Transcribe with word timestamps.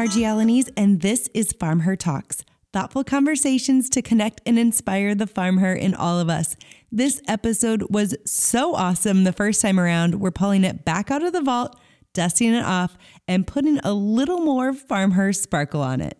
Marji 0.00 0.22
Alaniz, 0.22 0.72
and 0.78 1.02
this 1.02 1.28
is 1.34 1.52
FarmHer 1.52 1.94
Talks 1.98 2.42
thoughtful 2.72 3.04
conversations 3.04 3.90
to 3.90 4.00
connect 4.00 4.40
and 4.46 4.58
inspire 4.58 5.14
the 5.14 5.26
FarmHer 5.26 5.78
in 5.78 5.94
all 5.94 6.18
of 6.18 6.30
us. 6.30 6.56
This 6.90 7.20
episode 7.28 7.84
was 7.90 8.16
so 8.24 8.74
awesome 8.74 9.24
the 9.24 9.32
first 9.34 9.60
time 9.60 9.78
around. 9.78 10.14
We're 10.14 10.30
pulling 10.30 10.64
it 10.64 10.86
back 10.86 11.10
out 11.10 11.22
of 11.22 11.34
the 11.34 11.42
vault, 11.42 11.78
dusting 12.14 12.54
it 12.54 12.64
off, 12.64 12.96
and 13.28 13.46
putting 13.46 13.78
a 13.80 13.92
little 13.92 14.38
more 14.38 14.72
FarmHer 14.72 15.36
sparkle 15.36 15.82
on 15.82 16.00
it. 16.00 16.16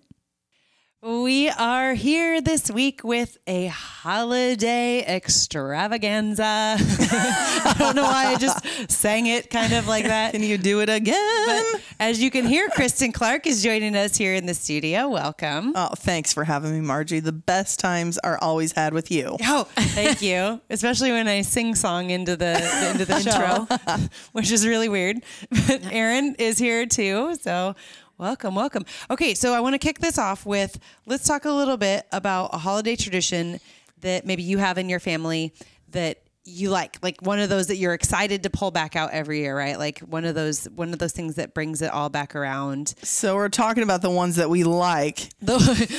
We 1.03 1.48
are 1.48 1.95
here 1.95 2.43
this 2.43 2.71
week 2.71 3.03
with 3.03 3.39
a 3.46 3.69
holiday 3.69 5.03
extravaganza. 5.03 6.45
I 6.79 7.75
don't 7.79 7.96
know 7.96 8.03
why 8.03 8.27
I 8.27 8.37
just 8.37 8.91
sang 8.91 9.25
it 9.25 9.49
kind 9.49 9.73
of 9.73 9.89
like 9.89 10.04
that. 10.04 10.32
Can 10.32 10.43
you 10.43 10.59
do 10.59 10.81
it 10.81 10.90
again? 10.90 11.46
But 11.46 11.82
as 11.99 12.23
you 12.23 12.31
can 12.31 12.45
hear, 12.45 12.68
Kristen 12.68 13.13
Clark 13.13 13.46
is 13.46 13.63
joining 13.63 13.96
us 13.96 14.14
here 14.14 14.35
in 14.35 14.45
the 14.45 14.53
studio. 14.53 15.09
Welcome. 15.09 15.73
Oh, 15.75 15.95
thanks 15.96 16.35
for 16.35 16.45
having 16.45 16.79
me, 16.79 16.86
Marji. 16.86 17.25
The 17.25 17.32
best 17.32 17.81
times 17.81 18.18
are 18.18 18.37
always 18.37 18.73
had 18.73 18.93
with 18.93 19.11
you. 19.11 19.39
Oh, 19.45 19.64
thank 19.75 20.21
you. 20.21 20.61
Especially 20.68 21.12
when 21.12 21.29
I 21.29 21.40
sing 21.40 21.76
song 21.76 22.11
into 22.11 22.37
the 22.37 22.57
into 22.90 23.07
the 23.07 23.21
show, 23.89 24.11
which 24.32 24.53
is 24.53 24.67
really 24.67 24.90
weird. 24.90 25.25
But 25.67 25.81
Erin 25.90 26.37
is 26.39 26.59
here 26.59 26.85
too, 26.85 27.37
so 27.40 27.75
Welcome, 28.21 28.55
welcome. 28.55 28.85
Okay, 29.11 29.33
so 29.33 29.55
I 29.55 29.61
want 29.61 29.73
to 29.73 29.79
kick 29.79 29.99
this 29.99 30.19
off 30.19 30.45
with 30.45 30.79
let's 31.07 31.27
talk 31.27 31.47
a 31.47 31.51
little 31.51 31.79
bit 31.79 32.06
about 32.12 32.51
a 32.53 32.59
holiday 32.59 32.95
tradition 32.95 33.61
that 34.03 34.27
maybe 34.27 34.43
you 34.43 34.59
have 34.59 34.77
in 34.77 34.91
your 34.91 35.01
family 35.01 35.55
that 35.93 36.19
you 36.45 36.69
like 36.69 36.98
like 37.03 37.23
one 37.23 37.39
of 37.39 37.48
those 37.48 37.69
that 37.69 37.77
you're 37.77 37.95
excited 37.95 38.43
to 38.43 38.51
pull 38.51 38.70
back 38.70 38.95
out 38.95 39.11
every 39.12 39.39
year 39.39 39.56
right? 39.56 39.79
Like 39.79 40.01
one 40.01 40.27
of 40.27 40.34
those 40.34 40.67
one 40.67 40.93
of 40.93 40.98
those 40.98 41.12
things 41.12 41.37
that 41.37 41.55
brings 41.55 41.81
it 41.81 41.91
all 41.93 42.11
back 42.11 42.37
around. 42.37 42.93
So 43.03 43.37
we're 43.37 43.49
talking 43.49 43.83
about 43.83 44.03
the 44.03 44.11
ones 44.11 44.37
that 44.37 44.51
we 44.51 44.65
like 44.65 45.31
the, 45.41 45.57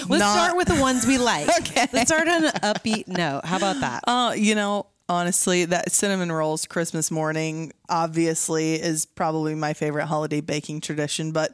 let's 0.07 0.19
Not, 0.19 0.33
start 0.35 0.57
with 0.57 0.67
the 0.67 0.79
ones 0.79 1.07
we 1.07 1.17
like. 1.17 1.47
Okay. 1.61 1.87
Let's 1.91 2.11
start 2.11 2.27
on 2.27 2.45
an 2.45 2.51
upbeat 2.51 3.07
note. 3.07 3.45
How 3.45 3.57
about 3.57 3.79
that? 3.79 4.03
Uh 4.05 4.33
you 4.37 4.53
know 4.53 4.85
honestly 5.09 5.65
that 5.65 5.91
cinnamon 5.91 6.31
rolls 6.31 6.65
christmas 6.65 7.11
morning 7.11 7.73
obviously 7.89 8.75
is 8.75 9.05
probably 9.05 9.53
my 9.55 9.73
favorite 9.73 10.05
holiday 10.05 10.39
baking 10.39 10.79
tradition 10.79 11.33
but 11.33 11.51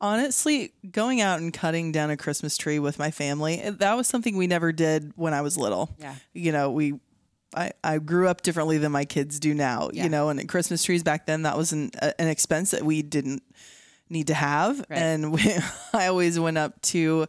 Honestly, 0.00 0.72
going 0.90 1.20
out 1.20 1.40
and 1.40 1.52
cutting 1.52 1.92
down 1.92 2.10
a 2.10 2.16
Christmas 2.16 2.56
tree 2.56 2.78
with 2.78 2.98
my 2.98 3.10
family, 3.10 3.60
eh, 3.60 3.72
that 3.78 3.94
was 3.94 4.06
something 4.06 4.36
we 4.36 4.46
never 4.46 4.72
did 4.72 5.12
when 5.16 5.34
I 5.34 5.42
was 5.42 5.58
little. 5.58 5.90
Yeah. 5.98 6.14
You 6.32 6.52
know, 6.52 6.70
we 6.70 6.94
I, 7.54 7.72
I 7.82 7.98
grew 7.98 8.28
up 8.28 8.42
differently 8.42 8.78
than 8.78 8.92
my 8.92 9.04
kids 9.04 9.40
do 9.40 9.54
now, 9.54 9.90
yeah. 9.92 10.04
you 10.04 10.08
know, 10.08 10.28
and 10.28 10.48
Christmas 10.48 10.82
trees 10.82 11.02
back 11.02 11.26
then, 11.26 11.42
that 11.42 11.56
was 11.56 11.72
an, 11.72 11.90
an 12.18 12.28
expense 12.28 12.70
that 12.70 12.84
we 12.84 13.02
didn't 13.02 13.42
need 14.08 14.28
to 14.28 14.34
have. 14.34 14.78
Right. 14.88 14.98
And 14.98 15.32
we, 15.34 15.54
I 15.92 16.06
always 16.06 16.38
went 16.38 16.58
up 16.58 16.80
to 16.82 17.26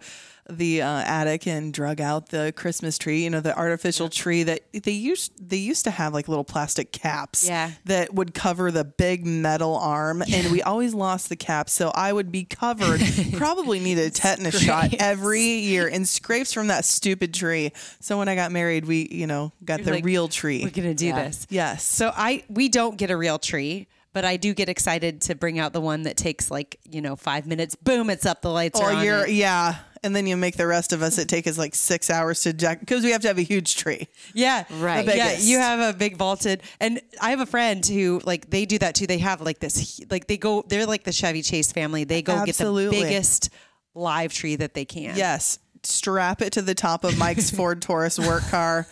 the 0.50 0.81
uh, 0.81 1.03
attic 1.06 1.47
and 1.47 1.73
drug 1.73 2.02
out 2.02 2.30
the 2.30 2.53
Christmas 2.56 2.97
tree. 2.97 3.23
You 3.23 3.30
know, 3.30 3.39
the 3.39 3.58
artificial 3.58 4.09
tree 4.09 4.44
that 4.44 4.61
they 4.73 4.92
used 4.92 5.50
they 5.50 5.58
used 5.58 5.86
to 5.86 5.92
have 5.92 6.14
like 6.14 6.28
little 6.28 6.44
plastic 6.44 6.92
caps. 6.92 7.48
Yeah. 7.48 7.72
That 7.86 8.14
would 8.14 8.33
cover 8.33 8.72
the 8.72 8.83
big 8.83 9.25
metal 9.25 9.75
arm, 9.75 10.23
yeah. 10.25 10.38
and 10.38 10.52
we 10.52 10.61
always 10.61 10.94
lost 10.94 11.30
the 11.30 11.36
caps. 11.36 11.73
So 11.73 11.92
I 11.94 12.11
would 12.11 12.31
be 12.31 12.44
covered. 12.44 13.02
probably 13.33 13.80
needed 13.80 14.08
a 14.08 14.09
tetanus 14.11 14.59
shot 14.59 14.94
every 15.00 15.42
year 15.42 15.88
and 15.88 16.08
scrapes 16.08 16.53
from 16.53 16.67
that 16.67 16.86
stupid 16.86 17.33
tree. 17.33 17.72
So 18.00 18.17
when 18.17 18.28
I 18.28 18.36
got 18.36 18.52
married, 18.52 18.86
we 18.86 19.08
you 19.11 19.28
know 19.28 19.52
got 19.64 19.80
You're 19.80 19.86
the 19.86 19.92
like, 19.92 20.05
real 20.05 20.28
tree. 20.28 20.64
We're 20.64 20.72
gonna 20.72 20.94
do 20.94 21.08
yeah. 21.08 21.23
this. 21.23 21.48
Yes. 21.50 21.83
So 21.83 22.11
I 22.16 22.44
we 22.50 22.70
don't 22.70 22.98
get 22.98 23.11
a 23.11 23.17
real 23.17 23.39
tree 23.39 23.88
but 24.14 24.26
I 24.26 24.38
do 24.38 24.53
get 24.53 24.70
excited 24.70 25.22
to 25.22 25.36
bring 25.36 25.59
out 25.59 25.73
the 25.73 25.81
one 25.81 26.03
that 26.03 26.17
takes 26.17 26.52
like 26.52 26.78
you 26.89 27.02
know 27.02 27.16
five 27.16 27.48
minutes. 27.48 27.76
Boom, 27.76 28.09
it's 28.09 28.26
up. 28.26 28.42
The 28.42 28.50
lights 28.50 28.80
or 28.80 28.86
are 28.86 28.94
on. 28.94 29.05
You're, 29.05 29.28
yeah, 29.28 29.76
and 30.03 30.16
then 30.16 30.26
you 30.26 30.36
make 30.36 30.58
the 30.58 30.67
rest 30.67 30.93
of 30.93 31.02
us. 31.02 31.17
It 31.17 31.27
take 31.27 31.48
us 31.48 31.58
like 31.58 31.76
six 31.76 32.09
hours 32.09 32.42
to 32.42 32.53
jack 32.53 32.80
because 32.80 33.03
we 33.03 33.11
have 33.11 33.21
to 33.21 33.27
have 33.27 33.37
a 33.37 33.43
huge 33.43 33.76
tree. 33.76 34.08
Yeah, 34.33 34.65
right. 34.80 35.05
Yeah, 35.05 35.37
you 35.37 35.59
have 35.59 35.93
a 35.93 35.98
big 35.98 36.17
vaulted, 36.17 36.64
and 36.80 37.02
I 37.21 37.30
have 37.31 37.39
a 37.39 37.45
friend 37.45 37.86
who 37.86 38.21
like 38.23 38.49
they 38.49 38.65
do 38.65 38.77
that 38.80 38.95
too. 38.95 39.08
They 39.08 39.20
have 39.20 39.42
like 39.42 39.59
this, 39.59 40.02
like 40.09 40.27
they 40.27 40.37
go, 40.37 40.64
they're 40.67 40.86
like 40.86 41.03
the 41.03 41.11
Chevy 41.11 41.42
Chase 41.42 41.71
family. 41.71 42.03
They 42.03 42.21
go 42.21 42.33
Absolutely. 42.33 42.98
get 42.98 43.03
the 43.03 43.09
biggest 43.09 43.49
live 43.93 44.33
tree 44.33 44.55
that 44.55 44.73
they 44.73 44.86
can. 44.86 45.15
Yes, 45.15 45.59
strap 45.83 46.42
it 46.42 46.53
to 46.53 46.61
the 46.61 46.76
top 46.76 47.03
of 47.03 47.17
Mike's 47.17 47.52
Ford 47.55 47.81
Taurus 47.81 48.17
work 48.20 48.43
car. 48.49 48.87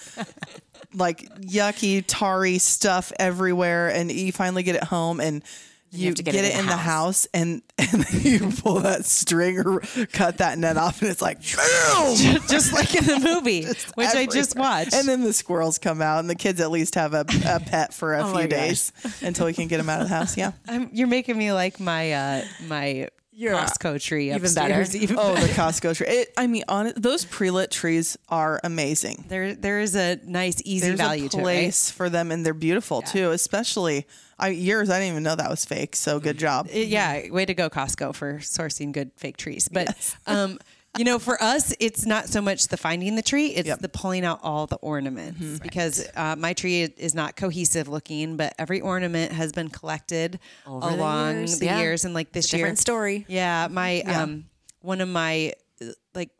like 0.93 1.29
yucky, 1.39 2.03
tarry 2.05 2.57
stuff 2.57 3.11
everywhere, 3.19 3.89
and 3.89 4.11
you 4.11 4.31
finally 4.31 4.63
get 4.63 4.75
it 4.75 4.83
home 4.83 5.19
and 5.19 5.43
you, 5.91 6.09
you 6.09 6.13
get, 6.13 6.25
get, 6.25 6.45
it, 6.45 6.57
in, 6.57 6.65
the, 6.65 6.75
house. 6.75 6.75
the 6.75 6.77
house, 6.77 7.27
and, 7.33 7.61
and 7.77 8.25
you 8.25 8.51
pull 8.61 8.79
that 8.81 9.05
string 9.05 9.59
or 9.59 9.79
cut 10.11 10.37
that 10.37 10.57
net 10.57 10.77
off 10.77 11.01
and 11.01 11.09
it's 11.09 11.21
like 11.21 11.37
boom 11.41 12.39
just 12.49 12.73
like 12.73 12.93
in 12.95 13.05
the 13.05 13.19
movie 13.19 13.65
which 13.65 13.77
everywhere. 13.97 14.17
i 14.17 14.25
just 14.25 14.55
watched 14.57 14.93
and 14.93 15.07
then 15.07 15.23
the 15.23 15.33
squirrels 15.33 15.77
come 15.77 16.01
out 16.01 16.19
and 16.19 16.29
the 16.29 16.35
kids 16.35 16.59
at 16.61 16.71
least 16.71 16.95
have 16.95 17.13
a, 17.13 17.25
a 17.47 17.59
pet 17.59 17.93
for 17.93 18.15
a 18.15 18.23
oh 18.23 18.37
few 18.37 18.47
days 18.47 18.91
until 19.21 19.45
we 19.45 19.53
can 19.53 19.67
get 19.67 19.77
them 19.77 19.89
out 19.89 20.01
of 20.01 20.09
the 20.09 20.15
house 20.15 20.37
yeah 20.37 20.51
I'm, 20.67 20.89
you're 20.93 21.07
making 21.07 21.37
me 21.37 21.51
like 21.53 21.79
my 21.79 22.11
uh 22.11 22.45
my 22.67 23.09
your 23.39 23.53
Costco 23.53 24.01
tree 24.01 24.33
even 24.33 24.53
better. 24.53 24.85
Even 24.97 25.17
oh, 25.17 25.33
the 25.33 25.47
Costco 25.47 25.95
tree. 25.95 26.07
It, 26.07 26.33
I 26.35 26.47
mean, 26.47 26.63
on 26.67 26.91
those 26.97 27.23
pre-lit 27.23 27.71
trees 27.71 28.17
are 28.27 28.59
amazing. 28.63 29.25
There, 29.29 29.55
there 29.55 29.79
is 29.79 29.95
a 29.95 30.19
nice, 30.25 30.61
easy 30.65 30.87
There's 30.87 30.99
value 30.99 31.27
a 31.27 31.29
place 31.29 31.87
to 31.87 31.93
it, 31.93 31.93
right? 31.93 31.97
for 31.97 32.09
them, 32.09 32.31
and 32.31 32.45
they're 32.45 32.53
beautiful 32.53 33.01
yeah. 33.05 33.11
too. 33.11 33.31
Especially 33.31 34.05
I, 34.37 34.49
yours, 34.49 34.89
I 34.89 34.99
didn't 34.99 35.11
even 35.13 35.23
know 35.23 35.35
that 35.35 35.49
was 35.49 35.63
fake. 35.63 35.95
So 35.95 36.19
good 36.19 36.37
job. 36.37 36.67
Yeah, 36.71 37.29
way 37.31 37.45
to 37.45 37.53
go, 37.53 37.69
Costco, 37.69 38.13
for 38.13 38.35
sourcing 38.39 38.91
good 38.91 39.11
fake 39.15 39.37
trees. 39.37 39.69
But 39.69 40.15
um, 40.27 40.59
you 40.99 41.05
know, 41.05 41.17
for 41.17 41.41
us, 41.41 41.73
it's 41.79 42.05
not 42.05 42.27
so 42.27 42.41
much 42.41 42.67
the 42.67 42.75
finding 42.75 43.15
the 43.15 43.21
tree; 43.21 43.47
it's 43.47 43.67
yep. 43.67 43.79
the 43.79 43.87
pulling 43.87 44.25
out 44.25 44.41
all 44.43 44.67
the 44.67 44.75
ornaments. 44.75 45.39
Mm-hmm. 45.39 45.63
Because 45.63 46.05
uh, 46.13 46.35
my 46.37 46.51
tree 46.51 46.81
is 46.81 47.15
not 47.15 47.37
cohesive 47.37 47.87
looking, 47.87 48.35
but 48.35 48.53
every 48.59 48.81
ornament 48.81 49.31
has 49.31 49.53
been 49.53 49.69
collected 49.69 50.41
Over 50.67 50.89
along 50.89 51.35
the 51.35 51.39
years, 51.39 51.59
the 51.59 51.65
yeah. 51.67 51.79
years 51.79 52.03
and 52.03 52.13
like 52.13 52.33
this 52.33 52.51
year. 52.51 52.63
Different 52.63 52.79
story. 52.79 53.25
Yeah, 53.29 53.69
my 53.71 54.03
yeah. 54.05 54.23
um, 54.23 54.49
one 54.81 54.99
of 54.99 55.07
my 55.07 55.53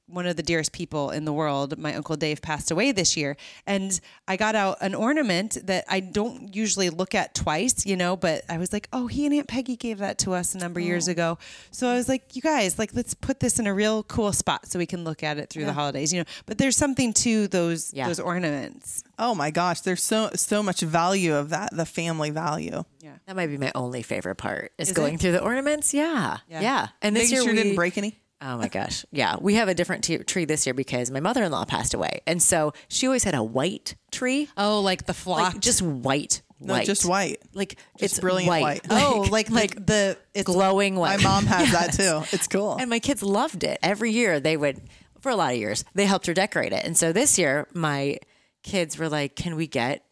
one 0.09 0.25
of 0.25 0.35
the 0.35 0.43
dearest 0.43 0.71
people 0.71 1.11
in 1.11 1.25
the 1.25 1.33
world, 1.33 1.77
my 1.77 1.93
uncle 1.95 2.15
Dave 2.15 2.41
passed 2.41 2.71
away 2.71 2.91
this 2.91 3.15
year, 3.15 3.37
and 3.65 3.99
I 4.27 4.37
got 4.37 4.55
out 4.55 4.77
an 4.81 4.95
ornament 4.95 5.57
that 5.65 5.85
I 5.87 5.99
don't 5.99 6.55
usually 6.55 6.89
look 6.89 7.15
at 7.15 7.35
twice, 7.35 7.85
you 7.85 7.95
know, 7.95 8.15
but 8.15 8.43
I 8.49 8.57
was 8.57 8.73
like, 8.73 8.87
oh, 8.93 9.07
he 9.07 9.25
and 9.25 9.33
Aunt 9.35 9.47
Peggy 9.47 9.75
gave 9.75 9.99
that 9.99 10.17
to 10.19 10.33
us 10.33 10.55
a 10.55 10.57
number 10.57 10.79
of 10.79 10.85
years 10.85 11.07
oh. 11.07 11.11
ago, 11.11 11.37
so 11.71 11.87
I 11.87 11.95
was 11.95 12.09
like, 12.09 12.35
you 12.35 12.41
guys, 12.41 12.79
like, 12.79 12.93
let's 12.93 13.13
put 13.13 13.39
this 13.39 13.59
in 13.59 13.67
a 13.67 13.73
real 13.73 14.03
cool 14.03 14.33
spot 14.33 14.67
so 14.67 14.79
we 14.79 14.85
can 14.85 15.03
look 15.03 15.23
at 15.23 15.37
it 15.37 15.49
through 15.49 15.63
yeah. 15.63 15.67
the 15.67 15.73
holidays, 15.73 16.11
you 16.11 16.19
know. 16.19 16.25
But 16.45 16.57
there's 16.57 16.75
something 16.75 17.13
to 17.13 17.47
those 17.47 17.93
yeah. 17.93 18.07
those 18.07 18.19
ornaments. 18.19 19.03
Oh 19.17 19.35
my 19.35 19.51
gosh, 19.51 19.81
there's 19.81 20.03
so 20.03 20.31
so 20.35 20.63
much 20.63 20.81
value 20.81 21.35
of 21.35 21.49
that, 21.49 21.69
the 21.75 21.85
family 21.85 22.29
value. 22.29 22.83
Yeah, 23.01 23.13
that 23.25 23.35
might 23.35 23.47
be 23.47 23.57
my 23.57 23.71
only 23.75 24.01
favorite 24.01 24.35
part 24.35 24.71
is, 24.77 24.89
is 24.89 24.95
going 24.95 25.15
it? 25.15 25.21
through 25.21 25.33
the 25.33 25.41
ornaments. 25.41 25.93
Yeah, 25.93 26.37
yeah, 26.49 26.61
yeah. 26.61 26.87
and 27.01 27.15
this 27.15 27.25
Making 27.25 27.33
year 27.33 27.43
sure 27.43 27.51
we 27.53 27.57
didn't 27.57 27.75
break 27.75 27.97
any. 27.97 28.19
Oh 28.41 28.57
my 28.57 28.67
gosh. 28.69 29.05
Yeah. 29.11 29.35
We 29.39 29.55
have 29.55 29.67
a 29.67 29.73
different 29.73 30.03
t- 30.03 30.17
tree 30.19 30.45
this 30.45 30.66
year 30.66 30.73
because 30.73 31.11
my 31.11 31.19
mother 31.19 31.44
in 31.44 31.51
law 31.51 31.66
passed 31.66 31.94
away. 31.94 32.22
And 32.25 32.41
so 32.41 32.73
she 32.88 33.05
always 33.05 33.23
had 33.25 33.35
a 33.35 33.44
white 33.44 33.95
tree. 34.11 34.47
Oh, 34.55 34.79
like 34.81 35.05
the 35.05 35.13
flock. 35.13 35.53
Like 35.53 35.59
just 35.59 35.81
white. 35.81 36.41
No, 36.61 36.73
white. 36.73 36.85
just 36.85 37.05
white. 37.05 37.41
Like 37.53 37.77
just 37.97 38.13
it's 38.13 38.19
brilliant 38.19 38.50
white. 38.50 38.61
white. 38.61 38.88
oh, 38.89 39.27
like 39.29 39.50
like 39.50 39.85
the 39.85 40.17
it's 40.33 40.45
glowing 40.45 40.95
white. 40.95 41.17
My 41.17 41.23
mom 41.23 41.45
has 41.45 41.72
that 41.72 41.94
too. 41.97 42.23
It's 42.35 42.47
cool. 42.47 42.75
and 42.77 42.89
my 42.89 43.00
kids 43.00 43.23
loved 43.23 43.63
it. 43.63 43.79
Every 43.81 44.11
year 44.11 44.39
they 44.39 44.57
would 44.57 44.81
for 45.21 45.29
a 45.29 45.35
lot 45.35 45.51
of 45.53 45.57
years, 45.59 45.83
they 45.95 46.06
helped 46.06 46.27
her 46.27 46.33
decorate 46.33 46.71
it. 46.73 46.85
And 46.85 46.97
so 46.97 47.11
this 47.11 47.38
year 47.38 47.67
my 47.73 48.19
kids 48.63 48.97
were 48.97 49.09
like, 49.09 49.35
"Can 49.35 49.56
we 49.56 49.67
get 49.67 50.03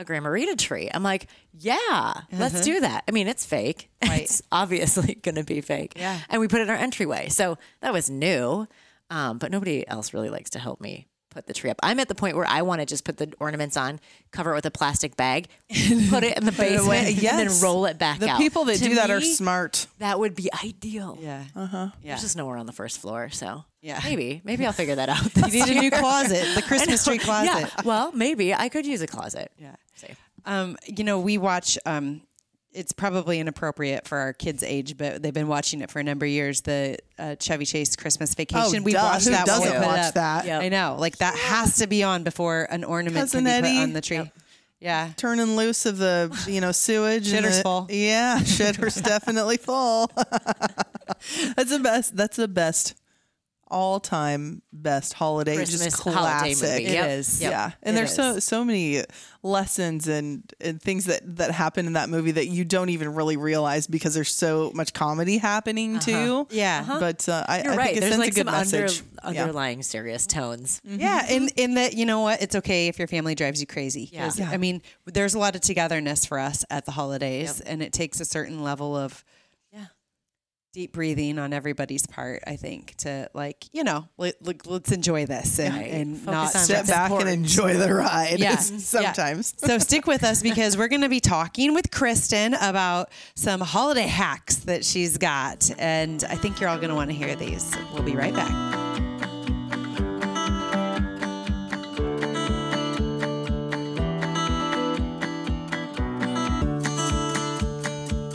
a 0.00 0.04
Grandma 0.04 0.30
Rita 0.30 0.56
tree. 0.56 0.90
I'm 0.92 1.02
like, 1.02 1.28
yeah, 1.52 1.76
mm-hmm. 1.76 2.40
let's 2.40 2.62
do 2.62 2.80
that. 2.80 3.04
I 3.06 3.10
mean, 3.12 3.28
it's 3.28 3.46
fake. 3.46 3.88
Right. 4.02 4.22
It's 4.22 4.42
obviously 4.50 5.14
going 5.22 5.34
to 5.34 5.44
be 5.44 5.60
fake. 5.60 5.92
Yeah. 5.94 6.18
And 6.30 6.40
we 6.40 6.48
put 6.48 6.60
it 6.60 6.62
in 6.62 6.70
our 6.70 6.76
entryway. 6.76 7.28
So 7.28 7.58
that 7.82 7.92
was 7.92 8.08
new. 8.08 8.66
Um, 9.10 9.36
but 9.36 9.52
nobody 9.52 9.86
else 9.86 10.14
really 10.14 10.30
likes 10.30 10.50
to 10.50 10.58
help 10.58 10.80
me 10.80 11.06
put 11.30 11.46
the 11.46 11.54
tree 11.54 11.70
up. 11.70 11.78
I'm 11.82 11.98
at 12.00 12.08
the 12.08 12.14
point 12.14 12.36
where 12.36 12.46
I 12.46 12.62
want 12.62 12.80
to 12.80 12.86
just 12.86 13.04
put 13.04 13.16
the 13.16 13.32
ornaments 13.38 13.76
on, 13.76 14.00
cover 14.30 14.52
it 14.52 14.54
with 14.56 14.66
a 14.66 14.70
plastic 14.70 15.16
bag, 15.16 15.48
put 16.10 16.24
it 16.24 16.36
in 16.36 16.44
the 16.44 16.52
basement, 16.52 17.12
yes. 17.12 17.32
and 17.34 17.50
then 17.50 17.62
roll 17.62 17.86
it 17.86 17.98
back 17.98 18.18
the 18.18 18.28
out. 18.28 18.38
The 18.38 18.44
people 18.44 18.64
that 18.66 18.78
to 18.78 18.84
do 18.84 18.94
that 18.96 19.10
are 19.10 19.20
smart. 19.20 19.86
That 19.98 20.18
would 20.18 20.34
be 20.34 20.50
ideal. 20.64 21.18
Yeah. 21.20 21.44
Uh 21.54 21.66
huh. 21.66 21.88
Yeah. 22.02 22.10
There's 22.10 22.22
just 22.22 22.36
nowhere 22.36 22.56
on 22.56 22.66
the 22.66 22.72
first 22.72 23.00
floor, 23.00 23.30
so 23.30 23.64
yeah, 23.80 24.00
maybe 24.04 24.42
maybe 24.44 24.66
I'll 24.66 24.72
figure 24.72 24.96
that 24.96 25.08
out. 25.08 25.34
you 25.36 25.42
need 25.42 25.68
year. 25.68 25.78
a 25.78 25.80
new 25.80 25.90
closet, 25.90 26.46
the 26.54 26.62
Christmas 26.62 27.04
tree 27.04 27.18
closet. 27.18 27.70
Yeah. 27.76 27.82
Well, 27.84 28.12
maybe 28.12 28.52
I 28.52 28.68
could 28.68 28.84
use 28.84 29.00
a 29.00 29.06
closet. 29.06 29.52
Yeah. 29.58 29.76
Um, 30.46 30.76
you 30.86 31.04
know, 31.04 31.20
we 31.20 31.38
watch. 31.38 31.78
Um, 31.84 32.22
it's 32.72 32.92
probably 32.92 33.40
inappropriate 33.40 34.06
for 34.06 34.16
our 34.18 34.32
kids' 34.32 34.62
age, 34.62 34.96
but 34.96 35.22
they've 35.22 35.34
been 35.34 35.48
watching 35.48 35.80
it 35.80 35.90
for 35.90 35.98
a 35.98 36.04
number 36.04 36.24
of 36.24 36.30
years. 36.30 36.60
The 36.60 36.98
uh, 37.18 37.34
Chevy 37.34 37.64
Chase 37.64 37.96
Christmas 37.96 38.34
Vacation. 38.34 38.80
Oh, 38.80 38.82
we 38.82 38.94
watched 38.94 39.24
Who 39.24 39.32
that. 39.32 39.46
Doesn't 39.46 39.82
watch 39.82 40.14
that? 40.14 40.46
Yep. 40.46 40.62
I 40.62 40.68
know, 40.68 40.96
like 40.98 41.18
that 41.18 41.34
has 41.36 41.78
to 41.78 41.86
be 41.86 42.02
on 42.02 42.22
before 42.22 42.68
an 42.70 42.84
ornament 42.84 43.22
Cousin 43.22 43.44
can 43.44 43.62
be 43.62 43.68
Eddie. 43.68 43.76
put 43.76 43.82
on 43.82 43.92
the 43.92 44.00
tree. 44.00 44.16
Yep. 44.18 44.34
Yeah, 44.80 45.10
turning 45.16 45.56
loose 45.56 45.84
of 45.84 45.98
the 45.98 46.34
you 46.48 46.60
know 46.60 46.72
sewage. 46.72 47.30
Shitter's 47.30 47.60
full. 47.60 47.86
Yeah, 47.90 48.38
shitter's 48.38 48.94
definitely 49.02 49.58
full. 49.58 50.10
That's 50.16 51.70
the 51.70 51.80
best. 51.82 52.16
That's 52.16 52.36
the 52.36 52.48
best 52.48 52.94
all 53.70 54.00
time 54.00 54.62
best 54.72 55.12
holiday, 55.14 55.56
Christmas 55.56 55.84
just 55.84 56.02
holiday 56.02 56.54
classic. 56.54 56.68
movie. 56.68 56.84
It 56.86 56.92
Yep. 56.92 57.10
is. 57.10 57.40
Yep. 57.42 57.50
Yeah, 57.50 57.70
and 57.82 57.94
It 57.94 57.98
there's 57.98 58.14
so 58.14 58.34
is. 58.36 58.44
so 58.44 58.64
many 58.64 59.02
lessons 59.42 60.06
and, 60.06 60.52
and 60.60 60.80
things 60.82 61.06
that 61.06 61.22
that 61.36 61.50
happen 61.50 61.86
in 61.86 61.94
that 61.94 62.08
movie 62.10 62.32
that 62.32 62.46
you 62.48 62.64
don't 62.64 62.90
even 62.90 63.14
really 63.14 63.36
realize 63.36 63.86
because 63.86 64.12
there's 64.14 64.34
so 64.34 64.70
much 64.74 64.92
comedy 64.92 65.38
happening 65.38 65.98
too. 65.98 66.46
Yeah. 66.50 66.80
Uh-huh. 66.80 67.00
but 67.00 67.28
uh, 67.28 67.44
I, 67.48 67.62
You're 67.62 67.72
I 67.72 67.76
right. 67.76 67.84
think 67.86 67.96
it 67.96 68.00
There's 68.00 68.12
sends 68.14 68.18
like 68.26 68.32
a 68.32 68.34
good 68.34 68.46
some 68.46 68.54
under, 68.54 68.82
message. 68.82 69.02
Yeah. 69.32 69.40
underlying 69.42 69.82
serious 69.82 70.26
tones. 70.26 70.80
Yeah, 70.84 71.26
and 71.28 71.50
in 71.56 71.74
that 71.74 71.94
you 71.94 72.06
know 72.06 72.20
what, 72.20 72.42
it's 72.42 72.56
okay 72.56 72.88
if 72.88 72.98
your 72.98 73.08
family 73.08 73.34
drives 73.34 73.60
you 73.60 73.66
crazy. 73.66 74.08
Yeah. 74.12 74.30
I 74.50 74.56
mean, 74.56 74.82
there's 75.06 75.34
a 75.34 75.38
lot 75.38 75.54
of 75.54 75.60
togetherness 75.62 76.24
for 76.26 76.38
us 76.38 76.64
at 76.70 76.86
the 76.86 76.92
holidays, 76.92 77.60
and 77.60 77.82
it 77.82 77.92
takes 77.92 78.20
a 78.20 78.24
certain 78.24 78.62
level 78.62 78.96
of 78.96 79.24
Yeah. 79.24 79.29
Deep 80.72 80.92
breathing 80.92 81.38
on 81.38 81.52
everybody's 81.52 82.06
part. 82.06 82.42
I 82.46 82.56
think 82.56 82.94
to 82.98 83.28
like 83.34 83.66
you 83.72 83.84
know 83.84 84.08
let, 84.18 84.34
let, 84.44 84.66
let's 84.66 84.92
enjoy 84.92 85.26
this 85.26 85.58
and, 85.58 85.74
and 85.74 86.26
not 86.26 86.54
what's 86.54 86.68
back 86.88 87.10
and 87.10 87.28
enjoy 87.28 87.74
the 87.74 87.92
ride. 87.94 88.38
Yeah. 88.40 88.56
sometimes. 88.56 89.54
So 89.58 89.78
stick 89.78 90.06
with 90.06 90.24
us 90.24 90.42
because 90.42 90.76
we're 90.76 90.88
going 90.88 91.02
to 91.02 91.08
be 91.08 91.20
talking 91.20 91.74
with 91.74 91.90
Kristen 91.90 92.54
about 92.54 93.10
some 93.34 93.60
holiday 93.60 94.06
hacks 94.06 94.56
that 94.60 94.84
she's 94.84 95.18
got. 95.18 95.70
And 95.78 96.24
I 96.24 96.36
think 96.36 96.60
you're 96.60 96.70
all 96.70 96.76
going 96.78 96.88
to 96.88 96.94
want 96.94 97.10
to 97.10 97.16
hear 97.16 97.34
these. 97.36 97.74
We'll 97.92 98.02
be 98.02 98.16
right 98.16 98.34
back. 98.34 98.89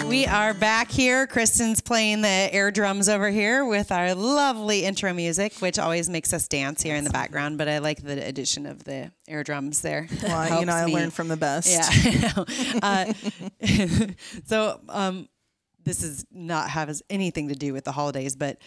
We 0.07 0.27
are 0.27 0.53
back 0.53 0.91
here. 0.91 1.27
Kristen's 1.27 1.81
playing 1.81 2.21
the 2.21 2.29
air 2.29 2.71
drums 2.71 3.09
over 3.09 3.29
here 3.29 3.65
with 3.65 3.91
our 3.91 4.13
lovely 4.13 4.85
intro 4.85 5.13
music, 5.13 5.55
which 5.57 5.77
always 5.79 6.09
makes 6.09 6.31
us 6.31 6.47
dance 6.47 6.81
here 6.81 6.95
in 6.95 7.03
the 7.03 7.09
background. 7.09 7.57
But 7.57 7.67
I 7.67 7.79
like 7.79 8.01
the 8.01 8.25
addition 8.25 8.65
of 8.65 8.83
the 8.83 9.11
air 9.27 9.43
drums 9.43 9.81
there. 9.81 10.07
Well, 10.23 10.59
you 10.59 10.65
know, 10.65 10.73
I 10.73 10.85
me. 10.85 10.93
learned 10.93 11.13
from 11.13 11.27
the 11.27 11.37
best. 11.37 11.69
Yeah, 11.69 12.43
Uh, 12.81 13.13
so 14.45 14.79
um, 14.89 15.27
this 15.83 16.03
is 16.03 16.25
not 16.31 16.69
has 16.69 17.01
anything 17.09 17.49
to 17.49 17.55
do 17.55 17.73
with 17.73 17.83
the 17.83 17.91
holidays, 17.91 18.35
but 18.35 18.57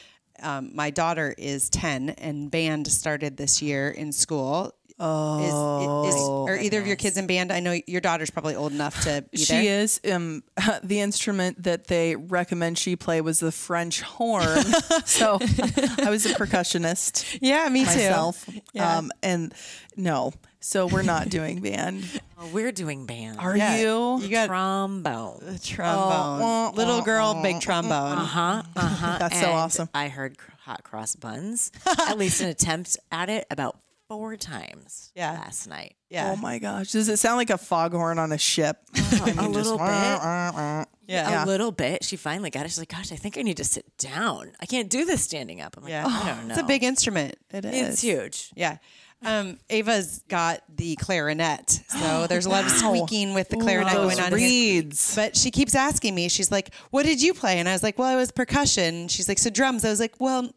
um, 0.42 0.70
my 0.74 0.90
daughter 0.90 1.34
is 1.38 1.70
ten, 1.70 2.10
and 2.10 2.50
band 2.50 2.86
started 2.88 3.36
this 3.36 3.62
year 3.62 3.88
in 3.88 4.12
school. 4.12 4.72
Oh, 5.00 6.04
is, 6.08 6.14
is, 6.14 6.28
are 6.28 6.56
either 6.64 6.80
of 6.80 6.86
your 6.86 6.96
kids 6.96 7.16
in 7.16 7.26
band? 7.26 7.52
I 7.52 7.60
know 7.60 7.78
your 7.86 8.00
daughter's 8.00 8.30
probably 8.30 8.54
old 8.56 8.72
enough 8.72 9.00
to 9.02 9.24
be 9.30 9.38
She 9.38 9.52
there. 9.52 9.82
is. 9.82 10.00
Um, 10.10 10.42
the 10.82 11.00
instrument 11.00 11.62
that 11.62 11.86
they 11.86 12.16
recommend 12.16 12.78
she 12.78 12.96
play 12.96 13.20
was 13.20 13.38
the 13.40 13.52
French 13.52 14.00
horn. 14.02 14.64
so 15.04 15.38
I 15.40 16.10
was 16.10 16.26
a 16.26 16.34
percussionist 16.34 17.38
Yeah, 17.40 17.68
me 17.68 17.80
too. 17.80 17.86
myself. 17.86 18.48
Yeah. 18.72 18.98
Um, 18.98 19.12
and 19.22 19.54
no, 19.96 20.32
so 20.60 20.86
we're 20.86 21.02
not 21.02 21.28
doing 21.28 21.60
band. 21.60 22.04
Oh, 22.40 22.48
we're 22.52 22.72
doing 22.72 23.06
band. 23.06 23.38
Are 23.38 23.56
Yeah, 23.56 23.76
you? 23.78 24.18
You 24.20 24.28
got 24.28 24.46
trombone. 24.46 25.58
trombone, 25.64 26.40
Oh, 26.42 26.72
little 26.74 27.02
girl, 27.02 27.40
big 27.42 27.60
trombone. 27.60 28.18
Uh 28.18 28.24
huh. 28.24 28.62
Uh 28.74 28.80
huh. 28.80 29.16
That's 29.18 29.40
so 29.40 29.50
awesome. 29.50 29.88
I 29.94 30.08
heard 30.08 30.36
hot 30.60 30.82
cross 30.82 31.14
buns. 31.14 31.70
at 31.86 32.18
least 32.18 32.40
an 32.40 32.48
attempt 32.48 32.96
at 33.12 33.28
it 33.28 33.46
about 33.50 33.78
four 34.08 34.36
times. 34.36 35.12
Yeah. 35.14 35.32
Last 35.32 35.66
night. 35.68 35.94
Yeah, 36.10 36.32
Oh 36.32 36.36
my 36.36 36.58
gosh. 36.58 36.92
Does 36.92 37.08
it 37.08 37.18
sound 37.18 37.36
like 37.36 37.50
a 37.50 37.58
foghorn 37.58 38.18
on 38.18 38.32
a 38.32 38.38
ship? 38.38 38.78
a 38.96 39.48
little 39.48 39.76
bit. 39.78 39.84
yeah. 39.86 40.84
Yeah. 41.06 41.44
A 41.44 41.46
little 41.46 41.70
bit. 41.72 42.04
She 42.04 42.16
finally 42.16 42.50
got 42.50 42.64
it. 42.64 42.68
She's 42.70 42.78
like, 42.78 42.88
"Gosh, 42.88 43.12
I 43.12 43.16
think 43.16 43.38
I 43.38 43.42
need 43.42 43.56
to 43.58 43.64
sit 43.64 43.84
down. 43.98 44.52
I 44.60 44.66
can't 44.66 44.88
do 44.90 45.04
this 45.04 45.22
standing 45.22 45.60
up." 45.60 45.76
I'm 45.76 45.82
like, 45.84 45.90
Yeah. 45.90 46.06
"I 46.06 46.34
don't 46.34 46.48
know." 46.48 46.54
It's 46.54 46.62
a 46.62 46.66
big 46.66 46.82
instrument. 46.82 47.36
It 47.50 47.64
It's 47.64 48.00
huge. 48.02 48.50
Yeah. 48.56 48.78
Um, 49.24 49.58
Ava's 49.68 50.22
got 50.28 50.62
the 50.76 50.94
clarinet. 50.96 51.80
So 51.88 52.26
there's 52.28 52.46
a 52.46 52.50
lot 52.50 52.64
of 52.64 52.70
squeaking 52.70 53.34
with 53.34 53.48
the 53.48 53.56
clarinet 53.56 53.92
Those 53.92 54.14
going 54.14 54.20
on 54.32 54.38
here. 54.38 54.48
reeds. 54.48 55.14
But 55.16 55.36
she 55.36 55.50
keeps 55.50 55.74
asking 55.74 56.14
me, 56.14 56.28
she's 56.28 56.52
like, 56.52 56.72
What 56.90 57.04
did 57.04 57.20
you 57.20 57.34
play? 57.34 57.58
And 57.58 57.68
I 57.68 57.72
was 57.72 57.82
like, 57.82 57.98
Well, 57.98 58.08
I 58.08 58.14
was 58.16 58.30
percussion. 58.30 59.08
She's 59.08 59.28
like, 59.28 59.38
So 59.38 59.50
drums. 59.50 59.84
I 59.84 59.90
was 59.90 59.98
like, 60.00 60.14
Well, 60.20 60.50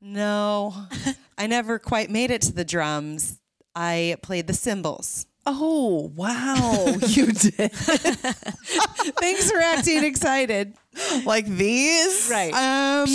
no, 0.00 0.74
I 1.40 1.46
never 1.46 1.78
quite 1.78 2.10
made 2.10 2.30
it 2.30 2.42
to 2.42 2.52
the 2.52 2.64
drums. 2.64 3.38
I 3.74 4.16
played 4.22 4.46
the 4.46 4.52
cymbals. 4.52 5.26
Oh, 5.46 6.12
wow. 6.14 6.94
you 7.06 7.26
did. 7.32 7.72
Thanks 7.72 9.50
for 9.50 9.56
acting 9.58 10.04
excited. 10.04 10.74
like 11.24 11.46
these? 11.46 12.28
Right. 12.30 12.52
Um, 12.52 13.08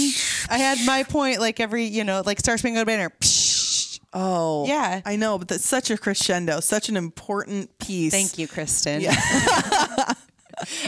I 0.50 0.58
had 0.58 0.80
my 0.86 1.04
point 1.04 1.40
like 1.40 1.60
every, 1.60 1.86
you 1.86 2.04
know, 2.04 2.24
like 2.26 2.40
Star 2.40 2.58
Spangled 2.58 2.88
Banner. 2.88 3.12
Oh. 4.12 4.66
Yeah. 4.66 5.02
I 5.06 5.18
know, 5.18 5.38
but 5.38 5.50
that's 5.50 5.66
such 5.66 5.92
a 5.92 5.98
crescendo, 5.98 6.62
such 6.62 6.90
an 6.90 6.98
important 6.98 7.78
piece. 7.80 8.12
Thank 8.12 8.38
you, 8.40 8.48
Kristen. 8.48 9.02
Yeah. 9.02 9.14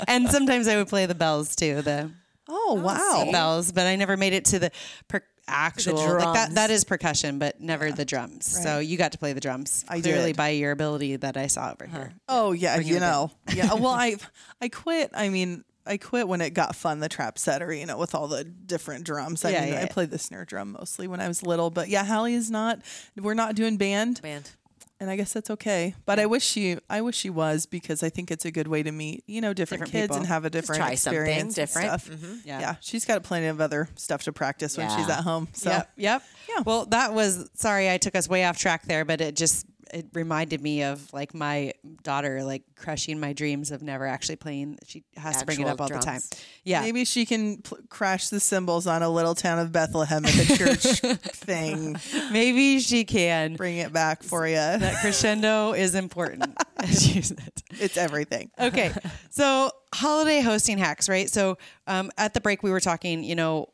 and 0.07 0.29
sometimes 0.29 0.67
I 0.67 0.77
would 0.77 0.87
play 0.87 1.05
the 1.05 1.15
bells 1.15 1.55
too. 1.55 1.81
The 1.81 2.09
Oh, 2.49 2.79
wow. 2.81 3.29
bells, 3.31 3.73
but 3.73 3.85
I 3.85 3.97
never 3.97 4.15
made 4.15 4.31
it 4.33 4.45
to 4.45 4.59
the 4.59 4.71
per- 5.09 5.23
actual 5.47 5.95
like 5.95 6.33
that. 6.33 6.55
That 6.55 6.69
is 6.69 6.83
percussion, 6.83 7.39
but 7.39 7.59
never 7.61 7.91
the 7.91 8.05
drums. 8.05 8.45
So 8.45 8.79
you 8.79 8.97
got 8.97 9.13
to 9.13 9.17
play 9.17 9.33
the 9.33 9.39
drums. 9.39 9.85
I 9.87 10.01
clearly 10.01 10.27
did. 10.27 10.37
by 10.37 10.49
your 10.49 10.71
ability 10.71 11.15
that 11.17 11.37
I 11.37 11.47
saw 11.47 11.71
over 11.71 11.85
uh-huh. 11.85 11.97
here. 11.97 12.13
Oh 12.27 12.51
yeah, 12.51 12.77
you 12.79 12.97
it 12.97 12.99
know. 12.99 13.31
Yeah. 13.53 13.73
Well, 13.77 13.93
I 13.93 14.15
I 14.61 14.69
quit. 14.69 15.11
I 15.13 15.29
mean, 15.29 15.63
I 15.85 15.97
quit 15.97 16.27
when 16.27 16.41
it 16.41 16.53
got 16.53 16.75
fun. 16.75 16.99
The 16.99 17.09
trap 17.09 17.37
setter, 17.37 17.71
you 17.71 17.85
know, 17.85 17.97
with 17.97 18.15
all 18.15 18.27
the 18.27 18.43
different 18.43 19.05
drums. 19.05 19.45
I 19.45 19.51
Yeah, 19.51 19.61
mean, 19.61 19.69
yeah, 19.73 19.79
I 19.79 19.81
yeah. 19.81 19.87
played 19.87 20.09
the 20.11 20.19
snare 20.19 20.45
drum 20.45 20.73
mostly 20.73 21.07
when 21.07 21.19
I 21.21 21.27
was 21.27 21.43
little. 21.43 21.69
But 21.69 21.89
yeah, 21.89 22.03
Hallie 22.03 22.33
is 22.33 22.51
not. 22.51 22.81
We're 23.15 23.33
not 23.33 23.55
doing 23.55 23.77
band, 23.77 24.21
Band. 24.21 24.51
And 24.99 25.09
I 25.09 25.15
guess 25.15 25.33
that's 25.33 25.49
okay. 25.51 25.93
But 26.05 26.19
I 26.19 26.25
wish 26.25 26.43
she, 26.43 26.77
I 26.89 27.01
wish 27.01 27.15
she 27.15 27.29
was 27.29 27.65
because 27.65 28.01
I 28.03 28.09
think 28.09 28.31
it's 28.31 28.45
a 28.45 28.51
good 28.51 28.67
way 28.67 28.83
to 28.83 28.91
meet, 28.91 29.23
you 29.27 29.41
know, 29.41 29.53
different, 29.53 29.85
Different 29.85 29.91
kids 29.91 30.07
people. 30.07 30.17
and 30.17 30.27
have 30.27 30.45
a 30.45 30.49
different 30.49 30.79
try 30.79 30.91
experience. 30.91 31.41
and 31.43 31.55
different. 31.55 31.87
stuff. 32.01 32.09
Mm-hmm. 32.09 32.33
Yeah. 32.45 32.59
Yeah. 32.59 32.75
she's 32.81 33.05
got 33.05 33.21
plenty 33.23 33.47
of 33.47 33.61
other 33.61 33.89
stuff 33.95 34.23
to 34.23 34.33
practice 34.33 34.77
when 34.77 34.89
she's 34.97 35.09
at 35.09 35.23
home. 35.23 35.47
So 35.53 35.69
Yep. 35.69 35.91
Yep. 35.97 36.23
Yeah. 36.49 36.63
Well, 36.65 36.85
that 36.87 37.13
was 37.13 37.49
sorry 37.53 37.89
I 37.89 37.97
took 37.97 38.15
us 38.15 38.27
way 38.27 38.45
off 38.45 38.57
track 38.57 38.83
there, 38.85 39.05
but 39.05 39.21
it 39.21 39.35
just 39.35 39.65
it 39.93 40.07
reminded 40.13 40.61
me 40.61 40.83
of 40.83 41.11
like 41.13 41.33
my 41.33 41.73
daughter 42.03 42.43
like 42.43 42.63
crushing 42.75 43.19
my 43.19 43.33
dreams 43.33 43.71
of 43.71 43.81
never 43.81 44.05
actually 44.05 44.35
playing. 44.35 44.77
She 44.85 45.03
has 45.15 45.37
to 45.37 45.45
bring 45.45 45.59
it 45.61 45.67
up 45.67 45.79
all 45.81 45.87
the 45.87 45.99
time. 45.99 46.21
Yeah. 46.63 46.81
maybe 46.81 47.05
she 47.05 47.25
can 47.25 47.57
pl- 47.57 47.79
crash 47.89 48.29
the 48.29 48.39
cymbals 48.39 48.87
on 48.87 49.03
a 49.03 49.09
little 49.09 49.35
town 49.35 49.59
of 49.59 49.71
Bethlehem 49.71 50.25
at 50.25 50.31
the 50.33 50.57
church 50.57 51.17
thing. 51.21 51.97
Maybe 52.31 52.79
she 52.79 53.03
can. 53.05 53.55
Bring 53.55 53.77
it 53.77 53.91
back 53.93 54.23
for 54.23 54.47
you. 54.47 54.55
That 54.55 54.97
crescendo 55.01 55.73
is 55.73 55.95
important, 55.95 56.55
as 56.77 57.15
you 57.15 57.21
said. 57.21 57.51
It's 57.79 57.97
everything. 57.97 58.51
okay. 58.59 58.91
So 59.29 59.71
holiday 59.93 60.41
hosting 60.41 60.77
hacks, 60.77 61.07
right? 61.09 61.29
So 61.29 61.57
um, 61.87 62.11
at 62.17 62.33
the 62.33 62.41
break, 62.41 62.63
we 62.63 62.71
were 62.71 62.79
talking, 62.79 63.23
you 63.23 63.35
know, 63.35 63.69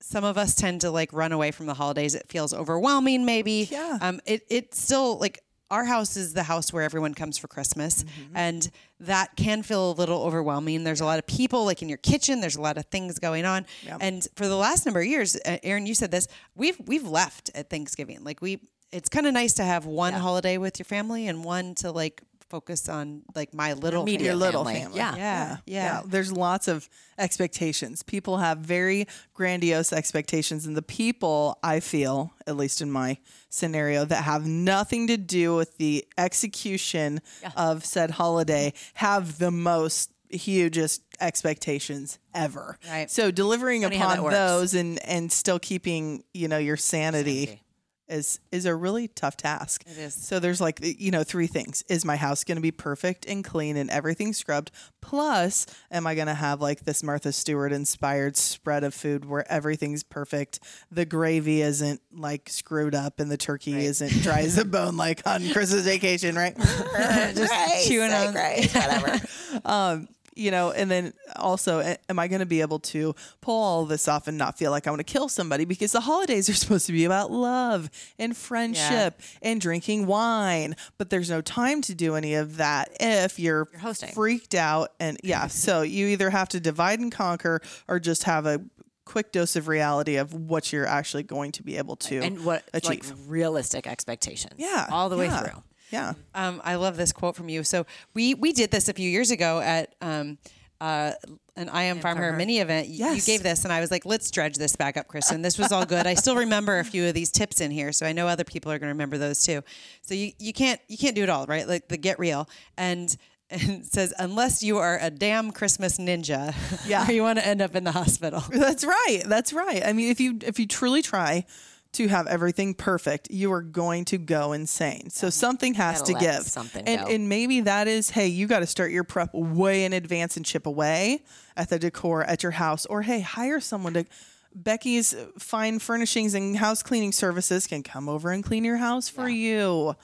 some 0.00 0.24
of 0.24 0.36
us 0.36 0.54
tend 0.56 0.80
to 0.80 0.90
like 0.90 1.12
run 1.12 1.30
away 1.32 1.52
from 1.52 1.66
the 1.66 1.74
holidays. 1.74 2.14
It 2.14 2.26
feels 2.28 2.52
overwhelming, 2.52 3.24
maybe. 3.24 3.68
Yeah. 3.70 3.98
Um, 4.00 4.20
it, 4.26 4.42
it 4.50 4.74
still 4.74 5.18
like 5.18 5.38
our 5.72 5.84
house 5.86 6.16
is 6.16 6.34
the 6.34 6.42
house 6.42 6.72
where 6.72 6.82
everyone 6.82 7.14
comes 7.14 7.38
for 7.38 7.48
Christmas. 7.48 8.04
And 8.34 8.70
that 9.00 9.34
can 9.36 9.62
feel 9.62 9.90
a 9.90 9.94
little 9.94 10.22
overwhelming. 10.22 10.84
There's 10.84 11.00
a 11.00 11.04
lot 11.06 11.18
of 11.18 11.26
people 11.26 11.64
like 11.64 11.80
in 11.82 11.88
your 11.88 11.98
kitchen. 11.98 12.40
There's 12.40 12.56
a 12.56 12.60
lot 12.60 12.76
of 12.76 12.84
things 12.86 13.18
going 13.18 13.44
on. 13.46 13.64
And 14.00 14.28
for 14.36 14.46
the 14.46 14.56
last 14.56 14.84
number 14.86 15.00
of 15.00 15.06
years, 15.06 15.34
uh, 15.34 15.56
Aaron, 15.62 15.86
you 15.86 15.94
said 15.94 16.10
this, 16.10 16.28
we've, 16.54 16.78
we've 16.86 17.08
left 17.08 17.50
at 17.54 17.70
Thanksgiving. 17.70 18.22
Like 18.22 18.42
we, 18.42 18.60
it's 18.92 19.08
kind 19.08 19.26
of 19.26 19.32
nice 19.32 19.54
to 19.54 19.64
have 19.64 19.86
one 19.86 20.12
holiday 20.12 20.58
with 20.58 20.78
your 20.78 20.84
family 20.84 21.26
and 21.26 21.42
one 21.42 21.74
to 21.76 21.90
like 21.90 22.22
focus 22.52 22.86
on 22.90 23.22
like 23.34 23.54
my 23.54 23.72
little 23.72 24.02
Immediate 24.02 24.26
Your 24.26 24.32
family. 24.34 24.46
little 24.46 24.64
family. 24.66 24.80
family. 24.82 24.98
Yeah. 24.98 25.16
Yeah, 25.16 25.56
yeah. 25.64 26.02
There's 26.04 26.30
lots 26.30 26.68
of 26.68 26.86
expectations. 27.16 28.02
People 28.02 28.36
have 28.36 28.58
very 28.58 29.06
grandiose 29.32 29.90
expectations. 29.90 30.66
And 30.66 30.76
the 30.76 30.82
people, 30.82 31.58
I 31.62 31.80
feel, 31.80 32.34
at 32.46 32.58
least 32.58 32.82
in 32.82 32.92
my 32.92 33.16
scenario, 33.48 34.04
that 34.04 34.24
have 34.24 34.46
nothing 34.46 35.06
to 35.06 35.16
do 35.16 35.56
with 35.56 35.78
the 35.78 36.04
execution 36.18 37.22
of 37.56 37.86
said 37.86 38.10
holiday 38.10 38.74
have 38.94 39.38
the 39.38 39.50
most 39.50 40.10
hugest 40.28 41.02
expectations 41.20 42.18
ever. 42.34 42.78
Right. 42.86 43.10
So 43.10 43.30
delivering 43.30 43.82
Funny 43.82 43.96
upon 43.96 44.30
those 44.30 44.74
and 44.74 44.98
and 45.06 45.32
still 45.32 45.58
keeping, 45.58 46.24
you 46.34 46.48
know, 46.48 46.58
your 46.58 46.76
sanity. 46.76 47.46
Sanity. 47.46 47.62
Is 48.08 48.40
is 48.50 48.66
a 48.66 48.74
really 48.74 49.08
tough 49.08 49.36
task. 49.36 49.84
It 49.86 49.98
is. 49.98 50.14
So 50.14 50.38
there's 50.38 50.60
like 50.60 50.80
you 50.82 51.10
know 51.10 51.22
three 51.22 51.46
things: 51.46 51.82
is 51.88 52.04
my 52.04 52.16
house 52.16 52.44
going 52.44 52.56
to 52.56 52.62
be 52.62 52.70
perfect 52.70 53.26
and 53.26 53.44
clean 53.44 53.76
and 53.76 53.90
everything 53.90 54.32
scrubbed? 54.32 54.70
Plus, 55.00 55.66
am 55.90 56.06
I 56.06 56.14
going 56.14 56.26
to 56.26 56.34
have 56.34 56.60
like 56.60 56.84
this 56.84 57.02
Martha 57.02 57.32
Stewart 57.32 57.72
inspired 57.72 58.36
spread 58.36 58.84
of 58.84 58.94
food 58.94 59.24
where 59.24 59.50
everything's 59.50 60.02
perfect? 60.02 60.60
The 60.90 61.04
gravy 61.04 61.62
isn't 61.62 62.00
like 62.12 62.48
screwed 62.48 62.94
up 62.94 63.20
and 63.20 63.30
the 63.30 63.36
turkey 63.36 63.84
isn't 63.84 64.22
dry 64.22 64.40
as 64.40 64.58
a 64.58 64.64
bone 64.64 64.96
like 64.96 65.26
on 65.26 65.48
Christmas 65.50 65.84
vacation, 65.84 66.34
right? 66.34 66.56
Just 67.34 67.88
chewing 67.88 68.12
on 68.12 68.34
right, 68.34 68.70
whatever. 68.72 69.20
um, 69.64 70.08
you 70.34 70.50
know, 70.50 70.70
and 70.70 70.90
then 70.90 71.12
also, 71.36 71.96
am 72.08 72.18
I 72.18 72.28
going 72.28 72.40
to 72.40 72.46
be 72.46 72.60
able 72.60 72.78
to 72.80 73.14
pull 73.40 73.62
all 73.62 73.84
this 73.84 74.08
off 74.08 74.28
and 74.28 74.38
not 74.38 74.58
feel 74.58 74.70
like 74.70 74.86
I 74.86 74.90
want 74.90 75.00
to 75.00 75.04
kill 75.04 75.28
somebody? 75.28 75.64
Because 75.64 75.92
the 75.92 76.00
holidays 76.00 76.48
are 76.48 76.54
supposed 76.62 76.86
to 76.86 76.92
be 76.92 77.04
about 77.04 77.30
love 77.30 77.90
and 78.18 78.36
friendship 78.36 79.14
yeah. 79.18 79.50
and 79.50 79.60
drinking 79.60 80.06
wine, 80.06 80.76
but 80.98 81.10
there's 81.10 81.30
no 81.30 81.40
time 81.40 81.82
to 81.82 81.94
do 81.94 82.14
any 82.14 82.34
of 82.34 82.56
that 82.56 82.90
if 83.00 83.38
you're, 83.38 83.68
you're 83.72 83.80
hosting. 83.80 84.10
freaked 84.10 84.54
out. 84.54 84.92
And 85.00 85.18
yeah, 85.22 85.46
so 85.48 85.82
you 85.82 86.06
either 86.08 86.30
have 86.30 86.48
to 86.50 86.60
divide 86.60 87.00
and 87.00 87.12
conquer 87.12 87.60
or 87.88 88.00
just 88.00 88.24
have 88.24 88.46
a 88.46 88.60
quick 89.04 89.32
dose 89.32 89.56
of 89.56 89.68
reality 89.68 90.16
of 90.16 90.32
what 90.32 90.72
you're 90.72 90.86
actually 90.86 91.22
going 91.22 91.52
to 91.52 91.62
be 91.62 91.76
able 91.76 91.96
to 91.96 92.18
and 92.18 92.44
what 92.44 92.62
achieve. 92.72 92.88
like 92.88 93.04
realistic 93.26 93.86
expectations. 93.86 94.54
Yeah, 94.56 94.86
all 94.90 95.08
the 95.08 95.18
yeah. 95.18 95.42
way 95.42 95.48
through. 95.50 95.62
Yeah. 95.92 96.14
Um, 96.34 96.60
I 96.64 96.76
love 96.76 96.96
this 96.96 97.12
quote 97.12 97.36
from 97.36 97.48
you. 97.48 97.62
So 97.62 97.86
we 98.14 98.34
we 98.34 98.52
did 98.52 98.70
this 98.70 98.88
a 98.88 98.94
few 98.94 99.08
years 99.08 99.30
ago 99.30 99.60
at 99.60 99.94
um, 100.00 100.38
uh, 100.80 101.12
an 101.54 101.68
I 101.68 101.84
Am 101.84 102.00
Farmer, 102.00 102.22
Farmer 102.22 102.36
mini 102.36 102.58
event. 102.58 102.88
Yes. 102.88 103.14
You 103.14 103.32
gave 103.32 103.42
this, 103.42 103.64
and 103.64 103.72
I 103.72 103.80
was 103.80 103.90
like, 103.90 104.06
let's 104.06 104.30
dredge 104.30 104.56
this 104.56 104.74
back 104.74 104.96
up, 104.96 105.06
Kristen. 105.06 105.42
This 105.42 105.58
was 105.58 105.70
all 105.70 105.84
good. 105.84 106.06
I 106.06 106.14
still 106.14 106.36
remember 106.36 106.78
a 106.78 106.84
few 106.84 107.06
of 107.06 107.14
these 107.14 107.30
tips 107.30 107.60
in 107.60 107.70
here, 107.70 107.92
so 107.92 108.06
I 108.06 108.12
know 108.12 108.26
other 108.26 108.42
people 108.42 108.72
are 108.72 108.78
going 108.78 108.88
to 108.88 108.94
remember 108.94 109.18
those 109.18 109.44
too. 109.44 109.62
So 110.00 110.14
you, 110.14 110.32
you 110.38 110.52
can't 110.54 110.80
you 110.88 110.96
can't 110.96 111.14
do 111.14 111.22
it 111.22 111.28
all, 111.28 111.46
right? 111.46 111.68
Like 111.68 111.88
the 111.88 111.98
get 111.98 112.18
real 112.18 112.48
and 112.76 113.14
and 113.50 113.84
says 113.84 114.14
unless 114.18 114.62
you 114.62 114.78
are 114.78 114.98
a 114.98 115.10
damn 115.10 115.52
Christmas 115.52 115.98
ninja, 115.98 116.54
yeah, 116.86 117.08
you 117.10 117.22
want 117.22 117.38
to 117.38 117.46
end 117.46 117.60
up 117.60 117.76
in 117.76 117.84
the 117.84 117.92
hospital. 117.92 118.42
That's 118.50 118.82
right. 118.82 119.22
That's 119.26 119.52
right. 119.52 119.84
I 119.84 119.92
mean, 119.92 120.10
if 120.10 120.20
you 120.20 120.38
if 120.42 120.58
you 120.58 120.66
truly 120.66 121.02
try 121.02 121.44
to 121.92 122.08
have 122.08 122.26
everything 122.26 122.74
perfect, 122.74 123.30
you 123.30 123.52
are 123.52 123.62
going 123.62 124.04
to 124.06 124.18
go 124.18 124.52
insane. 124.52 125.10
So 125.10 125.30
something 125.30 125.74
has 125.74 126.02
to 126.02 126.14
give. 126.14 126.42
Something 126.42 126.88
and, 126.88 127.08
and 127.08 127.28
maybe 127.28 127.60
that 127.60 127.86
is, 127.86 128.10
hey, 128.10 128.28
you 128.28 128.46
got 128.46 128.60
to 128.60 128.66
start 128.66 128.90
your 128.90 129.04
prep 129.04 129.34
way 129.34 129.84
in 129.84 129.92
advance 129.92 130.36
and 130.36 130.46
chip 130.46 130.66
away 130.66 131.22
at 131.56 131.68
the 131.68 131.78
decor 131.78 132.24
at 132.24 132.42
your 132.42 132.52
house, 132.52 132.86
or 132.86 133.02
hey, 133.02 133.20
hire 133.20 133.60
someone 133.60 133.94
to. 133.94 134.06
Becky's 134.54 135.14
fine 135.38 135.78
furnishings 135.78 136.34
and 136.34 136.58
house 136.58 136.82
cleaning 136.82 137.10
services 137.10 137.66
can 137.66 137.82
come 137.82 138.06
over 138.06 138.30
and 138.30 138.44
clean 138.44 138.64
your 138.64 138.76
house 138.76 139.08
for 139.08 139.26
yeah. 139.26 139.56
you 139.56 139.96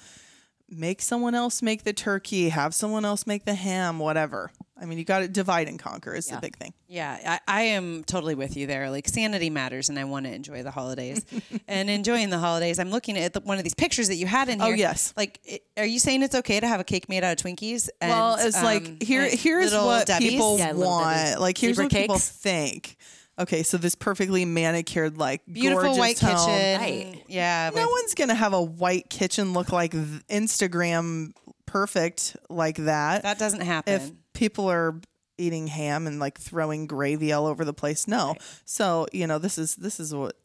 make 0.70 1.02
someone 1.02 1.34
else 1.34 1.60
make 1.62 1.84
the 1.84 1.92
turkey, 1.92 2.48
have 2.48 2.74
someone 2.74 3.04
else 3.04 3.26
make 3.26 3.44
the 3.44 3.54
ham, 3.54 3.98
whatever. 3.98 4.50
I 4.80 4.84
mean, 4.84 4.98
you 4.98 5.04
got 5.04 5.20
to 5.20 5.28
divide 5.28 5.68
and 5.68 5.78
conquer 5.78 6.14
is 6.14 6.28
yeah. 6.28 6.36
the 6.36 6.40
big 6.40 6.56
thing. 6.56 6.72
Yeah, 6.86 7.38
I, 7.46 7.60
I, 7.60 7.62
am 7.62 8.04
totally 8.04 8.34
with 8.34 8.56
you 8.56 8.66
there. 8.66 8.90
Like 8.90 9.08
sanity 9.08 9.50
matters, 9.50 9.88
and 9.88 9.98
I 9.98 10.04
want 10.04 10.26
to 10.26 10.32
enjoy 10.32 10.62
the 10.62 10.70
holidays. 10.70 11.24
and 11.68 11.90
enjoying 11.90 12.30
the 12.30 12.38
holidays, 12.38 12.78
I'm 12.78 12.90
looking 12.90 13.18
at 13.18 13.32
the, 13.32 13.40
one 13.40 13.58
of 13.58 13.64
these 13.64 13.74
pictures 13.74 14.08
that 14.08 14.16
you 14.16 14.26
had 14.26 14.48
in 14.48 14.60
oh, 14.60 14.66
here. 14.66 14.74
Oh 14.74 14.78
yes. 14.78 15.12
Like, 15.16 15.40
it, 15.44 15.62
are 15.76 15.86
you 15.86 15.98
saying 15.98 16.22
it's 16.22 16.34
okay 16.34 16.60
to 16.60 16.66
have 16.66 16.80
a 16.80 16.84
cake 16.84 17.08
made 17.08 17.24
out 17.24 17.32
of 17.32 17.44
Twinkies? 17.44 17.88
And, 18.00 18.10
well, 18.10 18.36
it's 18.38 18.56
um, 18.56 18.64
like 18.64 19.02
here. 19.02 19.28
Here's 19.28 19.72
what 19.72 20.06
Debbie's? 20.06 20.30
people 20.30 20.58
yeah, 20.58 20.72
want. 20.72 21.40
Like 21.40 21.58
here's 21.58 21.76
Zebra 21.76 21.84
what 21.86 21.92
cakes. 21.92 22.02
people 22.02 22.18
think. 22.18 22.96
Okay, 23.38 23.62
so 23.62 23.76
this 23.76 23.94
perfectly 23.94 24.44
manicured, 24.44 25.16
like 25.16 25.42
beautiful 25.50 25.96
white 25.96 26.18
home. 26.18 26.30
kitchen. 26.30 26.80
Right. 26.80 27.24
Yeah. 27.28 27.70
No 27.74 27.88
one's 27.88 28.14
gonna 28.14 28.34
have 28.34 28.52
a 28.52 28.62
white 28.62 29.10
kitchen 29.10 29.52
look 29.52 29.70
like 29.70 29.92
Instagram 29.92 31.32
perfect 31.68 32.36
like 32.48 32.76
that. 32.78 33.22
That 33.22 33.38
doesn't 33.38 33.60
happen. 33.60 33.94
If 33.94 34.10
people 34.38 34.70
are 34.70 35.00
eating 35.36 35.66
ham 35.66 36.06
and 36.06 36.18
like 36.18 36.38
throwing 36.38 36.86
gravy 36.86 37.32
all 37.32 37.46
over 37.46 37.64
the 37.64 37.72
place, 37.72 38.08
no. 38.08 38.28
Right. 38.28 38.42
So 38.64 39.06
you 39.12 39.26
know, 39.26 39.38
this 39.38 39.58
is 39.58 39.76
this 39.76 40.00
is 40.00 40.14
what 40.14 40.36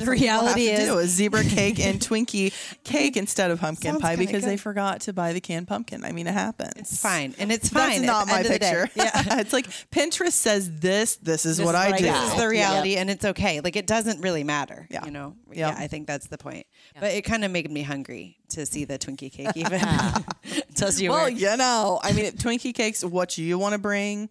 the 0.00 0.10
reality 0.10 0.68
is 0.68 0.88
do 0.88 1.06
zebra 1.06 1.44
cake 1.48 1.78
and 1.80 2.00
Twinkie 2.00 2.52
cake 2.84 3.16
instead 3.16 3.50
of 3.50 3.60
pumpkin 3.60 3.92
Sounds 3.92 4.02
pie 4.02 4.16
because 4.16 4.42
good. 4.42 4.50
they 4.50 4.56
forgot 4.56 5.02
to 5.02 5.12
buy 5.12 5.32
the 5.32 5.40
canned 5.40 5.68
pumpkin. 5.68 6.04
I 6.04 6.12
mean, 6.12 6.26
it 6.26 6.34
happens. 6.34 6.72
It's 6.76 7.00
fine, 7.00 7.34
and 7.38 7.52
it's 7.52 7.68
fine. 7.68 8.02
That's 8.02 8.06
not 8.06 8.26
my 8.28 8.42
picture. 8.42 8.88
Yeah, 8.94 9.10
it's 9.38 9.52
like 9.52 9.66
Pinterest 9.90 10.32
says 10.32 10.80
this. 10.80 11.16
This 11.16 11.46
is 11.46 11.58
this 11.58 11.66
what 11.66 11.74
I 11.74 11.96
do. 11.96 12.04
This 12.04 12.32
is 12.32 12.34
the 12.36 12.48
reality, 12.48 12.96
and 12.96 13.10
it's 13.10 13.24
okay. 13.24 13.60
Like 13.60 13.76
it 13.76 13.86
doesn't 13.86 14.20
really 14.20 14.44
matter. 14.44 14.86
Yeah, 14.90 15.04
you 15.04 15.10
know. 15.10 15.36
Yeah, 15.52 15.74
I 15.76 15.86
think 15.86 16.06
that's 16.06 16.28
the 16.28 16.38
point. 16.38 16.66
But 16.98 17.12
it 17.12 17.22
kind 17.22 17.44
of 17.44 17.50
made 17.50 17.70
me 17.70 17.82
hungry 17.82 18.38
to 18.50 18.66
see 18.66 18.84
the 18.84 18.98
Twinkie 18.98 19.32
cake. 19.32 19.50
Even 19.54 19.80
tells 20.74 21.00
you. 21.00 21.10
Well, 21.10 21.22
where. 21.22 21.30
you 21.30 21.56
know, 21.56 22.00
I 22.02 22.12
mean, 22.12 22.32
Twinkie 22.32 22.74
cakes. 22.74 23.04
What 23.04 23.38
you 23.38 23.58
want 23.58 23.72
to 23.72 23.78
bring? 23.78 24.28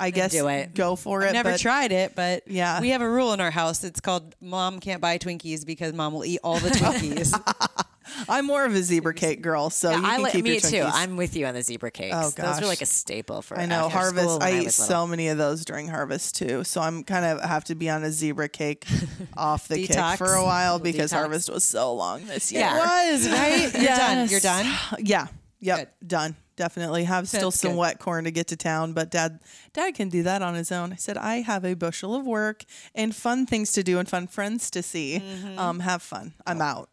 I 0.00 0.10
guess 0.10 0.32
do 0.32 0.48
it. 0.48 0.74
go 0.74 0.96
for 0.96 1.22
I've 1.22 1.30
it. 1.30 1.32
Never 1.32 1.52
but, 1.52 1.60
tried 1.60 1.92
it, 1.92 2.14
but 2.14 2.46
yeah, 2.46 2.80
we 2.80 2.90
have 2.90 3.02
a 3.02 3.08
rule 3.08 3.32
in 3.32 3.40
our 3.40 3.50
house. 3.50 3.84
It's 3.84 4.00
called 4.00 4.34
"Mom 4.40 4.80
can't 4.80 5.00
buy 5.00 5.18
Twinkies 5.18 5.66
because 5.66 5.92
Mom 5.92 6.14
will 6.14 6.24
eat 6.24 6.40
all 6.42 6.58
the 6.58 6.70
Twinkies." 6.70 7.86
I'm 8.28 8.46
more 8.46 8.64
of 8.64 8.74
a 8.74 8.82
zebra 8.82 9.14
cake 9.14 9.40
girl, 9.40 9.70
so 9.70 9.90
yeah, 9.90 9.96
you 9.96 10.02
can 10.02 10.26
I 10.26 10.30
keep 10.30 10.44
me 10.44 10.58
too. 10.58 10.82
I'm 10.84 11.16
with 11.16 11.36
you 11.36 11.46
on 11.46 11.54
the 11.54 11.62
zebra 11.62 11.90
cakes. 11.90 12.16
Oh 12.16 12.30
gosh, 12.34 12.56
those 12.56 12.62
are 12.62 12.66
like 12.66 12.80
a 12.80 12.86
staple 12.86 13.42
for. 13.42 13.58
I 13.58 13.66
know 13.66 13.88
harvest. 13.88 14.42
I, 14.42 14.48
I 14.48 14.60
eat 14.60 14.72
so 14.72 15.06
many 15.06 15.28
of 15.28 15.38
those 15.38 15.64
during 15.64 15.88
harvest 15.88 16.36
too, 16.36 16.64
so 16.64 16.80
I'm 16.80 17.04
kind 17.04 17.24
of 17.24 17.40
have 17.42 17.64
to 17.64 17.74
be 17.74 17.88
on 17.88 18.02
a 18.02 18.10
zebra 18.10 18.48
cake 18.48 18.86
off 19.36 19.68
the 19.68 19.86
kick 19.86 20.18
for 20.18 20.32
a 20.32 20.44
while 20.44 20.78
because 20.78 21.12
Detox. 21.12 21.16
harvest 21.16 21.50
was 21.50 21.64
so 21.64 21.94
long 21.94 22.26
this 22.26 22.52
year. 22.52 22.62
Yeah. 22.62 22.80
It 23.10 23.12
was 23.12 23.28
right. 23.28 23.72
You're 23.74 23.82
yes. 23.82 23.98
done. 23.98 24.28
You're 24.28 24.40
done. 24.40 25.06
Yeah. 25.06 25.26
Yep. 25.60 25.78
Good. 25.78 26.08
Done 26.08 26.36
definitely 26.60 27.04
have 27.04 27.26
still 27.26 27.50
some 27.50 27.72
good. 27.72 27.78
wet 27.78 27.98
corn 27.98 28.24
to 28.24 28.30
get 28.30 28.48
to 28.48 28.56
town, 28.56 28.92
but 28.92 29.10
dad 29.10 29.40
dad 29.72 29.94
can 29.94 30.10
do 30.10 30.22
that 30.24 30.42
on 30.42 30.54
his 30.54 30.70
own. 30.70 30.92
I 30.92 30.96
said 30.96 31.16
I 31.16 31.36
have 31.36 31.64
a 31.64 31.72
bushel 31.72 32.14
of 32.14 32.26
work 32.26 32.64
and 32.94 33.16
fun 33.16 33.46
things 33.46 33.72
to 33.72 33.82
do 33.82 33.98
and 33.98 34.06
fun 34.06 34.26
friends 34.26 34.70
to 34.72 34.82
see. 34.82 35.22
Mm-hmm. 35.24 35.58
Um, 35.58 35.80
have 35.80 36.02
fun. 36.02 36.34
I'm 36.46 36.60
out. 36.60 36.90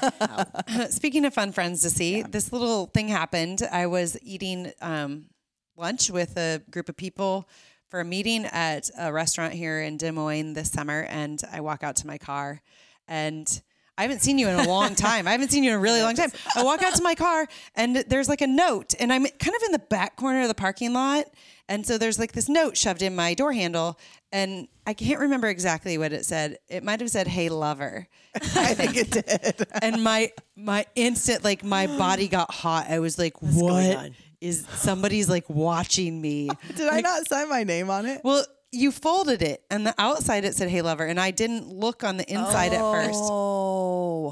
Speaking 0.90 1.24
of 1.24 1.34
fun 1.34 1.50
friends 1.50 1.82
to 1.82 1.90
see, 1.90 2.18
yeah. 2.18 2.26
this 2.30 2.52
little 2.52 2.86
thing 2.86 3.08
happened. 3.08 3.62
I 3.72 3.88
was 3.88 4.16
eating 4.22 4.70
um, 4.80 5.24
lunch 5.76 6.08
with 6.08 6.36
a 6.36 6.62
group 6.70 6.88
of 6.88 6.96
people 6.96 7.48
for 7.88 7.98
a 7.98 8.04
meeting 8.04 8.44
at 8.44 8.88
a 8.96 9.12
restaurant 9.12 9.52
here 9.52 9.80
in 9.80 9.96
Des 9.96 10.12
Moines 10.12 10.52
this 10.52 10.70
summer, 10.70 11.06
and 11.08 11.42
I 11.52 11.60
walk 11.60 11.82
out 11.82 11.96
to 11.96 12.06
my 12.06 12.18
car 12.18 12.62
and 13.08 13.62
I 13.98 14.02
haven't 14.02 14.22
seen 14.22 14.38
you 14.38 14.48
in 14.48 14.58
a 14.58 14.68
long 14.68 14.94
time. 14.94 15.26
I 15.26 15.32
haven't 15.32 15.50
seen 15.50 15.64
you 15.64 15.72
in 15.72 15.76
a 15.76 15.80
really 15.80 16.00
long 16.00 16.14
time. 16.14 16.30
I 16.54 16.62
walk 16.62 16.82
out 16.82 16.94
to 16.94 17.02
my 17.02 17.16
car 17.16 17.48
and 17.74 17.96
there's 17.96 18.28
like 18.28 18.40
a 18.40 18.46
note, 18.46 18.94
and 18.98 19.12
I'm 19.12 19.24
kind 19.24 19.56
of 19.56 19.62
in 19.66 19.72
the 19.72 19.82
back 19.90 20.16
corner 20.16 20.42
of 20.42 20.48
the 20.48 20.54
parking 20.54 20.92
lot. 20.92 21.26
And 21.68 21.84
so 21.84 21.98
there's 21.98 22.18
like 22.18 22.32
this 22.32 22.48
note 22.48 22.78
shoved 22.78 23.02
in 23.02 23.14
my 23.14 23.34
door 23.34 23.52
handle, 23.52 23.98
and 24.32 24.68
I 24.86 24.94
can't 24.94 25.20
remember 25.20 25.48
exactly 25.48 25.98
what 25.98 26.14
it 26.14 26.24
said. 26.24 26.58
It 26.68 26.82
might 26.82 27.00
have 27.00 27.10
said, 27.10 27.26
"Hey, 27.26 27.50
lover." 27.50 28.08
I 28.34 28.72
think 28.72 28.96
it 28.96 29.10
did. 29.10 29.66
and 29.82 30.02
my 30.02 30.32
my 30.56 30.86
instant 30.94 31.44
like 31.44 31.62
my 31.62 31.86
body 31.86 32.28
got 32.28 32.50
hot. 32.50 32.86
I 32.88 33.00
was 33.00 33.18
like, 33.18 33.42
What's 33.42 33.56
"What 33.56 34.10
is 34.40 34.66
somebody's 34.68 35.28
like 35.28 35.50
watching 35.50 36.18
me?" 36.18 36.48
Did 36.74 36.86
like, 36.86 36.92
I 36.92 37.00
not 37.00 37.28
sign 37.28 37.50
my 37.50 37.64
name 37.64 37.90
on 37.90 38.06
it? 38.06 38.22
Well, 38.24 38.46
you 38.72 38.92
folded 38.92 39.42
it 39.42 39.62
and 39.70 39.86
the 39.86 39.94
outside 39.98 40.44
it 40.44 40.54
said 40.54 40.68
hey 40.68 40.82
lover 40.82 41.06
and 41.06 41.18
i 41.18 41.30
didn't 41.30 41.68
look 41.68 42.04
on 42.04 42.18
the 42.18 42.30
inside 42.30 42.72
oh. 42.74 42.94
at 42.94 43.06
first 43.06 43.20
oh. 43.22 43.67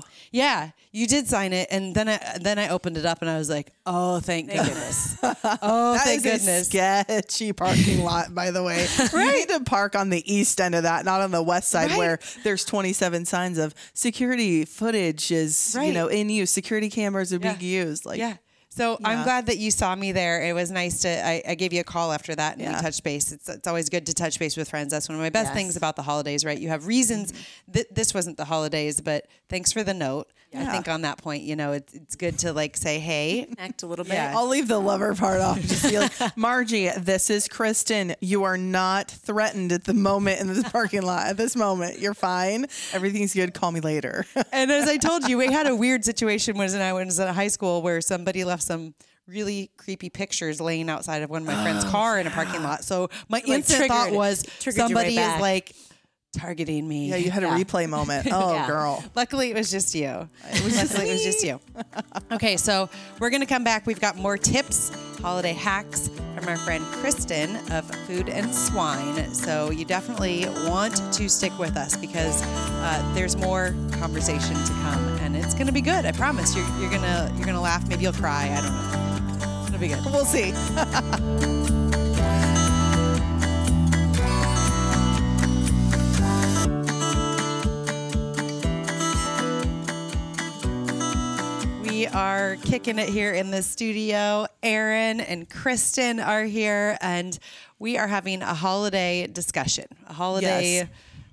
Oh 0.04 0.08
yeah 0.30 0.70
you 0.92 1.06
did 1.06 1.26
sign 1.26 1.52
it 1.52 1.68
and 1.70 1.94
then 1.94 2.08
i 2.08 2.38
then 2.40 2.58
i 2.58 2.68
opened 2.68 2.96
it 2.96 3.04
up 3.04 3.20
and 3.20 3.30
i 3.30 3.36
was 3.36 3.48
like 3.48 3.72
oh 3.86 4.20
thank 4.20 4.50
goodness 4.50 5.18
oh 5.22 5.98
thank 6.02 6.22
goodness 6.22 6.68
oh, 6.78 6.78
A 6.78 7.04
sketchy 7.04 7.52
parking 7.52 8.04
lot 8.04 8.34
by 8.34 8.50
the 8.50 8.62
way 8.62 8.86
right? 9.12 9.12
you 9.12 9.32
need 9.32 9.48
to 9.48 9.60
park 9.64 9.94
on 9.96 10.10
the 10.10 10.22
east 10.32 10.60
end 10.60 10.74
of 10.74 10.84
that 10.84 11.04
not 11.04 11.20
on 11.20 11.30
the 11.30 11.42
west 11.42 11.68
side 11.68 11.90
right? 11.90 11.98
where 11.98 12.18
there's 12.44 12.64
27 12.64 13.24
signs 13.24 13.58
of 13.58 13.74
security 13.94 14.64
footage 14.64 15.30
is 15.30 15.74
right. 15.76 15.86
you 15.86 15.92
know 15.92 16.08
in 16.08 16.28
use 16.28 16.50
security 16.50 16.90
cameras 16.90 17.32
are 17.32 17.38
yeah. 17.38 17.54
being 17.54 17.70
used 17.70 18.04
like 18.04 18.18
yeah 18.18 18.36
so 18.76 18.98
yeah. 19.00 19.08
I'm 19.08 19.24
glad 19.24 19.46
that 19.46 19.56
you 19.56 19.70
saw 19.70 19.94
me 19.94 20.12
there. 20.12 20.42
It 20.42 20.52
was 20.52 20.70
nice 20.70 21.00
to. 21.00 21.26
I, 21.26 21.42
I 21.48 21.54
gave 21.54 21.72
you 21.72 21.80
a 21.80 21.84
call 21.84 22.12
after 22.12 22.34
that 22.34 22.54
and 22.54 22.62
yeah. 22.62 22.76
we 22.76 22.82
touched 22.82 23.02
base. 23.02 23.32
It's, 23.32 23.48
it's 23.48 23.66
always 23.66 23.88
good 23.88 24.04
to 24.06 24.14
touch 24.14 24.38
base 24.38 24.54
with 24.54 24.68
friends. 24.68 24.92
That's 24.92 25.08
one 25.08 25.16
of 25.16 25.22
my 25.22 25.30
best 25.30 25.48
yes. 25.48 25.54
things 25.54 25.76
about 25.76 25.96
the 25.96 26.02
holidays, 26.02 26.44
right? 26.44 26.58
You 26.58 26.68
have 26.68 26.86
reasons. 26.86 27.32
Mm-hmm. 27.32 27.72
Th- 27.72 27.86
this 27.90 28.12
wasn't 28.12 28.36
the 28.36 28.44
holidays, 28.44 29.00
but 29.00 29.28
thanks 29.48 29.72
for 29.72 29.82
the 29.82 29.94
note. 29.94 30.28
Yeah. 30.52 30.68
I 30.68 30.72
think 30.72 30.88
on 30.88 31.02
that 31.02 31.18
point, 31.18 31.42
you 31.42 31.56
know, 31.56 31.72
it's, 31.72 31.92
it's 31.92 32.16
good 32.16 32.38
to 32.40 32.52
like 32.52 32.76
say, 32.76 32.98
hey, 32.98 33.46
act 33.58 33.82
a 33.82 33.86
little 33.86 34.04
bit. 34.04 34.14
Yeah. 34.14 34.32
I'll 34.36 34.48
leave 34.48 34.68
the 34.68 34.78
lover 34.78 35.14
part 35.14 35.40
off. 35.40 35.60
Just 35.60 35.88
be 35.88 35.98
like, 35.98 36.12
Marji, 36.36 36.94
this 37.04 37.30
is 37.30 37.48
Kristen. 37.48 38.14
You 38.20 38.44
are 38.44 38.56
not 38.56 39.10
threatened 39.10 39.72
at 39.72 39.84
the 39.84 39.94
moment 39.94 40.40
in 40.40 40.46
this 40.46 40.62
parking 40.70 41.02
lot. 41.02 41.26
At 41.26 41.36
this 41.36 41.56
moment, 41.56 41.98
you're 41.98 42.14
fine. 42.14 42.66
Everything's 42.92 43.34
good. 43.34 43.54
Call 43.54 43.72
me 43.72 43.80
later. 43.80 44.24
and 44.52 44.70
as 44.70 44.88
I 44.88 44.96
told 44.96 45.28
you, 45.28 45.36
we 45.38 45.52
had 45.52 45.66
a 45.66 45.74
weird 45.74 46.04
situation 46.04 46.56
when 46.56 46.74
I 46.80 46.92
was 46.92 47.18
in 47.18 47.34
high 47.34 47.48
school 47.48 47.82
where 47.82 48.00
somebody 48.00 48.44
left 48.44 48.62
some 48.62 48.94
really 49.26 49.70
creepy 49.76 50.08
pictures 50.08 50.60
laying 50.60 50.88
outside 50.88 51.22
of 51.22 51.30
one 51.30 51.42
of 51.42 51.46
my 51.48 51.60
friend's 51.62 51.84
oh, 51.84 51.90
car 51.90 52.18
in 52.18 52.26
a 52.26 52.30
parking 52.30 52.62
lot. 52.62 52.84
So 52.84 53.08
my 53.28 53.38
like 53.38 53.48
instant 53.48 53.88
thought 53.88 54.12
was 54.12 54.44
somebody 54.60 55.16
right 55.16 55.34
is 55.34 55.40
like 55.40 55.74
targeting 56.36 56.86
me. 56.86 57.08
Yeah, 57.08 57.16
you 57.16 57.30
had 57.30 57.42
yeah. 57.42 57.56
a 57.56 57.64
replay 57.64 57.88
moment. 57.88 58.28
Oh, 58.36 58.52
yeah. 58.52 58.66
girl. 58.66 59.02
Luckily, 59.14 59.50
it 59.50 59.56
was 59.56 59.70
just 59.70 59.94
you. 59.94 60.28
It 60.50 60.62
was 60.62 60.76
Luckily, 60.76 61.08
it 61.08 61.12
was 61.14 61.24
just 61.24 61.42
you. 61.42 61.58
okay, 62.32 62.56
so 62.58 62.90
we're 63.18 63.30
going 63.30 63.40
to 63.40 63.46
come 63.46 63.64
back. 63.64 63.86
We've 63.86 64.00
got 64.00 64.16
more 64.16 64.36
tips, 64.36 64.90
holiday 65.20 65.54
hacks 65.54 66.08
from 66.34 66.46
our 66.48 66.58
friend 66.58 66.84
Kristen 66.84 67.56
of 67.72 67.90
Food 68.06 68.28
and 68.28 68.54
Swine. 68.54 69.32
So 69.32 69.70
you 69.70 69.86
definitely 69.86 70.46
want 70.68 70.96
to 71.14 71.28
stick 71.30 71.56
with 71.58 71.76
us 71.76 71.96
because 71.96 72.42
uh, 72.42 73.12
there's 73.14 73.36
more 73.36 73.74
conversation 73.92 74.54
to 74.54 74.72
come, 74.72 75.18
and 75.22 75.34
it's 75.34 75.54
going 75.54 75.68
to 75.68 75.72
be 75.72 75.80
good. 75.80 76.04
I 76.04 76.12
promise. 76.12 76.54
You're, 76.54 76.66
you're 76.78 76.90
gonna 76.90 77.32
you're 77.36 77.46
gonna 77.46 77.60
laugh. 77.60 77.88
Maybe 77.88 78.02
you'll 78.02 78.12
cry. 78.12 78.50
I 78.50 78.60
don't 78.60 79.40
know. 79.40 79.64
It'll 79.68 79.80
be 79.80 79.88
good. 79.88 80.04
We'll 80.04 80.24
see. 80.24 80.52
We're 92.56 92.62
kicking 92.62 92.98
it 92.98 93.10
here 93.10 93.34
in 93.34 93.50
the 93.50 93.62
studio. 93.62 94.46
Aaron 94.62 95.20
and 95.20 95.48
Kristen 95.48 96.18
are 96.20 96.44
here, 96.44 96.96
and 97.02 97.38
we 97.78 97.98
are 97.98 98.06
having 98.06 98.40
a 98.40 98.54
holiday 98.54 99.26
discussion. 99.26 99.84
A 100.06 100.14
holiday, 100.14 100.76
Yes. 100.76 100.88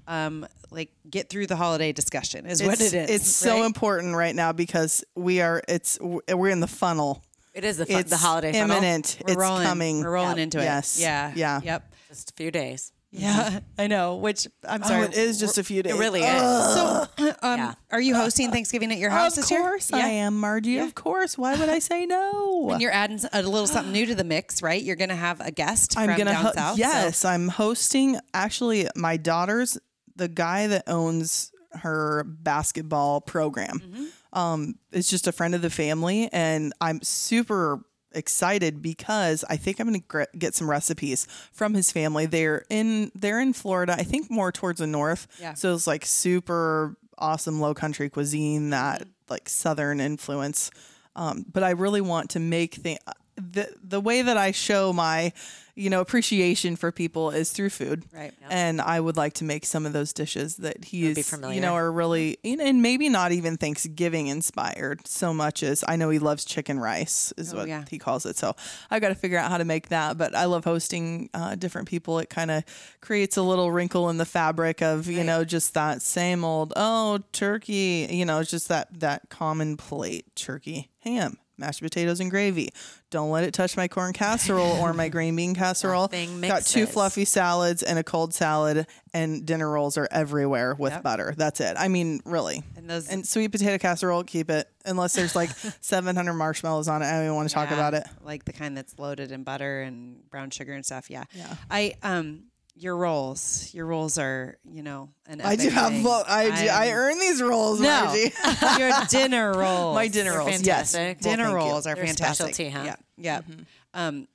um, 0.08 0.46
like 0.70 0.90
get 1.10 1.30
through 1.30 1.48
the 1.48 1.56
holiday 1.56 1.94
discussion 1.94 2.46
is 2.46 2.62
what 2.62 2.74
it's, 2.74 2.94
it 2.94 3.10
is. 3.10 3.10
It's 3.10 3.30
so 3.30 3.64
important 3.64 4.16
right 4.16 4.36
now 4.36 4.52
because 4.52 5.06
we 5.16 5.40
are. 5.40 5.62
It's 5.70 5.98
we're 6.02 6.50
in 6.50 6.60
the 6.60 6.68
funnel. 6.68 7.24
It 7.54 7.64
is 7.64 7.78
the, 7.78 7.86
fun, 7.86 8.00
It's 8.02 8.10
the 8.10 8.18
holiday 8.18 8.52
funnel. 8.52 8.78
imminent. 8.78 9.20
We're 9.26 9.32
it's 9.34 9.40
rolling. 9.40 9.64
coming. 9.64 10.02
We're 10.04 10.12
rolling 10.12 10.40
into 10.40 10.60
it. 10.60 10.64
Yes. 10.64 11.00
Yeah. 11.00 11.32
Yeah. 11.36 11.62
Yep. 11.64 11.94
Just 12.10 12.32
a 12.32 12.34
few 12.34 12.52
days. 12.52 12.92
Yeah, 13.16 13.60
I 13.78 13.88
know. 13.88 14.16
Which 14.16 14.48
I'm 14.68 14.82
Oh, 14.84 14.88
sorry. 14.88 15.06
it 15.06 15.14
is 15.16 15.40
just 15.40 15.58
a 15.60 15.64
few 15.64 15.84
days. 15.84 15.94
It 15.94 16.00
really 16.00 16.22
is. 16.22 16.42
So, 16.42 17.08
um, 17.44 17.60
Yeah. 17.60 17.74
are 17.92 18.02
you 18.02 18.16
hosting 18.16 18.52
Thanksgiving 18.52 18.92
at 18.92 18.98
your 18.98 19.12
house 19.12 19.38
Of 19.38 19.44
this 19.44 19.52
year? 19.52 19.62
Of 19.62 19.68
course 19.68 19.94
I 19.94 20.00
am, 20.00 20.42
Marji. 20.42 20.84
Of 20.84 20.96
course. 20.96 21.38
Why 21.38 21.56
would 21.56 21.70
I 21.70 21.78
say 21.80 22.06
no? 22.08 22.72
And 22.72 22.82
you're 22.82 22.92
adding 22.92 23.20
a 23.32 23.44
little 23.44 23.68
something 23.68 23.94
new 23.94 24.08
to 24.08 24.16
the 24.16 24.24
mix, 24.24 24.62
right? 24.64 24.82
You're 24.82 24.96
going 24.96 25.10
to 25.10 25.16
have 25.16 25.40
a 25.42 25.52
guest 25.52 25.96
I'm 25.98 26.08
from 26.10 26.18
gonna 26.18 26.32
down 26.32 26.46
ho- 26.46 26.52
south. 26.56 26.76
so- 26.76 26.80
yes, 26.80 27.24
I'm 27.24 27.50
hosting. 27.50 28.20
Actually, 28.34 28.88
my 28.96 29.18
daughter's 29.18 29.78
the 30.16 30.28
guy 30.28 30.68
that 30.68 30.84
owns 30.88 31.52
her 31.74 32.24
basketball 32.28 33.22
program. 33.22 33.80
Mm-hmm. 33.80 34.06
Um, 34.40 34.76
it's 34.92 35.10
just 35.10 35.28
a 35.28 35.32
friend 35.32 35.54
of 35.54 35.62
the 35.62 35.70
family, 35.70 36.30
and 36.34 36.74
I'm 36.82 37.02
super 37.04 37.82
excited 38.14 38.82
because 38.82 39.44
I 39.50 39.58
think 39.58 39.80
I'm 39.80 39.88
going 39.90 40.02
to 40.10 40.28
get 40.38 40.56
some 40.56 40.70
recipes 40.70 41.28
from 41.52 41.74
his 41.74 41.92
family. 41.92 42.26
They're 42.26 42.66
in 42.70 43.12
they're 43.16 43.40
in 43.40 43.54
Florida. 43.54 43.94
I 43.94 44.04
think 44.04 44.30
more 44.32 44.52
towards 44.52 44.80
the 44.80 44.88
north. 44.88 45.28
Yeah. 45.40 45.54
So 45.54 45.74
it's 45.74 45.88
like 45.88 46.06
super 46.06 46.96
awesome 47.18 47.60
low 47.60 47.74
country 47.74 48.10
cuisine 48.10 48.70
that 48.72 49.02
Mm-hmm. 49.02 49.10
like 49.30 49.48
southern 49.50 50.00
influence. 50.00 50.70
Um, 51.16 51.46
but 51.52 51.64
I 51.64 51.72
really 51.72 52.02
want 52.02 52.32
to 52.32 52.40
make 52.40 52.84
the 52.84 52.98
the 53.36 53.74
the 53.84 54.00
way 54.02 54.22
that 54.22 54.38
I 54.38 54.52
show 54.52 54.94
my 54.94 55.32
you 55.76 55.90
know 55.90 56.02
appreciation 56.02 56.76
for 56.76 56.92
people 56.92 57.32
is 57.32 57.52
through 57.52 57.70
food. 57.72 58.04
Right. 58.14 58.32
And 58.50 58.80
I 58.80 59.00
would 59.00 59.18
like 59.18 59.34
to 59.36 59.44
make 59.44 59.66
some 59.66 59.86
of 59.86 59.94
those 59.94 60.14
dishes 60.14 60.58
that 60.58 60.84
he's 60.86 61.16
you 61.56 61.62
know 61.62 61.74
are 61.74 61.92
really 61.92 62.38
you 62.44 62.58
know, 62.58 62.64
and 62.66 62.82
maybe 62.82 63.10
not 63.10 63.32
even 63.32 63.58
Thanksgiving 63.58 64.28
inspired 64.28 65.08
so 65.08 65.34
much 65.34 65.64
as 65.64 65.84
I 65.88 65.96
know 65.96 66.10
he 66.12 66.20
loves 66.20 66.46
chicken 66.46 66.80
rice 66.80 67.34
is 67.38 67.54
what 67.54 67.64
Oh, 67.64 67.66
yeah. 67.66 67.86
he 67.90 67.98
calls 67.98 68.26
it. 68.26 68.38
So 68.38 68.56
I 68.92 69.00
got 69.00 69.10
to 69.10 69.16
figure 69.16 69.38
out 69.40 69.50
how 69.50 69.58
to 69.58 69.66
make 69.66 69.90
that. 69.90 70.18
But 70.18 70.36
I 70.36 70.46
love 70.46 70.64
hosting 70.64 71.30
uh, 71.34 71.56
different 71.56 71.88
people. 71.88 72.20
It 72.20 72.30
kind 72.30 72.52
of 72.52 72.64
creates 73.02 73.36
a 73.38 73.42
little 73.42 73.72
wrinkle 73.72 74.10
in 74.10 74.18
the 74.18 74.26
fabric 74.26 74.82
of 74.82 75.08
you 75.08 75.24
know 75.24 75.44
just 75.44 75.74
that 75.74 76.02
same 76.02 76.44
old 76.44 76.74
oh 76.76 77.20
turkey. 77.32 78.08
You 78.12 78.26
know, 78.26 78.40
it's 78.40 78.52
just 78.52 78.68
that 78.68 79.00
that 79.00 79.30
common 79.30 79.78
plate 79.78 80.36
turkey 80.36 80.92
ham. 81.00 81.38
Mashed 81.64 81.82
potatoes 81.82 82.20
and 82.20 82.30
gravy. 82.30 82.74
Don't 83.10 83.30
let 83.30 83.46
it 83.46 83.54
touch 83.54 83.78
my 83.78 83.88
corn 83.88 84.12
casserole 84.12 84.74
or 84.82 84.92
my 84.92 85.08
green 85.16 85.34
bean 85.36 85.56
casserole. 85.56 86.10
Got 86.10 86.66
two 86.66 86.86
fluffy 86.86 87.24
salads 87.24 87.84
and 87.84 87.98
a 87.98 88.04
cold 88.04 88.34
salad, 88.34 88.86
and 89.14 89.46
dinner 89.46 89.70
rolls 89.70 89.98
are 89.98 90.08
everywhere 90.12 90.76
with 90.78 91.02
butter. 91.04 91.34
That's 91.38 91.62
it. 91.62 91.76
I 91.80 91.88
mean, 91.88 92.20
really. 92.26 92.64
And 92.76 92.90
those- 92.90 93.08
and 93.08 93.26
sweet 93.26 93.52
potato 93.54 93.78
casserole, 93.78 94.24
keep 94.26 94.50
it 94.50 94.68
unless 94.84 95.14
there's 95.14 95.36
like 95.38 95.50
700 95.82 96.34
marshmallows 96.34 96.90
on 96.90 97.02
it. 97.02 97.06
I 97.06 97.12
don't 97.14 97.24
even 97.24 97.36
want 97.36 97.48
to 97.48 97.56
talk 97.56 97.70
Yeah, 97.70 97.76
about 97.76 97.94
it. 97.94 98.04
Like 98.22 98.44
the 98.44 98.52
kind 98.54 98.76
that's 98.76 99.00
loaded 99.00 99.32
in 99.32 99.44
butter 99.44 99.82
and 99.84 100.30
brown 100.30 100.50
sugar 100.50 100.74
and 100.74 100.86
stuff. 100.86 101.10
Yeah. 101.10 101.24
Yeah. 101.34 101.56
I 101.72 101.94
um 102.04 102.44
your 102.76 102.98
roles. 102.98 103.72
your 103.74 103.86
roles 103.86 104.18
are 104.18 104.58
you 104.64 104.82
know 104.84 105.10
an. 105.28 105.42
I 105.42 105.56
do 105.56 105.70
have. 105.70 105.92
thing. 105.92 106.04
Well, 106.04 106.24
I 106.28 106.46
do, 106.64 106.68
I 106.70 106.92
earn 106.92 107.20
these 107.20 107.42
roles. 107.42 107.80
no 107.80 108.14
your 108.78 108.92
dinner 109.10 109.54
rolls. 109.54 109.96
My 109.96 110.08
dinner 110.08 110.32
They're 110.32 110.40
rolls. 110.40 110.62
Yes. 110.62 110.94
fantastic. 110.94 111.18
Well, 111.24 111.32
dinner 111.32 111.44
thank 111.46 111.54
you. 111.54 111.58
rolls 111.72 111.88
are 111.88 111.96
They're 111.96 112.06
fantastic. 112.08 112.56
specialty, 112.56 112.70
huh? 112.70 112.84
Yeah, 113.18 113.42
yeah, 113.48 113.56
um, 113.94 114.28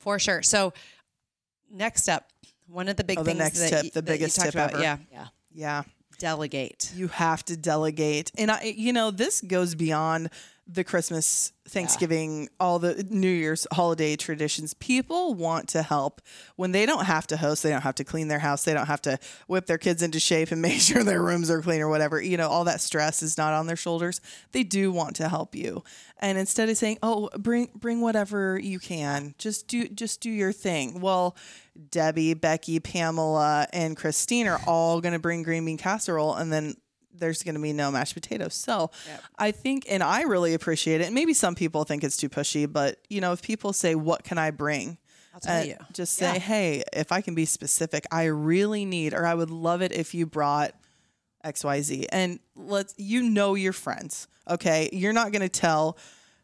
for 0.00 0.18
sure. 0.18 0.42
So 0.42 0.72
next 1.70 2.08
up, 2.08 2.28
one 2.68 2.88
of 2.88 2.96
the 2.96 3.04
big 3.04 3.18
Oh, 3.18 3.22
the 3.22 3.30
things 3.30 3.38
next 3.38 3.58
that 3.60 3.70
tip, 3.70 3.82
y- 3.84 3.90
the 3.94 4.02
that 4.02 4.04
biggest 4.04 4.40
tip 4.40 4.54
about, 4.54 4.72
ever. 4.74 4.82
yeah, 4.82 4.96
Yeah. 5.12 5.26
Yeah. 5.52 5.82
delegate. 6.18 6.92
You 6.94 7.08
have 7.08 7.44
to 7.46 7.56
delegate. 7.56 8.32
And 8.36 8.50
I 8.50 8.74
you 8.76 8.92
know, 8.92 9.10
this 9.10 9.40
goes 9.40 9.74
beyond 9.74 10.30
the 10.68 10.82
Christmas, 10.82 11.52
Thanksgiving, 11.68 12.48
all 12.58 12.80
the 12.80 13.06
New 13.08 13.30
Year's 13.30 13.68
holiday 13.72 14.16
traditions. 14.16 14.74
People 14.74 15.34
want 15.34 15.68
to 15.68 15.82
help 15.82 16.20
when 16.56 16.72
they 16.72 16.86
don't 16.86 17.04
have 17.04 17.26
to 17.28 17.36
host, 17.36 17.62
they 17.62 17.70
don't 17.70 17.82
have 17.82 17.94
to 17.96 18.04
clean 18.04 18.26
their 18.26 18.40
house, 18.40 18.64
they 18.64 18.74
don't 18.74 18.86
have 18.86 19.02
to 19.02 19.18
whip 19.46 19.66
their 19.66 19.78
kids 19.78 20.02
into 20.02 20.18
shape 20.18 20.50
and 20.50 20.60
make 20.66 20.80
sure 20.80 21.04
their 21.04 21.22
rooms 21.22 21.50
are 21.50 21.62
clean 21.62 21.80
or 21.80 21.88
whatever. 21.88 22.20
You 22.20 22.36
know, 22.36 22.48
all 22.48 22.64
that 22.64 22.80
stress 22.80 23.22
is 23.22 23.38
not 23.38 23.52
on 23.52 23.68
their 23.68 23.76
shoulders. 23.76 24.20
They 24.50 24.64
do 24.64 24.90
want 24.90 25.14
to 25.16 25.28
help 25.28 25.54
you. 25.54 25.84
And 26.18 26.36
instead 26.36 26.68
of 26.68 26.76
saying, 26.76 26.98
"Oh, 27.02 27.28
bring 27.38 27.70
bring 27.74 28.00
whatever 28.00 28.58
you 28.58 28.78
can. 28.80 29.34
Just 29.38 29.68
do 29.68 29.86
just 29.88 30.20
do 30.20 30.30
your 30.30 30.52
thing." 30.52 31.00
Well, 31.00 31.36
Debbie, 31.90 32.34
Becky, 32.34 32.80
Pamela, 32.80 33.68
and 33.72 33.96
Christine 33.96 34.48
are 34.48 34.60
all 34.66 35.00
going 35.00 35.12
to 35.12 35.20
bring 35.20 35.42
green 35.42 35.64
bean 35.64 35.76
casserole 35.76 36.34
and 36.34 36.52
then 36.52 36.74
there's 37.18 37.42
going 37.42 37.54
to 37.54 37.60
be 37.60 37.72
no 37.72 37.90
mashed 37.90 38.14
potatoes. 38.14 38.54
So 38.54 38.90
I 39.38 39.50
think, 39.50 39.86
and 39.88 40.02
I 40.02 40.22
really 40.22 40.54
appreciate 40.54 41.00
it. 41.00 41.04
And 41.04 41.14
maybe 41.14 41.34
some 41.34 41.54
people 41.54 41.84
think 41.84 42.04
it's 42.04 42.16
too 42.16 42.28
pushy, 42.28 42.70
but 42.70 42.98
you 43.08 43.20
know, 43.20 43.32
if 43.32 43.42
people 43.42 43.72
say, 43.72 43.94
"What 43.94 44.24
can 44.24 44.38
I 44.38 44.50
bring?" 44.50 44.98
I'll 45.34 45.40
tell 45.40 45.60
uh, 45.60 45.64
you. 45.64 45.76
Just 45.92 46.14
say, 46.14 46.38
"Hey, 46.38 46.82
if 46.92 47.12
I 47.12 47.20
can 47.20 47.34
be 47.34 47.44
specific, 47.44 48.06
I 48.10 48.24
really 48.24 48.84
need, 48.84 49.12
or 49.12 49.26
I 49.26 49.34
would 49.34 49.50
love 49.50 49.82
it 49.82 49.92
if 49.92 50.14
you 50.14 50.26
brought 50.26 50.72
X, 51.44 51.62
Y, 51.64 51.80
Z." 51.82 52.06
And 52.10 52.40
let's, 52.54 52.94
you 52.96 53.22
know, 53.22 53.54
your 53.54 53.72
friends. 53.72 54.28
Okay, 54.48 54.88
you're 54.92 55.12
not 55.12 55.32
going 55.32 55.42
to 55.42 55.48
tell 55.48 55.98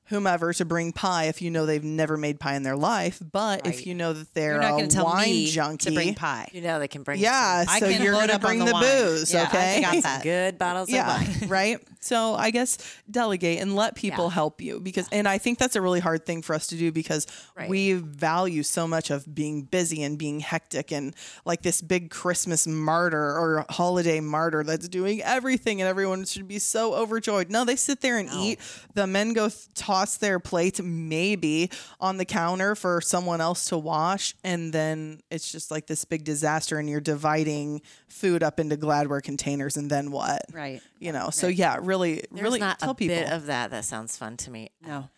whomever 0.07 0.53
to 0.53 0.65
bring 0.65 0.93
pie 0.93 1.25
if 1.25 1.41
you 1.41 1.51
know 1.51 1.65
they've 1.65 1.83
never 1.85 2.17
made 2.17 2.39
pie 2.39 2.55
in 2.55 2.63
their 2.63 2.77
life. 2.77 3.23
But 3.33 3.67
if 3.67 3.87
you 3.87 3.95
know 3.95 4.13
that 4.13 4.35
they're 4.35 4.55
You're 4.55 4.63
not 4.63 4.83
a 4.83 4.87
tell 4.89 5.05
wine 5.07 5.25
me 5.31 5.47
junkie, 5.47 5.91
to 5.91 5.95
bring 5.95 6.15
pie. 6.15 6.49
You 6.53 6.61
know 6.61 6.79
they 6.79 6.89
can 6.89 7.03
bring 7.03 7.21
yeah, 7.21 7.65
I 7.69 7.79
so 7.81 7.89
can 7.89 8.03
you're 8.03 8.13
load 8.13 8.19
going 8.21 8.29
to 8.31 8.35
up 8.37 8.41
bring 8.43 8.59
the 8.59 8.67
the, 8.67 8.73
booze. 8.73 9.33
Yeah, 9.33 9.43
I 9.43 9.47
okay, 9.47 9.81
got 9.81 9.93
some 9.93 10.01
that. 10.03 10.23
good 10.25 10.59
bottles 10.59 10.91
yeah, 10.91 11.21
of 11.21 11.41
wine. 11.41 11.49
right. 11.49 11.79
So 12.01 12.35
I 12.35 12.51
guess 12.51 12.79
delegate 13.11 13.61
and 13.61 13.77
let 13.77 13.95
people 13.95 14.25
Yeah. 14.25 14.31
help 14.33 14.61
you 14.61 14.81
because, 14.81 15.09
and 15.13 15.29
I 15.29 15.39
think 15.39 15.59
that's 15.59 15.77
a 15.77 15.81
really 15.81 16.01
hard 16.01 16.27
thing 16.27 16.43
for 16.43 16.55
us 16.55 16.67
to 16.69 16.77
do 16.77 16.91
because 16.93 17.27
Right. 17.57 17.69
we 17.69 17.93
value 17.93 18.63
so 18.65 18.89
much 18.89 19.11
of 19.11 19.33
being 19.35 19.63
busy 19.63 20.03
and 20.03 20.19
being 20.19 20.41
hectic 20.41 20.91
and 20.91 21.15
like 21.45 21.63
this 21.63 21.81
big 21.81 22.11
Christmas 22.11 22.67
martyr 22.67 23.23
or 23.39 23.65
holiday 23.71 24.21
martyr 24.21 24.65
that's 24.65 24.89
doing 24.89 25.23
everything 25.23 25.81
and 25.81 25.89
everyone 25.89 26.25
should 26.25 26.49
be 26.49 26.59
so 26.59 26.95
overjoyed. 26.95 27.51
No, 27.51 27.65
they 27.65 27.77
sit 27.77 28.01
there 28.01 28.19
and 28.19 28.29
eat. 28.33 28.59
The 28.95 29.07
men 29.07 29.33
go 29.33 29.49
th- 29.49 29.73
toss 29.93 30.17
their 30.17 30.41
plates 30.41 30.81
maybe 30.83 31.71
on 32.01 32.17
the 32.17 32.25
counter 32.25 32.75
for 32.75 33.01
someone 33.03 33.43
else 33.43 33.67
to 33.67 33.77
wash, 33.77 34.35
and 34.43 34.73
then 34.73 35.21
it's 35.31 35.53
just 35.53 35.71
like 35.71 35.87
this 35.87 36.05
big 36.07 36.25
disaster, 36.25 36.79
and 36.79 36.89
you're 36.89 37.01
dividing 37.01 37.83
food 38.09 38.43
up 38.43 38.59
into 38.59 38.77
Gladware 38.77 39.23
containers, 39.23 39.77
and 39.77 39.91
then 39.91 40.11
what? 40.11 40.43
Right. 40.53 40.81
You 40.99 41.13
know, 41.13 41.29
so 41.29 41.47
yeah, 41.47 41.79
really, 41.81 42.25
There's 42.31 42.43
really 42.43 42.61
not 42.61 42.79
tell 42.79 42.91
a 42.91 42.95
people. 42.95 43.17
bit 43.17 43.31
of 43.31 43.47
that 43.47 43.71
that 43.71 43.85
sounds 43.85 44.17
fun 44.17 44.39
to 44.39 44.51
me. 44.51 44.71
No. 44.81 45.11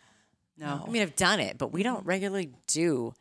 No. 0.56 0.84
I 0.86 0.90
mean, 0.90 1.02
I've 1.02 1.16
done 1.16 1.40
it, 1.40 1.56
but 1.58 1.72
we 1.72 1.82
don't 1.82 2.04
mm. 2.04 2.08
regularly 2.08 2.50
do 2.66 3.14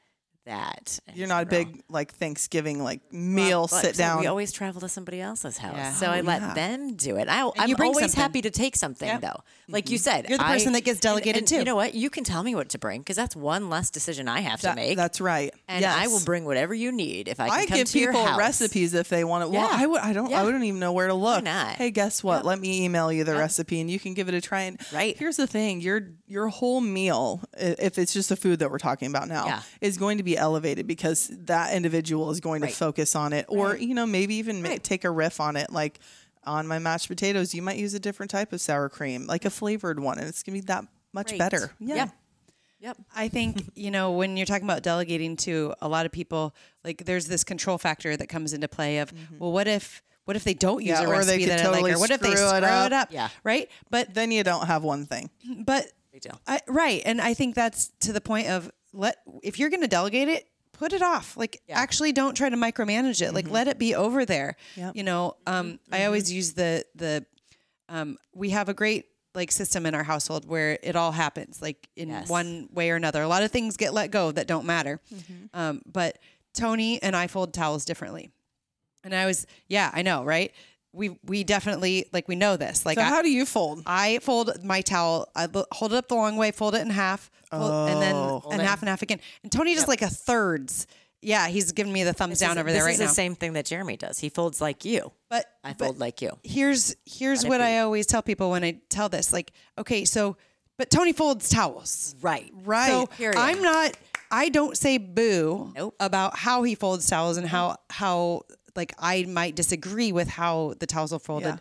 that. 0.45 0.99
you're 1.13 1.27
not 1.27 1.43
a 1.43 1.45
big 1.45 1.81
like 1.89 2.13
Thanksgiving 2.13 2.83
like 2.83 3.01
meal 3.13 3.67
Well, 3.71 3.81
sit 3.81 3.95
down. 3.95 4.19
We 4.19 4.27
always 4.27 4.51
travel 4.51 4.81
to 4.81 4.89
somebody 4.89 5.21
else's 5.21 5.57
house, 5.57 5.75
Yeah. 5.75 5.93
so 5.93 6.07
oh, 6.07 6.11
I 6.11 6.21
let 6.21 6.41
yeah. 6.41 6.53
them 6.53 6.95
do 6.95 7.17
it. 7.17 7.27
I, 7.29 7.49
I'm 7.57 7.75
always 7.81 7.99
something. 8.11 8.21
happy 8.21 8.41
to 8.41 8.51
take 8.51 8.75
something, 8.75 9.19
though. 9.19 9.41
Like 9.67 9.89
you 9.89 9.97
mm-hmm. 9.97 10.03
said, 10.03 10.29
You're 10.29 10.37
the 10.37 10.45
I- 10.45 10.53
person 10.53 10.73
that 10.73 10.83
gets 10.83 10.99
delegated 10.99 11.39
and 11.39 11.47
too. 11.47 11.57
You 11.57 11.63
know 11.65 11.75
what? 11.75 11.93
You 11.93 12.09
can 12.09 12.23
tell 12.23 12.43
me 12.43 12.55
what 12.55 12.69
to 12.69 12.77
bring 12.77 13.01
because 13.01 13.15
that's 13.15 13.35
one 13.35 13.69
less 13.69 13.89
decision 13.89 14.27
I 14.27 14.41
have 14.41 14.61
to 14.61 14.75
make. 14.75 14.97
That's 14.97 15.21
right. 15.21 15.53
and 15.67 15.85
I 15.85 16.07
will 16.07 16.23
bring 16.23 16.45
whatever 16.45 16.73
you 16.73 16.91
need 16.91 17.27
if 17.27 17.39
I 17.39 17.49
can 17.49 17.59
I 17.59 17.65
come 17.65 17.77
give 17.77 17.87
to 17.89 17.99
your 17.99 18.11
people 18.11 18.25
house. 18.25 18.39
recipes 18.39 18.93
if 18.93 19.09
they 19.09 19.23
want 19.23 19.45
it. 19.45 19.49
Well, 19.49 19.61
Yeah. 19.69 19.69
I 19.71 19.85
would. 19.85 20.01
I 20.01 20.13
don't. 20.13 20.29
Yeah. 20.29 20.41
I 20.41 20.43
wouldn't 20.43 20.63
even 20.63 20.79
know 20.79 20.91
where 20.93 21.07
to 21.07 21.13
look. 21.13 21.43
not? 21.43 21.75
Hey, 21.75 21.91
guess 21.91 22.23
what? 22.23 22.45
Let 22.45 22.59
me 22.59 22.83
email 22.83 23.11
you 23.11 23.23
the 23.23 23.35
recipe, 23.35 23.79
and 23.79 23.89
you 23.89 23.99
can 23.99 24.13
give 24.13 24.27
it 24.27 24.33
a 24.33 24.41
try. 24.41 24.61
And 24.61 24.79
Right. 24.93 25.17
here's 25.17 25.37
the 25.37 25.47
thing: 25.47 25.81
your 25.81 26.09
your 26.27 26.47
whole 26.49 26.81
meal, 26.81 27.41
if 27.57 27.97
it's 27.97 28.13
just 28.13 28.29
the 28.29 28.35
food 28.35 28.59
that 28.59 28.71
we're 28.71 28.77
talking 28.79 29.07
about 29.07 29.27
now, 29.27 29.45
Yeah. 29.45 29.61
is 29.81 29.97
going 29.97 30.17
to 30.17 30.23
be 30.23 30.32
elevated 30.37 30.87
because 30.87 31.29
that 31.45 31.73
individual 31.73 32.29
is 32.31 32.39
going 32.39 32.61
Right. 32.61 32.71
to 32.71 32.75
focus 32.77 33.15
on 33.15 33.33
it, 33.33 33.45
or 33.49 33.75
you 33.77 33.93
know, 33.93 34.05
maybe 34.05 34.35
even 34.35 34.61
ma- 34.61 34.77
take 34.81 35.03
a 35.03 35.11
riff 35.11 35.39
on 35.39 35.55
it, 35.55 35.71
like. 35.71 35.99
On 36.45 36.67
my 36.67 36.77
mashed 36.77 37.07
potatoes, 37.07 37.55
you 37.55 37.61
might 37.61 37.77
use 37.77 37.93
a 37.93 38.01
different 38.01 38.29
type 38.29 38.51
of 38.51 38.59
sour 38.59 38.89
cream, 38.89 39.25
like 39.27 39.45
a 39.45 39.49
flavored 39.49 39.97
one, 39.97 40.19
and 40.19 40.27
it's 40.27 40.43
gonna 40.43 40.57
be 40.57 40.59
that 40.65 40.83
much 41.13 41.29
Great. 41.29 41.39
better. 41.39 41.71
Yeah. 41.79 41.95
Yep. 41.95 42.09
Yep. 42.81 42.97
I 43.15 43.29
think, 43.29 43.63
you 43.75 43.91
know, 43.91 44.11
when 44.11 44.35
you're 44.35 44.45
talking 44.45 44.65
about 44.65 44.83
delegating 44.83 45.37
to 45.37 45.73
a 45.81 45.87
lot 45.87 46.05
of 46.05 46.11
people, 46.11 46.53
like 46.83 47.05
there's 47.05 47.27
this 47.27 47.45
control 47.45 47.77
factor 47.77 48.17
that 48.17 48.27
comes 48.27 48.51
into 48.51 48.67
play 48.67 48.97
of, 48.97 49.13
well, 49.39 49.53
what 49.53 49.69
if 49.69 50.03
what 50.25 50.35
if 50.35 50.43
they 50.43 50.53
don't 50.53 50.83
use 50.83 50.97
Mm-hmm. 50.97 51.07
Yeah, 51.07 51.15
a 51.15 51.17
or 51.21 51.23
they 51.23 51.37
recipe 51.37 51.43
could 51.45 51.49
that 51.51 51.59
I 51.59 51.63
totally 51.63 51.81
like, 51.83 51.95
or 51.95 51.99
what 52.01 52.11
if 52.11 52.19
they 52.19 52.31
screw 52.35 52.45
screw 52.45 52.57
it 52.57 52.63
it 52.63 52.63
up. 52.65 52.91
up? 52.91 53.07
Yeah. 53.13 53.29
Right. 53.45 53.69
But 53.89 54.13
Then 54.13 54.31
you 54.31 54.43
don't 54.43 54.65
have 54.67 54.83
one 54.83 55.05
thing. 55.05 55.29
but 55.65 55.87
Big 56.11 56.23
deal. 56.23 56.41
I, 56.45 56.59
right, 56.67 57.01
and 57.05 57.21
I 57.21 57.33
think 57.33 57.55
that's 57.55 57.89
to 58.01 58.11
the 58.11 58.19
point 58.19 58.47
of 58.47 58.69
let 58.93 59.17
if 59.41 59.59
you're 59.59 59.69
going 59.69 59.81
to 59.81 59.87
delegate 59.87 60.27
it, 60.29 60.47
put 60.71 60.93
it 60.93 61.01
off. 61.01 61.35
Like 61.37 61.61
actually, 61.69 62.11
don't 62.11 62.35
try 62.35 62.49
to 62.49 62.57
micromanage 62.57 63.21
it. 63.21 63.33
Like 63.33 63.49
let 63.49 63.67
it 63.67 63.77
be 63.79 63.95
over 63.95 64.25
there. 64.25 64.55
Yep. 64.75 64.95
You 64.95 65.03
know, 65.03 65.35
um, 65.47 65.79
I 65.91 66.05
always 66.05 66.31
use 66.31 66.53
the 66.53 66.85
the 66.95 67.25
um, 67.89 68.17
we 68.33 68.51
have 68.51 68.69
a 68.69 68.73
great 68.73 69.05
like 69.35 69.51
system 69.51 69.85
in 69.87 69.95
our 69.95 70.03
household 70.03 70.47
where 70.47 70.77
it 70.83 70.95
all 70.95 71.11
happens 71.11 71.59
like 71.61 71.89
in 71.95 72.09
Yes. 72.09 72.29
one 72.29 72.69
way 72.71 72.91
or 72.91 72.95
another. 72.95 73.21
A 73.23 73.27
lot 73.27 73.41
of 73.43 73.51
things 73.51 73.77
get 73.77 73.93
let 73.93 74.11
go 74.11 74.31
that 74.31 74.45
don't 74.47 74.65
matter. 74.65 75.01
Mm-hmm. 75.13 75.33
Um, 75.59 75.81
but 75.91 76.19
Tony 76.53 77.01
and 77.01 77.15
I 77.15 77.25
fold 77.27 77.53
towels 77.53 77.83
differently. 77.83 78.29
And 79.03 79.13
I 79.13 79.25
was, 79.25 79.47
yeah, 79.67 79.89
I 79.93 80.01
know, 80.03 80.23
right? 80.23 80.53
We 80.93 81.17
we 81.25 81.43
definitely 81.43 82.05
like 82.13 82.27
we 82.27 82.35
know 82.35 82.55
this. 82.57 82.85
Like 82.85 82.99
So 82.99 83.01
I, 83.03 83.05
how 83.09 83.23
do 83.23 83.29
you 83.31 83.45
fold? 83.47 83.81
I 83.87 84.19
fold 84.19 84.63
my 84.63 84.81
towel. 84.81 85.27
I 85.35 85.47
hold 85.71 85.93
it 85.93 85.97
up 85.97 86.07
the 86.07 86.15
long 86.15 86.37
way, 86.37 86.51
fold 86.51 86.75
it 86.75 86.81
in 86.81 86.91
half, 86.91 87.31
fold, 87.59 87.89
and 87.89 88.01
then 88.01 88.15
Oh. 88.15 88.43
and 88.51 88.61
half 88.61 88.81
and 88.81 88.89
half 88.89 89.01
again. 89.01 89.19
And 89.43 89.51
Tony 89.51 89.75
does 89.75 89.87
like 89.87 90.01
a 90.01 90.09
thirds. 90.09 90.87
Yeah, 91.21 91.47
he's 91.47 91.71
giving 91.71 91.93
me 91.93 92.03
the 92.03 92.11
thumbs 92.13 92.39
down 92.39 92.57
over 92.57 92.69
this 92.69 92.79
there 92.79 92.85
right 92.85 92.93
is 92.95 92.99
now. 92.99 93.07
the 93.07 93.13
same 93.13 93.35
thing 93.35 93.53
that 93.53 93.65
Jeremy 93.65 93.95
does. 93.95 94.19
He 94.19 94.27
folds 94.27 94.59
like 94.59 94.83
you. 94.83 95.11
But 95.29 95.45
I 95.63 95.69
but 95.73 95.85
fold 95.85 95.99
like 95.99 96.21
you. 96.21 96.31
here's 96.43 96.95
here's 97.05 97.43
Let 97.43 97.49
what 97.49 97.57
be. 97.59 97.63
I 97.63 97.79
always 97.79 98.05
tell 98.05 98.21
people 98.21 98.49
when 98.51 98.63
I 98.63 98.81
tell 98.89 99.07
this. 99.07 99.31
Like, 99.31 99.51
okay, 99.77 100.03
so 100.03 100.35
but 100.77 100.89
Tony 100.89 101.13
folds 101.13 101.47
towels. 101.49 102.15
Right. 102.21 102.51
Right. 102.65 102.89
So 102.89 103.05
Period. 103.07 103.37
I'm 103.37 103.61
not. 103.61 103.95
I 104.31 104.49
don't 104.49 104.75
say 104.77 104.97
boo 104.97 105.71
Nope. 105.75 105.95
about 105.99 106.35
how 106.37 106.63
he 106.63 106.75
folds 106.75 107.07
towels 107.07 107.37
and 107.37 107.47
how 107.47 107.77
how 107.89 108.41
like 108.75 108.93
I 108.99 109.23
might 109.25 109.55
disagree 109.55 110.11
with 110.11 110.27
how 110.27 110.73
the 110.79 110.87
towels 110.87 111.13
are 111.13 111.19
folded 111.19 111.47
Yeah. 111.47 111.57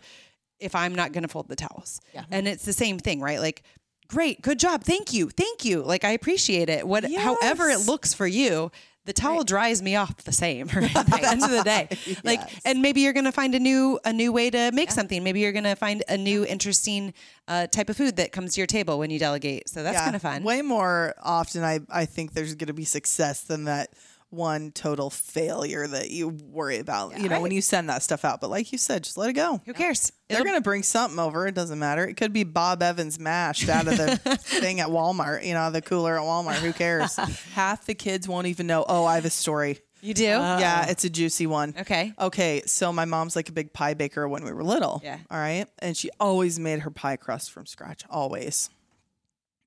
if 0.59 0.73
I'm 0.75 0.95
not 0.95 1.11
going 1.13 1.21
to 1.21 1.27
fold 1.29 1.47
the 1.47 1.55
towels. 1.55 2.01
Yeah. 2.13 2.25
And 2.31 2.47
it's 2.47 2.65
the 2.65 2.73
same 2.73 2.97
thing, 2.97 3.21
right? 3.21 3.39
Like, 3.39 3.61
great, 4.07 4.41
good 4.41 4.59
job, 4.59 4.83
thank 4.83 5.13
you, 5.13 5.29
thank 5.29 5.65
you. 5.65 5.81
Like 5.83 6.03
I 6.03 6.11
appreciate 6.11 6.69
it. 6.69 6.87
What, 6.87 7.03
however 7.13 7.69
it 7.69 7.85
looks 7.87 8.13
for 8.13 8.27
you. 8.27 8.71
The 9.05 9.11
towel 9.11 9.43
dries 9.43 9.81
me 9.81 9.97
off 9.97 10.15
the 10.23 10.31
same 10.31 10.67
right? 10.73 10.95
at 10.95 11.05
the 11.07 11.27
end 11.29 11.43
of 11.43 11.51
the 11.51 11.61
day. 11.63 11.89
Like, 12.23 12.39
and 12.63 12.81
maybe 12.81 13.01
you're 13.01 13.11
gonna 13.11 13.33
find 13.33 13.53
a 13.53 13.59
new 13.59 13.99
a 14.05 14.13
new 14.13 14.31
way 14.31 14.49
to 14.49 14.71
make 14.71 14.91
something. 14.91 15.21
Maybe 15.25 15.41
you're 15.41 15.51
gonna 15.51 15.75
find 15.75 16.03
a 16.07 16.15
new 16.15 16.45
interesting 16.45 17.13
uh, 17.49 17.67
type 17.67 17.89
of 17.89 17.97
food 17.97 18.15
that 18.15 18.31
comes 18.31 18.53
to 18.53 18.61
your 18.61 18.65
table 18.67 18.97
when 18.99 19.09
you 19.09 19.19
delegate. 19.19 19.67
So 19.67 19.83
that's 19.83 19.95
Yeah. 19.95 20.03
kind 20.05 20.15
of 20.15 20.21
fun. 20.21 20.43
Way 20.45 20.61
more 20.61 21.15
often, 21.21 21.65
I 21.65 21.81
I 21.89 22.05
think 22.05 22.31
there's 22.31 22.55
going 22.55 22.67
to 22.67 22.73
be 22.73 22.85
success 22.85 23.41
than 23.41 23.65
that 23.65 23.89
one 24.33 24.71
total 24.71 25.09
failure 25.09 25.87
that 25.87 26.09
you 26.11 26.29
worry 26.29 26.79
about. 26.79 27.19
you 27.19 27.29
know, 27.29 27.39
when 27.39 27.51
you 27.51 27.61
send 27.61 27.89
that 27.89 28.03
stuff 28.03 28.25
out. 28.25 28.41
But 28.41 28.49
like 28.49 28.71
you 28.71 28.77
said, 28.77 29.03
just 29.03 29.17
let 29.17 29.29
it 29.29 29.33
go. 29.33 29.61
Who 29.65 29.73
cares? 29.73 30.11
They're 30.27 30.37
It'll- 30.39 30.45
going 30.45 30.57
to 30.57 30.63
bring 30.63 30.83
something 30.83 31.19
over. 31.19 31.47
It 31.47 31.55
doesn't 31.55 31.79
matter. 31.79 32.05
It 32.05 32.15
could 32.15 32.33
be 32.33 32.43
Bob 32.43 32.81
Evans 32.83 33.19
mashed 33.19 33.69
out 33.69 33.87
of 33.87 33.97
the 33.97 34.17
thing 34.41 34.79
at 34.79 34.87
Walmart, 34.87 35.45
you 35.45 35.53
know, 35.53 35.69
the 35.71 35.81
cooler 35.81 36.17
at 36.17 36.23
Walmart. 36.23 36.55
Who 36.55 36.73
cares? 36.73 37.15
Half 37.53 37.85
the 37.85 37.93
kids 37.95 38.27
won't 38.27 38.47
even 38.47 38.67
know, 38.67 38.83
oh, 38.87 39.05
I 39.05 39.15
have 39.15 39.25
a 39.25 39.29
story. 39.29 39.79
you 40.01 40.13
do? 40.13 40.27
Uh, 40.31 40.57
yeah, 40.59 40.87
it's 40.89 41.03
a 41.03 41.09
juicy 41.09 41.45
one. 41.47 41.73
Okay. 41.79 42.13
Okay, 42.19 42.63
so 42.65 42.91
my 42.91 43.05
mom's 43.05 43.35
like 43.35 43.49
a 43.49 43.53
big 43.53 43.71
pie 43.73 43.93
baker 43.93 44.27
when 44.27 44.43
we 44.43 44.51
were 44.51 44.63
little. 44.63 45.01
Yeah. 45.03 45.17
All 45.29 45.37
right. 45.37 45.67
And 45.79 45.95
she 45.95 46.09
always 46.19 46.59
made 46.59 46.79
her 46.79 46.89
pie 46.91 47.15
crust 47.17 47.51
from 47.51 47.65
scratch, 47.65 48.03
always. 48.09 48.69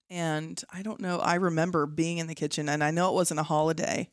And 0.08 0.62
I 0.72 0.82
don't 0.82 1.00
know, 1.00 1.18
I 1.18 1.34
remember 1.34 1.84
being 1.86 2.18
in 2.18 2.28
the 2.28 2.34
kitchen 2.34 2.68
and 2.68 2.82
I 2.84 2.92
know 2.92 3.08
it 3.10 3.14
wasn't 3.14 3.40
a 3.40 3.42
holiday, 3.44 4.08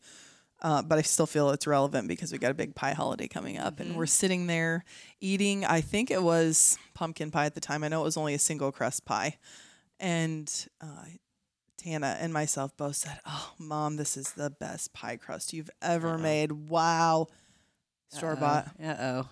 uh, 0.63 0.81
but 0.81 0.97
I 0.97 1.01
still 1.01 1.25
feel 1.25 1.49
it's 1.49 1.67
relevant 1.67 2.07
because 2.07 2.31
we 2.31 2.37
got 2.37 2.51
a 2.51 2.55
big 2.55 2.73
pie 2.73 2.93
holiday 2.93 3.27
coming 3.27 3.57
up 3.57 3.79
and 3.79 3.95
we're 3.95 4.05
sitting 4.05 4.47
there 4.47 4.85
eating, 5.19 5.65
I 5.65 5.81
think 5.81 6.09
it 6.09 6.23
was 6.23 6.77
pumpkin 6.93 7.31
pie 7.31 7.45
at 7.45 7.53
the 7.55 7.61
time. 7.61 7.83
I 7.83 7.89
know 7.89 8.01
it 8.01 8.05
was 8.05 8.17
only 8.17 8.33
a 8.33 8.39
single 8.39 8.71
crust 8.71 9.03
pie. 9.05 9.37
And 9.99 10.49
uh, 10.81 11.05
Tana 11.77 12.17
and 12.19 12.31
myself 12.33 12.75
both 12.77 12.95
said, 12.95 13.19
Oh, 13.25 13.51
mom, 13.59 13.97
this 13.97 14.15
is 14.17 14.31
the 14.33 14.49
best 14.49 14.93
pie 14.93 15.17
crust 15.17 15.51
you've 15.53 15.69
ever 15.81 16.17
made. 16.17 16.51
Wow. 16.51 17.27
Store 18.09 18.35
bought. 18.35 18.67
Uh 18.81 18.95
oh. 18.99 19.29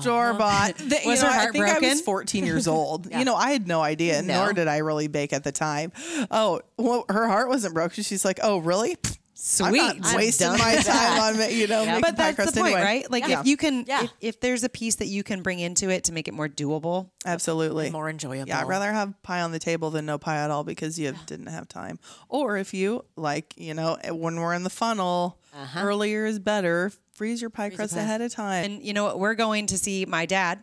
Store 0.00 0.32
bought. 0.34 0.80
Was 1.04 1.22
her 1.22 1.28
heart 1.28 1.30
I 1.30 1.40
heart 1.40 1.52
think 1.52 1.66
I 1.66 1.80
was 1.80 2.00
14 2.02 2.46
years 2.46 2.68
old. 2.68 3.10
You 3.10 3.24
know, 3.24 3.34
I 3.34 3.50
had 3.50 3.66
no 3.66 3.80
idea, 3.82 4.22
No. 4.22 4.44
nor 4.44 4.52
did 4.52 4.68
I 4.68 4.78
really 4.78 5.08
bake 5.08 5.32
at 5.32 5.44
the 5.44 5.52
time. 5.52 5.92
Oh, 6.30 6.60
well, 6.78 7.04
her 7.08 7.26
heart 7.26 7.48
wasn't 7.48 7.74
broken. 7.74 8.04
She's 8.04 8.24
like, 8.24 8.38
oh, 8.42 8.58
really? 8.58 8.92
I'm 8.92 9.19
Sweet. 9.42 9.76
not 9.78 9.96
I'm 10.02 10.16
wasting 10.16 10.48
done 10.48 10.58
my 10.58 10.76
time 10.76 11.18
on 11.20 11.38
ma- 11.38 11.44
you 11.46 11.66
know 11.66 11.86
making 11.86 12.00
but 12.02 12.16
pie 12.16 12.22
that's 12.24 12.34
crust 12.36 12.54
the 12.54 12.60
point, 12.60 12.74
anyway. 12.74 12.84
right? 12.86 13.10
Like 13.10 13.26
Yeah. 13.26 13.40
if 13.40 13.46
you 13.46 13.56
can, 13.56 13.84
Yeah. 13.88 14.04
if, 14.04 14.10
if 14.20 14.40
there's 14.40 14.64
a 14.64 14.68
piece 14.68 14.96
that 14.96 15.06
you 15.06 15.22
can 15.22 15.40
bring 15.42 15.60
into 15.60 15.88
it 15.88 16.04
to 16.04 16.12
make 16.12 16.28
it 16.28 16.34
more 16.34 16.48
doable, 16.48 17.08
Absolutely. 17.24 17.90
More 17.90 18.10
enjoyable. 18.10 18.48
Yeah, 18.48 18.60
I'd 18.60 18.68
rather 18.68 18.92
have 18.92 19.14
pie 19.22 19.40
on 19.40 19.52
the 19.52 19.58
table 19.58 19.90
than 19.90 20.04
no 20.06 20.18
pie 20.18 20.36
at 20.36 20.50
all 20.50 20.62
because 20.64 20.98
you 20.98 21.14
didn't 21.26 21.46
have 21.46 21.68
time. 21.68 21.98
Or 22.28 22.56
if 22.58 22.74
you 22.74 23.04
like, 23.16 23.54
you 23.56 23.72
know, 23.74 23.96
when 24.10 24.36
we're 24.40 24.54
in 24.54 24.62
the 24.62 24.70
funnel, 24.70 25.38
Uh-huh. 25.54 25.80
earlier 25.80 26.26
is 26.26 26.38
better. 26.38 26.92
Freeze 27.12 27.40
your 27.40 27.50
pie 27.50 27.70
crust 27.70 27.94
ahead 27.96 28.20
of 28.20 28.32
time. 28.32 28.64
and 28.64 28.82
you 28.82 28.92
know 28.92 29.04
what, 29.04 29.18
we're 29.18 29.34
going 29.34 29.66
to 29.68 29.76
see 29.78 30.04
my 30.06 30.26
dad 30.26 30.62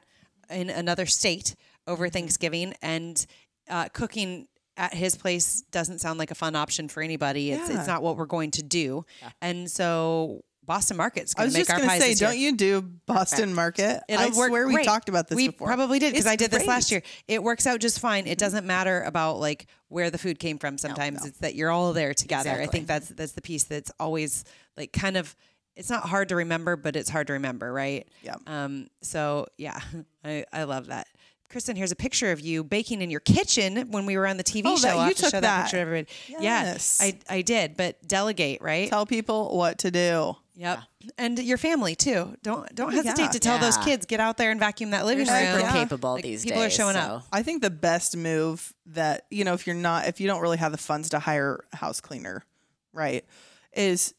in 0.49 0.69
another 0.69 1.05
state 1.05 1.55
over 1.87 2.09
Thanksgiving, 2.09 2.73
and 2.81 3.25
uh, 3.69 3.89
cooking 3.89 4.47
at 4.77 4.93
his 4.93 5.15
place 5.15 5.61
doesn't 5.71 5.99
sound 5.99 6.19
like 6.19 6.31
a 6.31 6.35
fun 6.35 6.55
option 6.55 6.87
for 6.87 7.01
anybody. 7.03 7.51
It's 7.51 7.69
Yeah. 7.69 7.79
it's 7.79 7.87
not 7.87 8.01
what 8.03 8.15
we're 8.17 8.25
going 8.25 8.51
to 8.51 8.63
do, 8.63 9.05
Yeah. 9.21 9.29
and 9.41 9.69
so 9.71 10.43
Boston 10.63 10.97
Market's 10.97 11.33
I 11.35 11.39
going 11.39 11.47
was 11.47 11.53
to 11.53 11.59
make 11.59 11.69
our 11.69 11.75
pies. 11.75 11.81
just 11.81 11.93
our 11.93 11.99
going 11.99 12.11
to 12.11 12.17
say, 12.17 12.25
don't 12.25 12.37
you 12.37 12.55
do 12.57 12.81
Boston 13.05 13.53
Market? 13.53 14.01
I 14.09 14.13
It'll 14.13 14.37
work 14.37 14.49
swear 14.49 14.67
we 14.67 14.73
great. 14.73 14.85
talked 14.85 15.07
about 15.07 15.29
this 15.29 15.35
we 15.37 15.47
before. 15.47 15.65
probably 15.67 15.97
did 15.97 16.11
because 16.11 16.27
I 16.27 16.35
did 16.35 16.51
this 16.51 16.65
last 16.67 16.91
year. 16.91 17.03
It 17.27 17.41
works 17.41 17.65
out 17.65 17.79
just 17.79 17.99
fine. 18.01 18.27
It 18.27 18.37
doesn't 18.37 18.67
matter 18.67 19.01
about 19.03 19.39
like 19.39 19.67
where 19.87 20.09
the 20.11 20.17
food 20.17 20.39
came 20.39 20.57
from. 20.59 20.77
Sometimes 20.77 21.25
it's 21.25 21.37
that 21.39 21.55
you're 21.55 21.71
all 21.71 21.93
there 21.93 22.13
together. 22.13 22.51
I 22.51 22.65
think 22.67 22.85
that's 22.85 23.07
that's 23.07 23.31
the 23.31 23.41
piece 23.41 23.63
that's 23.63 23.91
always 23.99 24.43
like 24.75 24.91
kind 24.91 25.15
of. 25.17 25.35
It's 25.77 25.91
not 25.91 26.03
hard 26.03 26.29
to 26.29 26.35
remember, 26.35 26.75
but 26.75 26.95
it's 26.95 27.07
hard 27.09 27.27
to 27.27 27.33
remember, 27.33 27.71
right? 27.71 28.05
Yeah. 28.23 28.35
Um. 28.45 28.87
So 29.03 29.45
yeah, 29.57 29.79
I 30.25 30.43
I 30.51 30.63
love 30.63 30.87
that. 30.87 31.07
Kristen, 31.49 31.77
here's 31.77 31.93
a 31.93 31.95
picture 31.95 32.31
of 32.33 32.41
you 32.41 32.63
baking 32.63 33.01
in 33.01 33.09
your 33.09 33.21
kitchen 33.21 33.89
when 33.91 34.05
we 34.05 34.17
were 34.17 34.27
on 34.27 34.35
the 34.37 34.43
TV 34.43 34.63
Oh, 34.65 34.75
show. 34.75 34.81
that- 34.81 34.93
you 34.95 34.99
have 35.01 35.15
to 35.15 35.21
took 35.21 35.31
show 35.31 35.37
that, 35.37 35.41
that. 35.41 35.61
picture 35.63 35.77
to 35.77 35.81
everybody. 35.81 36.07
Yes. 36.27 36.99
Yeah, 37.01 37.07
I 37.29 37.37
I 37.37 37.41
did, 37.41 37.77
but 37.77 38.05
delegate, 38.05 38.61
right? 38.61 38.89
Tell 38.89 39.05
people 39.05 39.55
what 39.57 39.77
to 39.79 39.91
do. 39.91 40.35
Yep. 40.57 40.79
And 41.19 41.39
your 41.39 41.57
family 41.59 41.95
too. 41.95 42.35
Don't 42.43 42.73
don't 42.75 42.91
hesitate 42.91 43.21
yeah. 43.23 43.29
to 43.29 43.39
tell 43.39 43.59
those 43.59 43.77
kids 43.77 44.05
get 44.05 44.19
out 44.19 44.37
there 44.37 44.51
and 44.51 44.59
vacuum 44.59 44.89
that 44.89 45.05
living 45.05 45.25
You're 45.25 45.35
room. 45.35 45.45
super 45.45 45.59
Yeah. 45.61 45.71
capable 45.73 46.13
Like, 46.13 46.23
these 46.23 46.43
people 46.43 46.63
are 46.63 46.69
showing 46.69 46.95
so. 46.95 46.99
up. 46.99 47.27
I 47.31 47.43
think 47.43 47.61
the 47.61 47.69
best 47.69 48.17
move 48.17 48.73
that, 48.87 49.25
you 49.29 49.43
know, 49.45 49.53
if 49.53 49.67
you're 49.67 49.75
not, 49.75 50.07
if 50.07 50.19
you 50.19 50.27
don't 50.27 50.41
really 50.41 50.57
have 50.57 50.71
the 50.71 50.77
funds 50.77 51.09
to 51.09 51.19
hire 51.19 51.63
a 51.71 51.77
house 51.77 52.01
cleaner, 52.01 52.43
right, 52.91 53.23
is 53.71 54.15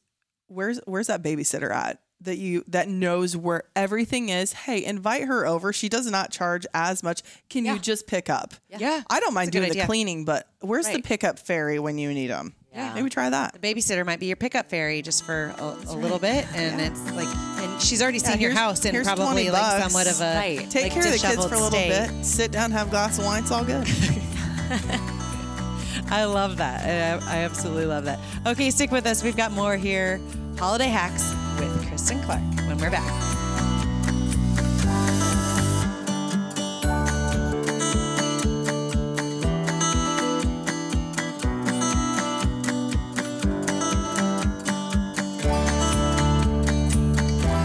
where's, 0.46 0.80
where's 0.86 1.08
that 1.08 1.22
babysitter 1.22 1.70
at? 1.74 2.00
That 2.22 2.38
you 2.38 2.64
that 2.68 2.88
knows 2.88 3.36
where 3.36 3.62
everything 3.76 4.28
is. 4.28 4.52
Hey, 4.52 4.84
invite 4.84 5.24
her 5.24 5.46
over. 5.46 5.72
She 5.72 5.88
does 5.88 6.10
not 6.10 6.32
charge 6.32 6.66
as 6.74 7.02
much. 7.04 7.22
Can 7.48 7.64
Yeah. 7.64 7.74
you 7.74 7.78
just 7.78 8.08
pick 8.08 8.28
up? 8.28 8.54
Yeah. 8.76 9.02
I 9.08 9.20
don't 9.20 9.34
mind 9.34 9.52
That's 9.52 9.64
a 9.64 9.68
doing 9.68 9.78
the 9.78 9.86
cleaning, 9.86 10.24
but 10.24 10.48
where's 10.60 10.88
the 10.88 11.00
pickup 11.00 11.38
fairy 11.38 11.78
when 11.78 11.96
you 11.96 12.12
need 12.12 12.28
them? 12.30 12.54
Yeah. 12.74 12.92
maybe 12.94 13.08
try 13.08 13.30
that. 13.30 13.56
The 13.60 13.74
babysitter 13.74 14.04
might 14.04 14.20
be 14.20 14.26
your 14.26 14.36
pickup 14.36 14.68
fairy 14.68 15.00
just 15.00 15.24
for 15.24 15.54
a, 15.58 15.64
a 15.88 15.96
little 15.96 16.18
bit, 16.18 16.44
and 16.54 16.80
it's 16.80 17.00
like, 17.12 17.28
and 17.58 17.80
she's 17.80 18.02
already 18.02 18.18
seen 18.18 18.40
your 18.40 18.50
house 18.52 18.84
and 18.84 19.04
probably 19.04 19.50
like 19.50 19.82
somewhat 19.82 20.06
of 20.08 20.20
a 20.20 20.34
Right. 20.34 20.70
Take 20.70 20.84
like, 20.84 20.92
care 20.92 21.06
of 21.06 21.12
the 21.12 21.18
kids 21.18 21.22
disheveled 21.22 21.48
for 21.48 21.54
a 21.54 21.60
little 21.60 21.78
state. 21.78 22.08
bit. 22.08 22.24
Sit 22.24 22.50
down, 22.52 22.70
have 22.72 22.88
a 22.88 22.90
glass 22.90 23.18
of 23.18 23.24
wine. 23.24 23.42
It's 23.42 23.50
all 23.52 23.64
good. 23.64 23.86
I 26.10 26.24
love 26.24 26.56
that. 26.58 27.22
I, 27.22 27.34
I 27.34 27.38
absolutely 27.44 27.86
love 27.86 28.04
that. 28.04 28.18
Okay, 28.46 28.70
stick 28.70 28.90
with 28.90 29.06
us. 29.06 29.22
We've 29.22 29.36
got 29.36 29.52
more 29.52 29.76
here. 29.76 30.20
Holiday 30.58 30.88
hacks 30.88 31.32
with 31.58 31.88
Kristen 31.88 32.20
Clark 32.22 32.40
when 32.66 32.78
we're 32.78 32.90
back. 32.90 33.04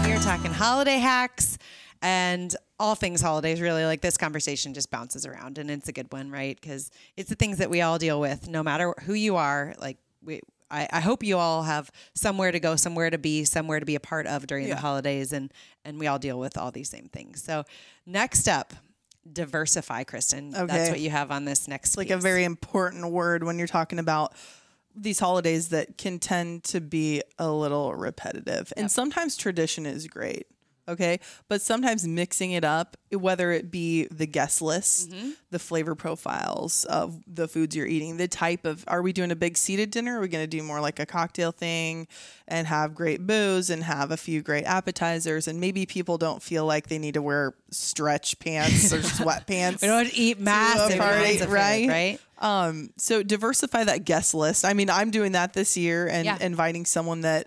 We're 0.06 0.22
talking 0.22 0.52
holiday 0.52 0.98
hacks 0.98 1.58
and 2.02 2.54
all 2.80 2.94
things 2.94 3.20
holidays 3.20 3.60
really. 3.60 3.84
Like 3.84 4.00
this 4.00 4.16
conversation 4.16 4.74
just 4.74 4.90
bounces 4.90 5.24
around 5.24 5.58
and 5.58 5.70
it's 5.70 5.88
a 5.88 5.92
good 5.92 6.12
one 6.12 6.30
right? 6.30 6.58
Because 6.60 6.90
it's 7.16 7.28
the 7.28 7.36
things 7.36 7.58
that 7.58 7.70
we 7.70 7.80
all 7.80 7.98
deal 7.98 8.20
with 8.20 8.48
no 8.48 8.62
matter 8.62 8.94
who 9.04 9.14
you 9.14 9.36
are. 9.36 9.74
Like 9.78 9.98
we 10.22 10.40
I, 10.74 10.88
I 10.92 11.00
hope 11.00 11.22
you 11.22 11.38
all 11.38 11.62
have 11.62 11.90
somewhere 12.14 12.50
to 12.52 12.60
go 12.60 12.76
somewhere 12.76 13.10
to 13.10 13.18
be 13.18 13.44
somewhere 13.44 13.80
to 13.80 13.86
be 13.86 13.94
a 13.94 14.00
part 14.00 14.26
of 14.26 14.46
during 14.46 14.66
the 14.68 14.80
holidays 14.80 15.32
and 15.32 15.52
and 15.84 15.98
we 15.98 16.06
all 16.06 16.18
deal 16.18 16.38
with 16.38 16.58
all 16.58 16.70
these 16.72 16.90
same 16.90 17.08
things 17.08 17.42
so 17.42 17.64
next 18.06 18.48
up 18.48 18.74
diversify 19.32 20.04
kristen 20.04 20.54
Okay. 20.54 20.66
that's 20.66 20.90
what 20.90 21.00
you 21.00 21.10
have 21.10 21.30
on 21.30 21.44
this 21.44 21.66
next 21.68 21.96
like 21.96 22.10
a 22.10 22.18
very 22.18 22.44
important 22.44 23.10
word 23.10 23.44
when 23.44 23.56
you're 23.58 23.66
talking 23.66 23.98
about 23.98 24.34
these 24.96 25.18
holidays 25.18 25.68
that 25.70 25.98
can 25.98 26.18
tend 26.18 26.62
to 26.62 26.80
be 26.80 27.20
a 27.36 27.50
little 27.50 27.94
repetitive. 27.94 28.72
And 28.76 28.88
sometimes 28.90 29.36
tradition 29.36 29.86
is 29.86 30.06
great. 30.06 30.46
Okay. 30.86 31.18
But 31.48 31.62
sometimes 31.62 32.06
mixing 32.06 32.52
it 32.52 32.64
up, 32.64 32.96
whether 33.10 33.52
it 33.52 33.70
be 33.70 34.04
the 34.10 34.26
guest 34.26 34.60
list, 34.60 35.10
Mm-hmm. 35.10 35.30
the 35.50 35.58
flavor 35.58 35.94
profiles 35.94 36.84
of 36.84 37.22
the 37.26 37.46
foods 37.48 37.74
you're 37.76 37.86
eating, 37.86 38.16
the 38.16 38.28
type 38.28 38.64
of 38.64 38.84
are 38.86 39.00
we 39.02 39.12
doing 39.12 39.30
a 39.30 39.36
big 39.36 39.56
seated 39.56 39.90
dinner? 39.90 40.18
Are 40.18 40.20
we 40.20 40.28
going 40.28 40.42
to 40.42 40.48
do 40.58 40.62
more 40.62 40.80
like 40.80 40.98
a 41.00 41.06
cocktail 41.06 41.52
thing 41.52 42.06
and 42.46 42.66
have 42.66 42.94
great 42.94 43.26
booze 43.26 43.70
and 43.70 43.82
have 43.84 44.10
a 44.10 44.16
few 44.16 44.42
great 44.42 44.64
appetizers? 44.64 45.48
And 45.48 45.60
maybe 45.60 45.86
people 45.86 46.18
don't 46.18 46.42
feel 46.42 46.66
like 46.66 46.88
they 46.88 46.98
need 46.98 47.14
to 47.14 47.22
wear 47.22 47.54
stretch 47.70 48.38
pants 48.38 48.92
or 48.92 48.98
sweatpants. 49.00 49.80
We 49.82 49.88
don't 49.88 50.12
eat 50.12 50.38
massive 50.40 50.98
party, 50.98 51.18
amounts 51.20 51.40
of 51.42 51.48
food, 51.48 51.54
right? 51.54 51.88
right? 51.88 52.20
Um, 52.38 52.90
so 52.98 53.22
diversify 53.22 53.84
that 53.84 54.04
guest 54.04 54.34
list. 54.34 54.64
I 54.64 54.74
mean, 54.74 54.90
I'm 54.90 55.10
doing 55.10 55.32
that 55.32 55.52
this 55.54 55.76
year 55.76 56.06
and 56.08 56.24
Yeah. 56.26 56.36
inviting 56.40 56.84
someone 56.84 57.22
that, 57.22 57.46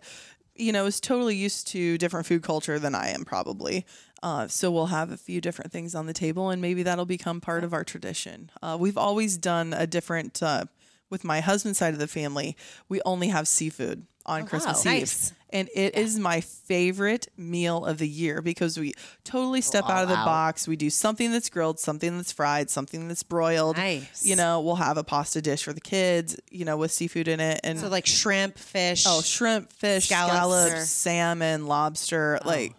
you 0.59 0.71
know, 0.71 0.85
is 0.85 0.99
totally 0.99 1.35
used 1.35 1.67
to 1.67 1.97
different 1.97 2.25
food 2.25 2.43
culture 2.43 2.79
than 2.79 2.95
I 2.95 3.09
am 3.09 3.25
probably. 3.25 3.85
Uh, 4.23 4.47
so 4.47 4.71
we'll 4.71 4.87
have 4.87 5.11
a 5.11 5.17
few 5.17 5.39
different 5.39 5.71
things 5.71 5.93
on 5.93 6.05
the 6.07 6.13
table 6.13 6.49
and 6.49 6.61
maybe 6.61 6.83
that'll 6.83 7.05
become 7.05 7.39
part 7.39 7.63
of 7.63 7.73
our 7.73 7.83
tradition. 7.83 8.49
Uh, 8.61 8.77
we've 8.79 8.97
always 8.97 9.37
done 9.37 9.73
a 9.73 9.85
different, 9.85 10.41
uh, 10.41 10.65
with 11.09 11.23
my 11.23 11.39
husband's 11.39 11.77
side 11.77 11.93
of 11.93 11.99
the 11.99 12.07
family, 12.07 12.57
we 12.89 13.01
only 13.05 13.27
have 13.27 13.47
seafood 13.47 14.05
on 14.25 14.45
Christmas 14.45 14.85
Eve. 14.85 14.91
Nice. 14.91 15.33
And 15.49 15.69
it 15.73 15.95
is 15.95 16.19
my 16.19 16.41
favorite 16.41 17.27
meal 17.37 17.85
of 17.85 17.99
the 17.99 18.07
year 18.07 18.41
because 18.41 18.77
we 18.77 18.93
totally 19.23 19.61
step 19.61 19.85
out 19.85 20.03
of 20.03 20.09
the 20.09 20.15
out. 20.15 20.25
box. 20.25 20.67
We 20.67 20.75
do 20.75 20.89
something 20.89 21.31
that's 21.31 21.49
grilled, 21.49 21.79
something 21.79 22.17
that's 22.17 22.31
fried, 22.31 22.69
something 22.69 23.07
that's 23.07 23.23
broiled. 23.23 23.77
Nice. 23.77 24.25
You 24.25 24.35
know, 24.35 24.59
we'll 24.61 24.75
have 24.75 24.97
a 24.97 25.03
pasta 25.03 25.41
dish 25.41 25.63
for 25.63 25.71
the 25.73 25.81
kids, 25.81 26.37
you 26.51 26.65
know, 26.65 26.75
with 26.75 26.91
seafood 26.91 27.27
in 27.27 27.39
it. 27.39 27.61
And 27.63 27.79
So 27.79 27.87
like 27.87 28.05
shrimp, 28.05 28.57
fish. 28.57 29.05
oh, 29.07 29.21
shrimp, 29.21 29.71
fish, 29.71 30.05
scallops. 30.07 30.33
scallops, 30.35 30.89
salmon, 30.89 31.65
lobster, 31.67 32.39
oh. 32.43 32.47
like 32.47 32.75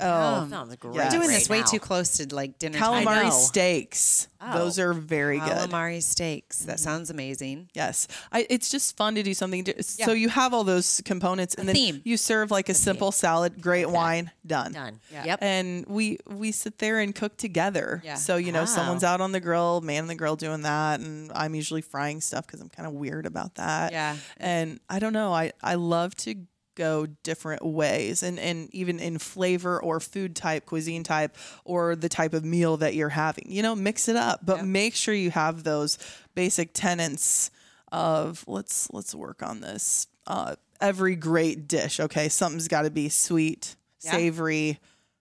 oh, 0.00 0.44
oh 0.44 0.48
Sounds 0.48 0.76
great. 0.76 0.94
Yeah. 0.94 1.04
We're 1.04 1.10
doing 1.10 1.28
right 1.28 1.38
this 1.38 1.48
way 1.48 1.60
now. 1.60 1.66
too 1.66 1.78
close 1.78 2.18
to 2.18 2.34
like 2.34 2.58
dinner 2.58 2.78
time. 2.78 3.04
calamari 3.04 3.24
know. 3.24 3.30
steaks. 3.30 4.28
Oh. 4.40 4.58
Those 4.58 4.78
are 4.78 4.92
very 4.92 5.38
good. 5.38 5.48
Calamari 5.48 6.02
steaks. 6.02 6.60
That 6.60 6.76
mm-hmm. 6.76 6.82
sounds 6.82 7.10
amazing. 7.10 7.68
Yes, 7.74 8.08
I, 8.32 8.46
it's 8.50 8.70
just 8.70 8.96
fun 8.96 9.14
to 9.14 9.22
do 9.22 9.34
something. 9.34 9.62
di- 9.62 9.80
So 9.82 10.12
you 10.12 10.28
have 10.30 10.52
all 10.52 10.64
those 10.64 11.00
components, 11.04 11.54
and 11.54 11.68
then 11.68 11.74
theme. 11.76 12.02
you 12.04 12.16
serve 12.16 12.50
like 12.50 12.68
a 12.68 12.74
simple 12.74 13.12
salad, 13.12 13.60
great 13.60 13.88
wine, 13.88 14.32
done. 14.44 14.72
Done. 14.72 15.00
Yeah. 15.12 15.24
Yep. 15.26 15.38
And 15.42 15.86
we 15.86 16.18
we 16.26 16.50
sit 16.50 16.78
there 16.78 16.98
and 16.98 17.14
cook 17.14 17.36
together. 17.36 18.02
Yeah. 18.04 18.14
So 18.14 18.36
you 18.36 18.50
know, 18.50 18.60
Wow. 18.60 18.66
someone's 18.66 19.04
out 19.04 19.20
on 19.20 19.32
the 19.32 19.40
grill, 19.40 19.80
man 19.80 20.02
and 20.02 20.10
the 20.10 20.14
grill 20.14 20.36
doing 20.36 20.62
that, 20.62 21.00
and 21.00 21.30
I'm 21.34 21.54
usually 21.54 21.82
frying 21.82 22.20
stuff 22.20 22.46
because 22.46 22.60
I'm 22.60 22.68
kind 22.68 22.86
of 22.86 22.94
weird 22.94 23.26
about 23.26 23.54
that. 23.56 23.92
Yeah. 23.92 24.16
And 24.38 24.80
I 24.88 24.98
don't 24.98 25.12
know. 25.12 25.32
I 25.32 25.52
I 25.62 25.76
love 25.76 26.14
to 26.16 26.34
go 26.74 27.06
different 27.22 27.64
ways. 27.64 28.22
And 28.22 28.38
and 28.38 28.68
even 28.74 28.98
in 29.00 29.18
flavor 29.18 29.80
or 29.82 30.00
food 30.00 30.34
type 30.36 30.66
cuisine 30.66 31.02
type 31.04 31.36
or 31.64 31.94
the 31.96 32.08
type 32.08 32.34
of 32.34 32.44
meal 32.44 32.76
that 32.78 32.94
you're 32.94 33.08
having 33.10 33.44
you 33.48 33.62
know 33.62 33.74
mix 33.74 34.08
it 34.08 34.16
up. 34.16 34.40
But 34.44 34.64
make 34.64 34.94
sure 34.94 35.14
you 35.14 35.30
have 35.30 35.64
those 35.64 35.98
basic 36.34 36.70
tenets 36.72 37.50
of 37.90 38.44
let's 38.46 38.88
let's 38.92 39.14
work 39.14 39.42
on 39.42 39.60
this 39.60 40.06
uh 40.26 40.54
every 40.80 41.14
great 41.16 41.68
dish 41.68 42.00
okay? 42.00 42.28
Something's 42.28 42.68
got 42.68 42.82
to 42.82 42.90
be 42.90 43.08
sweet 43.08 43.76
savory 43.98 44.78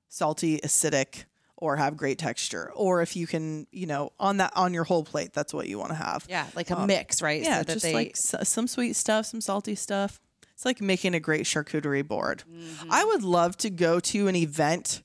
salty 0.09 0.59
acidic 0.59 1.25
or 1.57 1.75
have 1.75 1.95
great 1.95 2.17
texture. 2.17 2.71
Or 2.73 3.01
if 3.01 3.15
you 3.15 3.27
can 3.27 3.67
you 3.71 3.85
know 3.85 4.11
on 4.19 4.37
that 4.37 4.53
on 4.55 4.73
your 4.73 4.83
whole 4.85 5.03
plate 5.03 5.33
that's 5.33 5.53
what 5.53 5.67
you 5.67 5.77
want 5.77 5.89
to 5.89 5.95
have. 5.95 6.25
Yeah, 6.29 6.47
like 6.55 6.69
a 6.71 6.85
mix, 6.87 7.21
right? 7.21 7.41
yeah, 7.41 7.59
so 7.59 7.63
that 7.63 7.73
just 7.73 7.83
they, 7.83 7.93
like 7.93 8.11
s- 8.11 8.49
some 8.49 8.67
sweet 8.67 8.95
stuff, 8.95 9.25
some 9.27 9.41
salty 9.41 9.75
stuff. 9.75 10.19
It's 10.61 10.65
like 10.67 10.79
making 10.79 11.15
a 11.15 11.19
great 11.19 11.45
charcuterie 11.45 12.07
board. 12.07 12.43
Mm-hmm. 12.47 12.91
I 12.91 13.03
would 13.03 13.23
love 13.23 13.57
to 13.57 13.71
go 13.71 13.99
to 13.99 14.27
an 14.27 14.35
event 14.35 15.01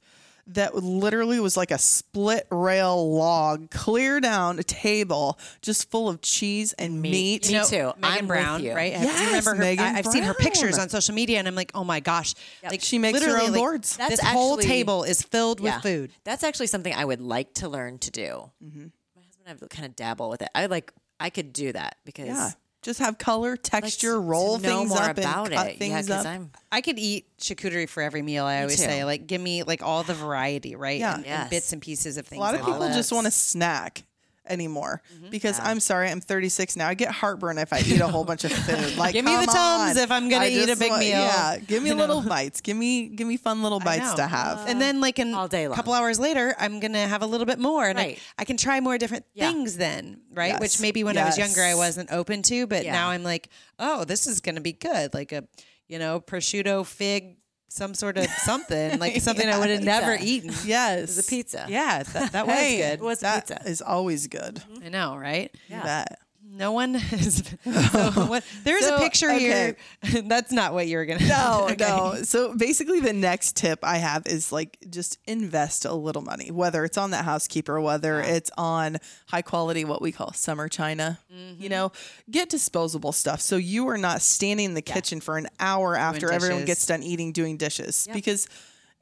that 0.49 0.75
literally 0.75 1.40
was 1.40 1.57
like 1.57 1.71
a 1.71 1.79
split 1.79 2.47
rail 2.51 3.11
log, 3.16 3.71
clear 3.71 4.21
down 4.21 4.59
a 4.59 4.62
table 4.62 5.38
just 5.62 5.90
full 5.90 6.11
of 6.11 6.21
cheese 6.21 6.75
and 6.75 7.01
meat. 7.01 7.51
Me 7.51 7.62
too. 7.64 7.77
Megan 7.77 7.95
I'm 8.03 8.27
Brown, 8.27 8.57
with 8.57 8.64
you. 8.71 8.75
right? 8.75 8.92
Have 8.92 9.03
Yes, 9.03 9.19
you 9.19 9.27
remember 9.29 9.55
her? 9.55 9.61
Megan 9.62 9.85
I, 9.87 9.88
have 9.92 10.05
seen 10.05 10.25
her 10.25 10.35
pictures 10.35 10.77
on 10.77 10.90
social 10.90 11.14
media, 11.14 11.38
and 11.38 11.49
I'm 11.49 11.55
like, 11.55 11.71
oh 11.75 11.85
my 11.85 12.01
gosh, 12.01 12.35
like 12.62 12.83
She 12.83 12.99
makes 12.99 13.19
her 13.19 13.25
literally, 13.27 13.47
own 13.47 13.53
like, 13.53 13.59
boards. 13.59 13.97
That's 13.97 14.11
this 14.11 14.21
whole 14.21 14.59
table 14.59 15.05
is 15.05 15.23
filled 15.23 15.61
with 15.61 15.73
food. 15.77 16.12
That's 16.25 16.45
actually 16.45 16.66
something 16.66 16.92
I 16.92 17.07
would 17.07 17.23
like 17.23 17.55
to 17.55 17.71
learn 17.71 17.97
to 18.01 18.11
do. 18.11 18.51
Mm-hmm. 18.62 18.87
My 19.16 19.23
husband, 19.23 19.47
and 19.47 19.59
I 19.62 19.75
kind 19.75 19.87
of 19.87 19.97
dabble 19.97 20.29
with 20.29 20.42
it. 20.42 20.51
I 20.55 20.66
like, 20.66 20.92
I 21.19 21.31
could 21.31 21.55
do 21.55 21.73
that 21.73 21.97
because 22.05 22.27
Yeah. 22.27 22.51
Just 22.87 23.01
have 23.01 23.18
color, 23.18 23.51
like, 23.51 23.62
texture, 23.64 24.12
to 24.12 24.18
roll 24.20 24.59
know 24.61 24.68
things 24.79 24.90
more 24.90 25.01
up 25.03 25.18
about 25.18 25.46
and 25.49 25.55
cut 25.57 25.66
it. 25.72 25.79
things 25.79 25.90
yeah, 25.90 26.03
because 26.03 26.25
up. 26.25 26.27
I'm 26.33 26.51
I 26.70 26.81
could 26.81 27.01
eat 27.01 27.27
charcuterie 27.40 27.88
for 27.88 28.01
every 28.01 28.22
meal. 28.22 28.44
I 28.44 28.61
always 28.61 28.77
too. 28.77 28.83
say, 28.85 29.05
like, 29.05 29.27
give 29.27 29.40
me 29.40 29.64
like 29.64 29.83
all 29.83 30.05
the 30.05 30.14
variety, 30.14 30.77
right? 30.77 31.01
Yeah. 31.01 31.16
And, 31.16 31.27
and 31.27 31.27
Yes. 31.27 31.51
bits 31.51 31.72
and 31.72 31.83
pieces 31.83 32.16
of 32.16 32.29
things. 32.29 32.38
a 32.38 32.40
lot 32.42 32.55
of 32.55 32.61
I 32.62 32.64
people 32.64 32.79
love. 32.81 32.94
just 32.94 33.11
want 33.12 33.25
to 33.25 33.33
snack 33.33 34.05
anymore 34.49 35.03
Mm-hmm. 35.15 35.31
because 35.31 35.59
I'm 35.61 35.81
sorry, 35.81 36.09
I'm 36.11 36.21
36 36.21 36.77
now. 36.77 36.89
I 36.89 36.95
get 36.95 37.11
heartburn 37.11 37.59
if 37.59 37.73
I 37.73 37.81
eat 37.81 38.01
a 38.01 38.07
whole 38.09 38.25
bunch 38.25 38.45
of 38.45 38.53
food. 38.53 38.97
Like, 38.97 39.13
Give 39.15 39.25
me 39.25 39.35
the 39.37 39.47
Tums 39.47 39.97
on. 39.97 39.99
if 39.99 40.11
I'm 40.11 40.29
gonna 40.29 40.45
I 40.47 40.49
eat 40.49 40.69
a 40.69 40.77
big 40.77 40.91
want- 40.91 41.01
meal. 41.01 41.11
Yeah, 41.11 41.59
give 41.59 41.83
me 41.83 41.93
little 42.03 42.23
bites. 42.23 42.61
Give 42.61 42.77
me 42.77 43.09
give 43.09 43.27
me 43.27 43.37
fun 43.37 43.63
little 43.63 43.81
bites 43.81 44.15
to 44.15 44.27
have. 44.27 44.67
and 44.69 44.81
then 44.81 45.01
like 45.01 45.19
in 45.19 45.35
All 45.35 45.49
day 45.49 45.65
a 45.65 45.69
long. 45.69 45.77
couple 45.77 45.93
hours 45.93 46.19
later, 46.19 46.55
I'm 46.59 46.81
gonna 46.81 47.07
have 47.07 47.23
a 47.23 47.27
little 47.27 47.47
bit 47.47 47.59
more, 47.59 47.85
and 47.87 47.99
Right. 47.99 48.19
I, 48.39 48.43
I 48.43 48.45
can 48.45 48.57
try 48.57 48.81
more 48.81 48.99
different 48.99 49.25
Yeah. 49.35 49.51
things 49.51 49.77
then, 49.77 50.21
right? 50.33 50.49
Yes. 50.53 50.61
Which 50.61 50.81
maybe 50.81 51.05
when 51.05 51.17
I 51.19 51.25
was 51.25 51.37
younger, 51.39 51.63
I 51.63 51.75
wasn't 51.75 52.11
open 52.13 52.43
to, 52.43 52.67
but 52.67 52.85
Yeah. 52.85 52.93
now 52.93 53.11
I'm 53.11 53.23
like, 53.23 53.49
oh, 53.79 54.05
this 54.05 54.27
is 54.27 54.41
gonna 54.41 54.61
be 54.61 54.73
good, 54.73 55.13
like 55.15 55.33
a 55.33 55.45
you 55.89 55.99
know 55.99 56.21
prosciutto 56.21 56.85
fig, 56.87 57.37
some 57.68 57.94
sort 57.94 58.16
of 58.18 58.26
something, 58.26 58.98
like 58.98 59.20
something 59.20 59.48
I 59.48 59.59
would 59.59 59.70
have 59.70 59.83
never 59.83 60.16
eaten. 60.20 60.52
yes, 60.64 61.16
the 61.16 61.22
pizza. 61.22 61.66
Yeah, 61.68 62.02
that, 62.02 62.33
that 62.33 62.46
was 62.46 62.55
Hey, 62.57 62.76
good. 62.79 63.00
It 63.00 63.05
was 63.05 63.20
that 63.20 63.48
pizza. 63.48 63.68
is 63.68 63.83
always 63.83 64.26
good. 64.26 64.57
Mm-hmm. 64.57 64.85
I 64.87 64.88
know, 64.88 65.16
right? 65.16 65.55
You 65.68 65.81
bet. 65.83 66.18
No 66.57 66.73
one 66.73 66.95
has. 66.95 67.42
So 67.66 68.11
what, 68.27 68.45
there 68.64 68.79
is 68.79 68.87
So, 68.87 68.97
a 68.97 68.99
picture 68.99 69.33
here. 69.33 69.77
That's 70.25 70.53
not 70.53 70.73
what 70.73 70.87
you 70.87 70.97
were 70.97 71.05
gonna. 71.07 71.27
No, 71.27 71.69
Okay. 71.71 71.77
no. 71.79 72.23
So 72.23 72.55
basically, 72.57 73.01
the 73.01 73.12
next 73.12 73.57
tip 73.57 73.81
I 73.83 73.99
have 73.99 74.27
is 74.27 74.53
like 74.53 74.79
just 74.88 75.19
invest 75.27 75.85
a 75.85 75.92
little 75.95 76.23
money, 76.23 76.51
whether 76.51 76.85
it's 76.85 76.97
on 76.99 77.11
that 77.11 77.25
housekeeper, 77.25 77.81
whether 77.81 78.21
it's 78.21 78.51
on 78.57 78.99
high 79.29 79.42
quality, 79.42 79.85
what 79.85 80.01
we 80.01 80.12
call 80.12 80.33
summer 80.33 80.69
china. 80.69 81.19
Mm-hmm. 81.33 81.62
You 81.62 81.69
know, 81.69 81.92
get 82.31 82.49
disposable 82.49 83.12
stuff 83.12 83.40
so 83.40 83.57
you 83.57 83.88
are 83.88 83.99
not 83.99 84.23
standing 84.23 84.66
in 84.66 84.75
the 84.75 84.83
kitchen 84.83 85.21
for 85.21 85.37
an 85.38 85.49
hour 85.61 85.97
after 85.97 86.33
everyone 86.33 86.64
gets 86.64 86.87
done 86.87 87.03
eating 87.03 87.33
doing 87.33 87.57
dishes 87.57 88.09
because. 88.12 88.49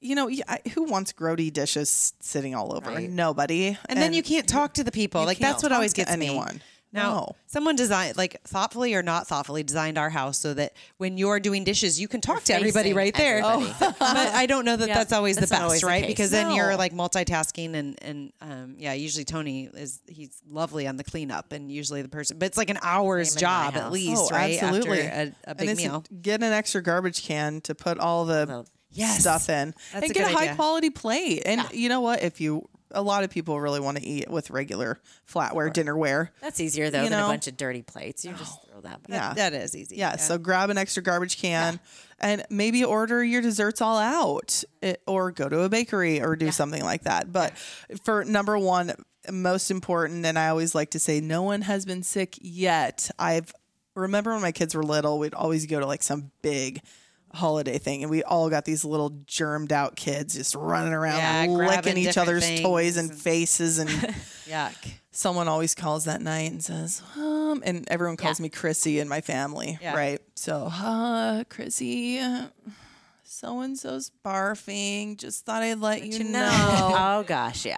You 0.00 0.14
know, 0.14 0.28
who 0.74 0.82
wants 0.82 1.14
grody 1.14 1.50
dishes 1.50 2.12
sitting 2.20 2.54
all 2.54 2.76
over? 2.76 2.90
Right. 2.90 3.08
Nobody. 3.08 3.78
And, 3.88 3.98
then 3.98 4.12
you 4.12 4.22
can't 4.22 4.46
talk 4.46 4.74
to 4.74 4.84
the 4.84 4.92
people. 4.92 5.24
Like 5.24 5.38
that's 5.38 5.62
what 5.62 5.72
always 5.72 5.94
to 5.94 6.04
gets 6.04 6.14
me. 6.18 6.38
Anyone. 6.94 7.12
Now, 7.14 7.20
No. 7.20 7.36
someone 7.46 7.76
designed, 7.76 8.16
like 8.16 8.40
thoughtfully 8.44 8.94
or 8.94 9.02
not 9.02 9.26
thoughtfully, 9.26 9.62
designed 9.62 9.98
our 9.98 10.10
house 10.10 10.38
so 10.38 10.54
that 10.54 10.72
when 10.98 11.18
you're 11.18 11.40
doing 11.40 11.64
dishes, 11.64 12.00
you 12.00 12.08
can 12.08 12.20
talk 12.20 12.44
to 12.44 12.54
everybody 12.54 12.92
right 12.92 13.14
there. 13.14 13.38
everybody. 13.44 13.74
but 13.98 14.00
I 14.00 14.46
don't 14.46 14.64
know 14.64 14.76
that 14.76 14.88
Yeah, 14.88 14.94
that's 14.94 15.12
always 15.12 15.36
that's 15.36 15.48
the 15.50 15.54
best, 15.54 15.62
always 15.62 15.82
right? 15.84 16.02
case. 16.04 16.10
Because 16.10 16.30
then 16.30 16.54
you're 16.54 16.76
like 16.76 16.92
multitasking, 16.92 17.74
and 17.74 17.98
and 18.02 18.32
um, 18.40 18.74
yeah, 18.78 18.92
usually 18.92 19.24
Tony 19.24 19.68
is 19.72 20.00
he's 20.06 20.40
lovely 20.48 20.86
on 20.86 20.96
the 20.96 21.04
cleanup, 21.04 21.52
and 21.52 21.70
usually 21.70 22.02
the 22.02 22.08
person, 22.08 22.38
but 22.38 22.46
it's 22.46 22.56
like 22.58 22.70
an 22.70 22.78
hour's 22.82 23.32
Same 23.32 23.40
job 23.40 23.76
at 23.76 23.92
least, 23.92 24.22
Oh, 24.24 24.28
right? 24.30 24.62
absolutely. 24.62 25.02
After 25.02 25.34
a, 25.46 25.50
a 25.50 25.54
big 25.54 25.68
and 25.70 25.76
meal. 25.78 26.04
Get 26.22 26.42
an 26.42 26.52
extra 26.52 26.82
garbage 26.82 27.22
can 27.26 27.60
to 27.62 27.74
put 27.74 27.98
all 27.98 28.24
the 28.24 28.46
Well, 28.48 28.66
Yes. 28.96 29.20
stuff 29.22 29.48
in, 29.48 29.74
That's 29.92 30.02
and 30.02 30.10
a 30.10 30.14
get 30.14 30.22
a 30.22 30.28
good 30.28 30.36
high 30.36 30.42
idea. 30.44 30.54
quality 30.54 30.90
plate. 30.90 31.42
And 31.44 31.60
you 31.72 31.88
know 31.88 32.00
what? 32.00 32.22
If 32.22 32.40
you, 32.40 32.68
a 32.94 33.02
lot 33.02 33.24
of 33.24 33.30
people 33.30 33.60
really 33.60 33.80
want 33.80 33.98
to 33.98 34.04
eat 34.04 34.30
with 34.30 34.50
regular 34.50 34.98
flatware 35.30 35.72
dinnerware. 35.72 36.30
That's 36.40 36.60
easier 36.60 36.90
though 36.90 37.02
You 37.02 37.10
than 37.10 37.18
know? 37.18 37.26
a 37.26 37.28
bunch 37.28 37.46
of 37.46 37.56
dirty 37.56 37.82
plates. 37.82 38.24
You 38.24 38.32
just 38.32 38.58
oh, 38.62 38.68
throw 38.70 38.80
that. 38.82 39.02
back. 39.06 39.10
Yeah. 39.10 39.34
That 39.34 39.52
is 39.54 39.76
easy. 39.76 39.96
Yeah, 39.96 40.16
so 40.16 40.38
grab 40.38 40.70
an 40.70 40.78
extra 40.78 41.02
garbage 41.02 41.38
can 41.40 41.80
and 42.20 42.44
maybe 42.50 42.84
order 42.84 43.22
your 43.22 43.42
desserts 43.42 43.80
all 43.80 43.98
out 43.98 44.62
it, 44.80 45.02
or 45.06 45.30
go 45.30 45.48
to 45.48 45.60
a 45.60 45.68
bakery 45.68 46.22
or 46.22 46.36
do 46.36 46.50
something 46.50 46.82
like 46.82 47.02
that. 47.02 47.32
But 47.32 47.56
for 48.04 48.24
number 48.24 48.58
one, 48.58 48.92
most 49.30 49.70
important, 49.70 50.24
and 50.26 50.38
I 50.38 50.48
always 50.48 50.74
like 50.74 50.90
to 50.90 50.98
say, 50.98 51.20
no 51.20 51.42
one 51.42 51.62
has 51.62 51.84
been 51.84 52.02
sick 52.02 52.38
yet. 52.40 53.10
I've 53.18 53.52
remember 53.94 54.32
when 54.32 54.42
my 54.42 54.52
kids 54.52 54.74
were 54.74 54.82
little, 54.82 55.18
we'd 55.18 55.34
always 55.34 55.66
go 55.66 55.80
to 55.80 55.86
like 55.86 56.02
some 56.02 56.30
big 56.42 56.80
holiday 57.34 57.78
thing 57.78 58.02
and 58.02 58.10
we 58.10 58.22
all 58.22 58.48
got 58.48 58.64
these 58.64 58.84
little 58.84 59.10
germed 59.26 59.72
out 59.72 59.96
kids 59.96 60.34
just 60.34 60.54
running 60.54 60.92
around 60.92 61.18
Yeah, 61.18 61.46
licking 61.48 61.96
each 61.98 62.16
other's 62.16 62.48
toys 62.60 62.94
things 62.94 62.96
and 62.96 63.10
and- 63.10 63.18
faces 63.20 63.78
and 63.78 63.90
Yuck. 64.48 64.74
someone 65.10 65.48
always 65.48 65.74
calls 65.74 66.04
that 66.04 66.20
night 66.22 66.50
and 66.52 66.62
says, 66.62 67.02
um, 67.16 67.62
and 67.64 67.86
everyone 67.90 68.16
calls 68.16 68.38
Yeah. 68.38 68.44
me 68.44 68.48
Chrissy 68.50 69.00
in 69.00 69.08
my 69.08 69.20
family, 69.20 69.78
Yeah. 69.82 69.94
right? 69.96 70.20
So, 70.34 70.68
uh, 70.72 71.44
Chrissy, 71.48 72.20
so 73.34 73.60
and 73.60 73.76
so's 73.78 74.10
barfing. 74.24 75.16
Just 75.18 75.44
thought 75.44 75.62
I'd 75.62 75.80
let 75.80 76.04
you 76.04 76.22
know. 76.24 76.48
Oh 76.52 77.24
gosh, 77.26 77.66
yeah. 77.66 77.76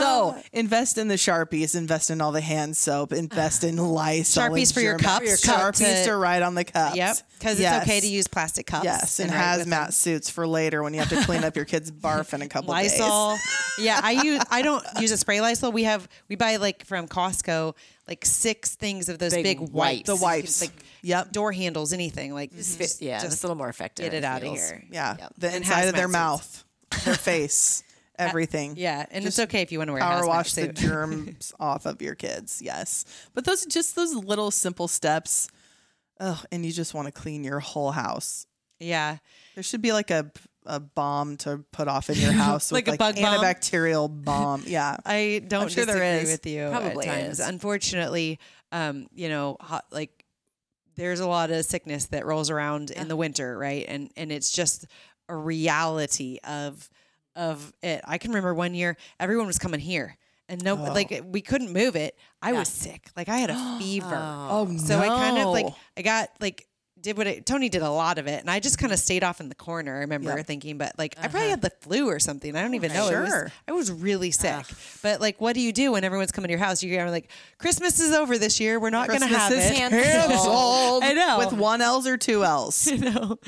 So 0.00 0.36
invest 0.52 0.98
in 0.98 1.08
the 1.08 1.14
Sharpies, 1.14 1.76
invest 1.76 2.10
in 2.10 2.20
all 2.20 2.32
the 2.32 2.40
hand 2.40 2.76
soap, 2.76 3.12
invest 3.12 3.64
in 3.64 3.76
Lysol. 3.94 4.44
Sharpies 4.44 4.58
and 4.62 4.74
for 4.74 4.80
your 4.80 4.96
Germ- 4.96 5.04
cups 5.20 5.46
Sharpies 5.46 6.02
to- 6.04 6.10
to 6.10 6.16
write 6.16 6.42
on 6.42 6.54
the 6.54 6.64
cups. 6.64 6.96
Yep, 6.96 7.16
because 7.38 7.60
Yes. 7.60 7.82
it's 7.82 7.86
okay 7.90 8.00
to 8.00 8.06
use 8.08 8.26
plastic 8.26 8.66
cups. 8.66 8.84
Yes, 8.84 9.20
and, 9.20 9.30
write 9.30 9.58
with 9.58 9.68
hazmat 9.68 9.92
suits 9.92 10.28
for 10.30 10.46
later 10.46 10.82
when 10.82 10.94
you 10.94 11.00
have 11.00 11.10
to 11.10 11.24
clean 11.24 11.44
up 11.44 11.54
your 11.56 11.64
kid's 11.64 11.90
barf 11.92 12.32
in 12.34 12.42
a 12.42 12.48
couple 12.48 12.70
Lysol. 12.70 12.90
days. 12.90 13.00
Lysol. 13.00 13.84
yeah, 13.84 14.00
I 14.02 14.12
use. 14.22 14.42
I 14.50 14.62
don't 14.62 14.84
use 15.00 15.12
a 15.12 15.16
spray 15.16 15.40
Lysol. 15.40 15.70
We 15.72 15.84
have. 15.84 16.08
We 16.28 16.36
buy 16.36 16.56
like 16.56 16.84
from 16.84 17.06
Costco, 17.08 17.74
like 18.10 18.26
six 18.26 18.74
things 18.74 19.08
of 19.08 19.18
those 19.18 19.32
Big 19.32 19.58
big, 19.60 19.70
wipes. 19.70 20.06
The 20.06 20.16
wipes. 20.16 20.60
like 20.60 20.72
Yep. 21.02 21.32
door 21.32 21.52
handles, 21.52 21.92
anything 21.94 22.34
like. 22.34 22.52
Fit- 22.52 22.96
yeah, 23.00 23.20
just 23.20 23.42
a 23.42 23.46
little 23.46 23.56
more 23.56 23.68
effective. 23.70 24.04
get 24.04 24.12
it 24.14 24.24
out 24.24 24.42
of 24.42 24.48
here. 24.52 24.84
Yeah, 24.90 25.16
Yep. 25.18 25.32
the 25.38 25.56
inside 25.56 25.84
of 25.88 25.94
their 25.94 26.08
mouth, 26.08 26.64
their 27.04 27.14
face, 27.30 27.82
uh, 28.18 28.24
everything. 28.24 28.74
Yeah, 28.76 29.06
and 29.10 29.24
it's 29.24 29.38
okay 29.38 29.62
if 29.62 29.70
you 29.72 29.78
want 29.78 29.88
to 29.88 29.92
wear 29.94 30.02
power 30.02 30.26
wash 30.26 30.52
the 30.54 30.68
germs 30.72 31.52
off 31.60 31.86
of 31.86 32.02
your 32.02 32.14
kids. 32.16 32.60
Yes, 32.60 33.04
but 33.32 33.44
those 33.44 33.64
just 33.66 33.94
those 33.96 34.12
little 34.14 34.50
simple 34.50 34.88
steps. 34.88 35.48
Oh, 36.22 36.42
and 36.52 36.66
you 36.66 36.72
just 36.72 36.92
want 36.92 37.06
to 37.06 37.12
clean 37.12 37.44
your 37.44 37.60
whole 37.60 37.92
house. 37.92 38.44
yeah, 38.78 39.16
There 39.54 39.62
should 39.62 39.80
be 39.80 39.92
like 39.92 40.10
a 40.10 40.30
a 40.66 40.78
bomb 40.80 41.36
to 41.38 41.64
put 41.72 41.88
off 41.88 42.10
in 42.10 42.16
your 42.18 42.32
house, 42.46 42.70
Like 42.72 42.86
with 42.86 42.96
a 42.96 42.98
bug 42.98 43.16
bomb? 43.16 43.24
antibacterial 43.40 44.24
bomb. 44.24 44.62
Yeah, 44.66 44.96
I 45.06 45.42
don't 45.46 45.70
sure 45.70 45.86
there 45.86 46.02
is. 46.20 46.30
with 46.30 46.46
you. 46.46 46.68
Probably 46.70 47.06
at 47.06 47.14
times. 47.22 47.40
is. 47.40 47.46
Unfortunately, 47.46 48.38
um, 48.72 49.06
you 49.14 49.28
know, 49.28 49.56
hot, 49.60 49.84
like 49.90 50.24
there's 50.96 51.20
a 51.20 51.26
lot 51.26 51.50
of 51.50 51.64
sickness 51.64 52.06
that 52.06 52.26
rolls 52.26 52.50
around 52.50 52.90
in 52.90 53.08
the 53.08 53.16
winter, 53.16 53.56
right? 53.56 53.84
And 53.88 54.10
and 54.16 54.30
it's 54.30 54.50
just 54.50 54.86
a 55.28 55.34
reality 55.36 56.38
of 56.44 56.88
of 57.36 57.72
it. 57.82 58.00
I 58.04 58.18
can 58.18 58.30
remember 58.32 58.54
one 58.54 58.74
year 58.74 58.96
everyone 59.18 59.46
was 59.46 59.58
coming 59.58 59.80
here. 59.80 60.16
And 60.48 60.64
no, 60.64 60.76
Oh. 60.76 60.92
like 60.92 61.22
we 61.26 61.42
couldn't 61.42 61.72
move 61.72 61.94
it. 61.94 62.18
I 62.42 62.52
was 62.52 62.68
sick. 62.68 63.08
Like 63.16 63.28
I 63.28 63.38
had 63.38 63.50
a 63.50 63.76
fever. 63.78 64.18
Oh, 64.20 64.76
So 64.78 64.98
I 64.98 65.06
kind 65.06 65.38
of 65.38 65.48
like. 65.48 65.66
I 65.96 66.02
got 66.02 66.30
like 66.40 66.66
did 67.02 67.16
what 67.16 67.26
it, 67.26 67.46
Tony 67.46 67.68
did 67.68 67.82
a 67.82 67.90
lot 67.90 68.18
of 68.18 68.26
it, 68.26 68.40
and 68.40 68.50
I 68.50 68.60
just 68.60 68.78
kind 68.78 68.92
of 68.92 68.98
stayed 68.98 69.24
off 69.24 69.40
in 69.40 69.48
the 69.48 69.54
corner. 69.54 69.96
I 69.96 70.00
remember 70.00 70.36
Yeah. 70.36 70.42
thinking, 70.42 70.78
but 70.78 70.92
like 70.98 71.14
I 71.18 71.28
probably 71.28 71.48
had 71.50 71.62
the 71.62 71.70
flu 71.80 72.08
or 72.08 72.18
something. 72.18 72.54
I 72.56 72.62
don't 72.62 72.74
even 72.74 72.92
know. 72.92 73.08
It 73.08 73.20
was- 73.20 73.28
Sure. 73.30 73.52
I 73.68 73.72
was 73.72 73.90
really 73.90 74.30
sick. 74.30 74.64
But 75.02 75.20
like, 75.20 75.40
what 75.40 75.54
do 75.54 75.60
you 75.60 75.72
do 75.72 75.92
when 75.92 76.04
everyone's 76.04 76.32
coming 76.32 76.48
to 76.48 76.52
your 76.52 76.58
house? 76.60 76.82
You're 76.82 77.10
like, 77.10 77.30
Christmas 77.58 77.98
is 78.00 78.12
over 78.12 78.36
this 78.38 78.60
year. 78.60 78.78
We're 78.78 78.90
not 78.90 79.08
going 79.08 79.20
to 79.20 79.26
have 79.26 79.52
is 79.52 79.70
it. 79.70 79.74
canceled. 79.76 81.02
I 81.04 81.12
know. 81.14 81.38
With 81.38 81.52
one 81.52 81.80
L's 81.80 82.06
or 82.06 82.16
two 82.16 82.44
L's. 82.44 82.86
no. 82.98 83.38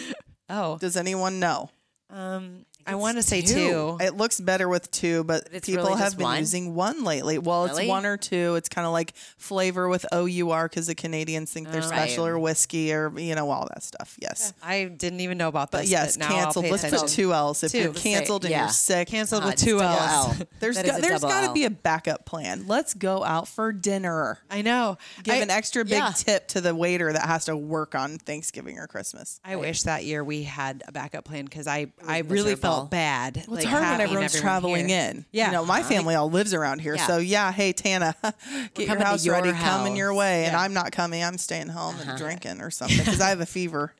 Oh, 0.48 0.78
Does 0.78 0.96
anyone 0.96 1.40
know? 1.40 1.70
um, 2.10 2.66
I 2.86 2.94
want 2.96 3.16
to 3.16 3.22
say 3.22 3.40
two. 3.42 3.54
two. 3.54 3.96
It 4.00 4.16
looks 4.16 4.40
better 4.40 4.68
with 4.68 4.90
two, 4.90 5.24
but 5.24 5.48
it's 5.52 5.66
people 5.66 5.84
really 5.84 5.98
have 5.98 6.06
just 6.08 6.18
been 6.18 6.24
one? 6.24 6.38
using 6.40 6.74
one 6.74 7.04
lately. 7.04 7.38
Well, 7.38 7.66
Really? 7.66 7.82
it's 7.84 7.88
one 7.88 8.06
or 8.06 8.16
two. 8.16 8.54
It's 8.56 8.68
kind 8.68 8.86
of 8.86 8.92
like 8.92 9.14
flavor 9.36 9.88
with 9.88 10.04
O 10.12 10.26
U 10.26 10.50
R 10.50 10.68
because 10.68 10.86
the 10.86 10.94
Canadians 10.94 11.52
think 11.52 11.70
they're 11.70 11.82
special 11.82 12.26
or 12.26 12.38
whiskey 12.38 12.92
or 12.92 13.16
you 13.18 13.34
know 13.34 13.50
all 13.50 13.68
that 13.72 13.82
stuff. 13.82 14.16
Yes, 14.20 14.52
I 14.62 14.84
didn't 14.84 15.20
even 15.20 15.38
know 15.38 15.48
about 15.48 15.70
this. 15.70 15.82
but 15.82 15.88
yes, 15.88 16.16
now 16.16 16.28
I'll 16.28 16.44
canceled. 16.44 16.64
pay 16.64 16.70
Let's 16.72 16.84
attention. 16.84 17.06
put 17.08 17.14
two 17.14 17.32
L's 17.32 17.62
if 17.62 17.72
Two. 17.72 17.78
you're 17.78 17.86
Let's 17.88 18.02
say- 18.02 18.12
canceled 18.14 18.44
and 18.44 18.50
yeah. 18.52 18.60
you're 18.60 18.68
sick. 18.70 19.08
Canceled 19.08 19.44
Uh, 19.44 19.46
with 19.48 19.56
two 19.56 19.80
L's. 19.80 20.00
L. 20.00 20.36
There's 20.60 20.76
That 20.76 20.86
got, 20.86 20.92
is 20.94 20.98
a 20.98 21.02
there's 21.02 21.20
double 21.20 21.32
got 21.34 21.40
to 21.42 21.46
L. 21.48 21.54
be 21.54 21.64
a 21.64 21.70
backup 21.70 22.24
plan. 22.24 22.66
Let's 22.66 22.94
go 22.94 23.22
out 23.24 23.48
for 23.48 23.72
dinner. 23.72 24.38
I 24.50 24.62
know. 24.62 24.98
Give 25.22 25.34
I, 25.34 25.38
an 25.38 25.50
extra 25.50 25.84
big 25.84 25.92
yeah. 25.94 26.12
tip 26.14 26.48
to 26.48 26.60
the 26.60 26.74
waiter 26.74 27.12
that 27.12 27.22
has 27.26 27.44
to 27.46 27.56
work 27.56 27.94
on 27.94 28.18
Thanksgiving 28.18 28.78
or 28.78 28.86
Christmas. 28.86 29.40
I 29.44 29.56
wish 29.56 29.82
that 29.82 30.04
year 30.04 30.22
we 30.24 30.42
had 30.44 30.82
a 30.86 30.92
backup 30.92 31.24
plan 31.24 31.44
because 31.44 31.66
I, 31.66 31.88
I 32.06 32.18
really 32.18 32.50
miserable. 32.52 32.71
Felt 32.74 32.90
bad. 32.90 33.44
Well, 33.46 33.56
it's 33.56 33.64
like, 33.64 33.72
hard 33.72 33.82
when 33.82 34.00
everyone's 34.00 34.34
everyone 34.34 34.42
traveling 34.42 34.88
here. 34.88 35.10
in. 35.10 35.24
Yeah. 35.32 35.46
You 35.46 35.52
know, 35.52 35.64
my 35.64 35.82
family 35.82 36.14
all 36.14 36.30
lives 36.30 36.54
around 36.54 36.80
here. 36.80 36.96
Yeah. 36.96 37.06
So, 37.06 37.18
yeah, 37.18 37.52
hey, 37.52 37.72
Tana, 37.72 38.14
get 38.74 38.88
your 38.88 38.98
house 38.98 39.24
your 39.24 39.34
ready, 39.34 39.52
coming 39.52 39.96
your 39.96 40.10
house. 40.10 40.18
way. 40.18 40.44
And 40.46 40.56
I'm 40.56 40.72
not 40.72 40.92
coming. 40.92 41.22
I'm 41.22 41.38
staying 41.38 41.68
home 41.68 41.96
and 42.00 42.10
uh-huh. 42.10 42.18
drinking 42.18 42.60
or 42.60 42.70
something 42.70 42.98
because 42.98 43.20
I 43.20 43.28
have 43.28 43.40
a 43.40 43.46
fever. 43.46 43.92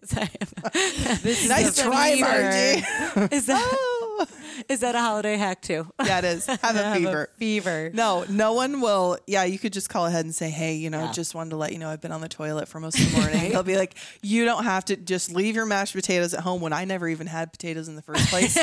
nice 0.14 1.82
try, 1.82 2.16
Marji. 2.18 3.32
is 3.32 3.46
that 3.46 3.68
oh, 3.72 3.97
is 4.68 4.80
that 4.80 4.94
a 4.94 5.00
holiday 5.00 5.36
hack 5.36 5.62
too? 5.62 5.86
yeah, 6.04 6.18
it 6.18 6.24
is. 6.24 6.46
Have 6.46 6.58
a 6.62 6.66
Have 6.66 6.76
a 6.76 6.94
fever. 6.98 7.30
fever. 7.38 7.90
No, 7.94 8.24
no 8.28 8.52
one 8.54 8.80
will. 8.80 9.18
Yeah, 9.26 9.44
you 9.44 9.58
could 9.58 9.72
just 9.72 9.88
call 9.88 10.06
ahead 10.06 10.24
and 10.24 10.34
say, 10.34 10.50
"Hey, 10.50 10.74
you 10.74 10.90
know, 10.90 11.04
Yeah. 11.04 11.12
just 11.12 11.34
wanted 11.34 11.50
to 11.50 11.56
let 11.56 11.72
you 11.72 11.78
know 11.78 11.88
I've 11.88 12.00
been 12.00 12.12
on 12.12 12.20
the 12.20 12.28
toilet 12.28 12.68
for 12.68 12.80
most 12.80 12.98
of 12.98 13.10
the 13.12 13.18
morning." 13.20 13.52
They'll 13.52 13.62
be 13.62 13.76
like, 13.76 13.94
"You 14.22 14.44
don't 14.44 14.64
have 14.64 14.84
to 14.86 14.96
just 14.96 15.32
leave 15.32 15.54
your 15.54 15.66
mashed 15.66 15.94
potatoes 15.94 16.34
at 16.34 16.40
home 16.40 16.60
when 16.60 16.72
I 16.72 16.84
never 16.84 17.08
even 17.08 17.26
had 17.26 17.52
potatoes 17.52 17.88
in 17.88 17.96
the 17.96 18.02
first 18.02 18.28
place." 18.28 18.58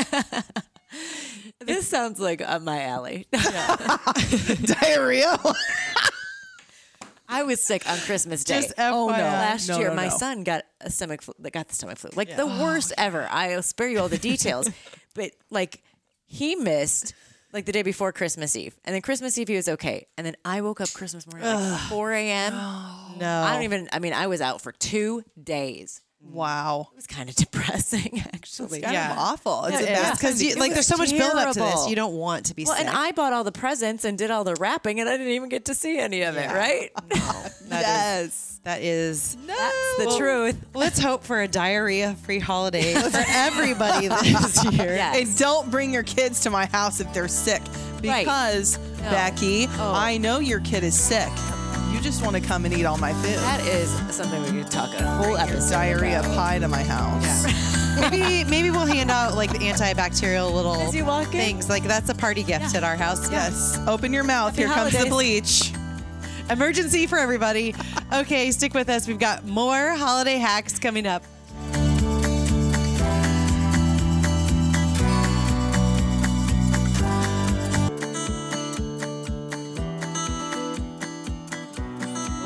This 1.60 1.88
sounds 1.88 2.20
like 2.20 2.42
up 2.42 2.62
my 2.62 2.84
alley. 2.84 3.28
Diarrhea. 4.64 5.38
I 7.28 7.44
was 7.44 7.62
sick 7.62 7.90
on 7.90 7.98
Christmas 8.00 8.44
Day. 8.44 8.62
Just 8.62 8.74
oh 8.78 9.08
no! 9.08 9.14
Last 9.14 9.68
No, 9.68 9.80
year, 9.80 9.90
no, 9.90 9.96
my 9.96 10.08
no. 10.10 10.18
son 10.18 10.44
got 10.44 10.64
a 10.82 10.92
stomach 10.92 11.22
flu. 11.22 11.34
Got 11.52 11.68
the 11.70 11.76
stomach 11.76 11.98
flu, 11.98 12.12
like 12.16 12.36
the 12.36 12.44
oh. 12.44 12.64
worst 12.64 12.94
ever. 12.98 13.28
I'll 13.32 13.64
spare 13.64 13.90
you 13.90 14.00
all 14.00 14.10
the 14.10 14.18
details, 14.20 14.70
but 15.16 15.32
like 15.50 15.82
he 16.28 16.56
missed 16.56 17.16
like 17.52 17.66
the 17.66 17.72
day 17.72 17.82
before 17.82 18.12
Christmas 18.12 18.56
Eve, 18.56 18.76
and 18.86 18.94
then 18.94 19.02
Christmas 19.02 19.38
Eve 19.40 19.48
he 19.48 19.56
was 19.56 19.68
okay, 19.70 20.06
and 20.18 20.28
then 20.28 20.36
I 20.46 20.62
woke 20.62 20.82
up 20.82 20.92
Christmas 20.94 21.26
morning 21.26 21.48
at 21.48 21.56
like 21.56 21.80
4 21.90 22.12
a.m. 22.12 22.54
No. 23.18 23.42
I 23.44 23.54
don't 23.54 23.64
even. 23.64 23.90
I 23.92 24.00
mean, 24.00 24.14
I 24.14 24.28
was 24.28 24.42
out 24.42 24.62
for 24.62 24.72
two 24.74 25.24
days. 25.42 26.02
Mm. 26.28 26.32
wow. 26.34 26.88
It 26.94 26.96
was 26.96 27.08
kind 27.18 27.30
of 27.30 27.36
depressing, 27.36 28.22
actually. 28.34 28.82
Kind 28.82 28.94
Yeah. 28.94 29.12
of 29.14 29.18
awful. 29.20 29.66
It's 29.66 29.82
Yeah, 29.82 30.02
bad 30.04 30.12
because 30.18 30.42
It 30.42 30.58
like 30.58 30.74
there's 30.74 30.88
so 30.88 30.98
much 30.98 31.12
buildup 31.12 31.54
to 31.54 31.60
this. 31.60 31.88
You 31.90 31.96
don't 31.96 32.14
want 32.16 32.48
to 32.48 32.56
be 32.56 32.66
Well, 32.66 32.76
sick. 32.76 32.86
and 32.88 32.96
I 32.96 33.12
bought 33.12 33.34
all 33.34 33.44
the 33.44 33.52
presents 33.52 34.04
and 34.06 34.18
did 34.18 34.32
all 34.32 34.44
the 34.44 34.56
wrapping, 34.56 35.00
and 35.00 35.10
I 35.10 35.18
didn't 35.18 35.34
even 35.34 35.50
get 35.50 35.66
to 35.66 35.76
see 35.76 35.98
any 36.00 36.22
of 36.24 36.36
it. 36.38 36.50
Right? 36.52 36.92
That 37.70 38.22
is- 38.24 38.52
that 38.64 38.82
is 38.82 39.38
That's 39.46 39.98
the 39.98 40.16
truth. 40.18 40.56
Let's 40.74 40.98
hope 41.00 41.24
for 41.24 41.42
a 41.42 41.48
diarrhea-free 41.48 42.40
holiday 42.40 42.94
for 42.96 43.24
everybody 43.28 44.08
this 44.08 44.64
year. 44.72 44.96
Yes. 44.96 45.18
And 45.30 45.38
don't 45.38 45.70
bring 45.70 45.94
your 45.94 46.02
kids 46.04 46.42
to 46.42 46.50
my 46.50 46.66
house 46.66 47.00
if 47.00 47.12
they're 47.14 47.28
sick. 47.28 47.62
Right. 48.04 48.26
Because, 48.26 48.78
Becky, 49.02 49.68
Oh. 49.78 49.94
I 49.94 50.18
know 50.18 50.40
your 50.40 50.62
kid 50.62 50.84
is 50.84 51.00
sick. 51.00 51.30
You 51.96 52.02
just 52.02 52.22
want 52.22 52.36
to 52.36 52.42
come 52.42 52.66
and 52.66 52.74
eat 52.74 52.84
all 52.84 52.98
my 52.98 53.14
food. 53.14 53.38
That 53.38 53.66
is 53.66 53.90
something 54.14 54.44
we 54.44 54.62
could 54.62 54.70
talk 54.70 54.94
a 54.96 55.08
whole 55.08 55.38
episode. 55.38 55.72
Diarrhea 55.72 56.20
about. 56.20 56.36
pie 56.36 56.60
to 56.60 56.68
my 56.68 56.84
house. 56.84 57.46
maybe 58.12 58.44
maybe 58.50 58.70
we'll 58.70 58.86
hand 58.86 59.10
out 59.10 59.36
like 59.36 59.54
the 59.54 59.60
antibacterial 59.60 60.52
little 60.52 60.76
As 60.76 60.94
you 60.94 61.06
walk 61.06 61.28
in? 61.28 61.40
things. 61.40 61.70
Like 61.70 61.84
that's 61.84 62.10
a 62.10 62.14
party 62.14 62.44
gift 62.44 62.76
at 62.76 62.84
our 62.84 62.98
house. 62.98 63.32
Yes. 63.32 63.80
Open 63.88 64.12
your 64.12 64.26
mouth. 64.26 64.58
Here 64.58 64.68
comes 64.68 64.92
the 64.92 64.98
holidays. 65.08 65.72
bleach. 65.72 65.72
Emergency 66.50 67.08
for 67.08 67.18
everybody. 67.18 67.74
Okay, 68.12 68.52
stick 68.52 68.74
with 68.74 68.90
us. 68.90 69.08
We've 69.08 69.18
got 69.18 69.46
more 69.46 69.92
holiday 69.92 70.36
hacks 70.36 70.78
coming 70.78 71.08
up. 71.08 71.24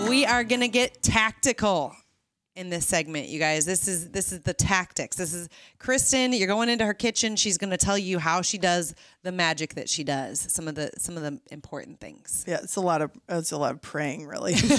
We 0.09 0.25
are 0.25 0.43
going 0.43 0.61
to 0.61 0.67
get 0.67 1.03
tactical 1.03 1.95
in 2.59 2.69
this 2.69 2.85
segment, 2.85 3.29
you 3.29 3.39
guys. 3.39 3.65
This 3.65 3.87
is 3.87 4.09
this 4.09 4.33
is 4.33 4.41
the 4.41 4.53
tactics. 4.53 5.15
This 5.15 5.33
is 5.33 5.47
Kristen. 5.77 6.33
You're 6.33 6.49
going 6.49 6.67
into 6.67 6.85
her 6.85 6.93
kitchen. 6.93 7.37
She's 7.37 7.57
going 7.57 7.69
to 7.69 7.77
tell 7.77 7.97
you 7.97 8.19
how 8.19 8.41
she 8.41 8.57
does 8.57 8.93
the 9.23 9.31
magic 9.31 9.75
that 9.75 9.87
she 9.87 10.03
does. 10.03 10.45
Some 10.51 10.67
of 10.67 10.75
the 10.75 10.91
some 10.97 11.15
of 11.15 11.23
the 11.23 11.39
important 11.51 12.01
things. 12.01 12.43
Yeah, 12.45 12.59
it's 12.61 12.75
a 12.75 12.81
lot 12.81 13.01
of 13.01 13.11
it's 13.29 13.53
a 13.53 13.57
lot 13.57 13.71
of 13.71 13.81
praying, 13.81 14.27
really. 14.27 14.55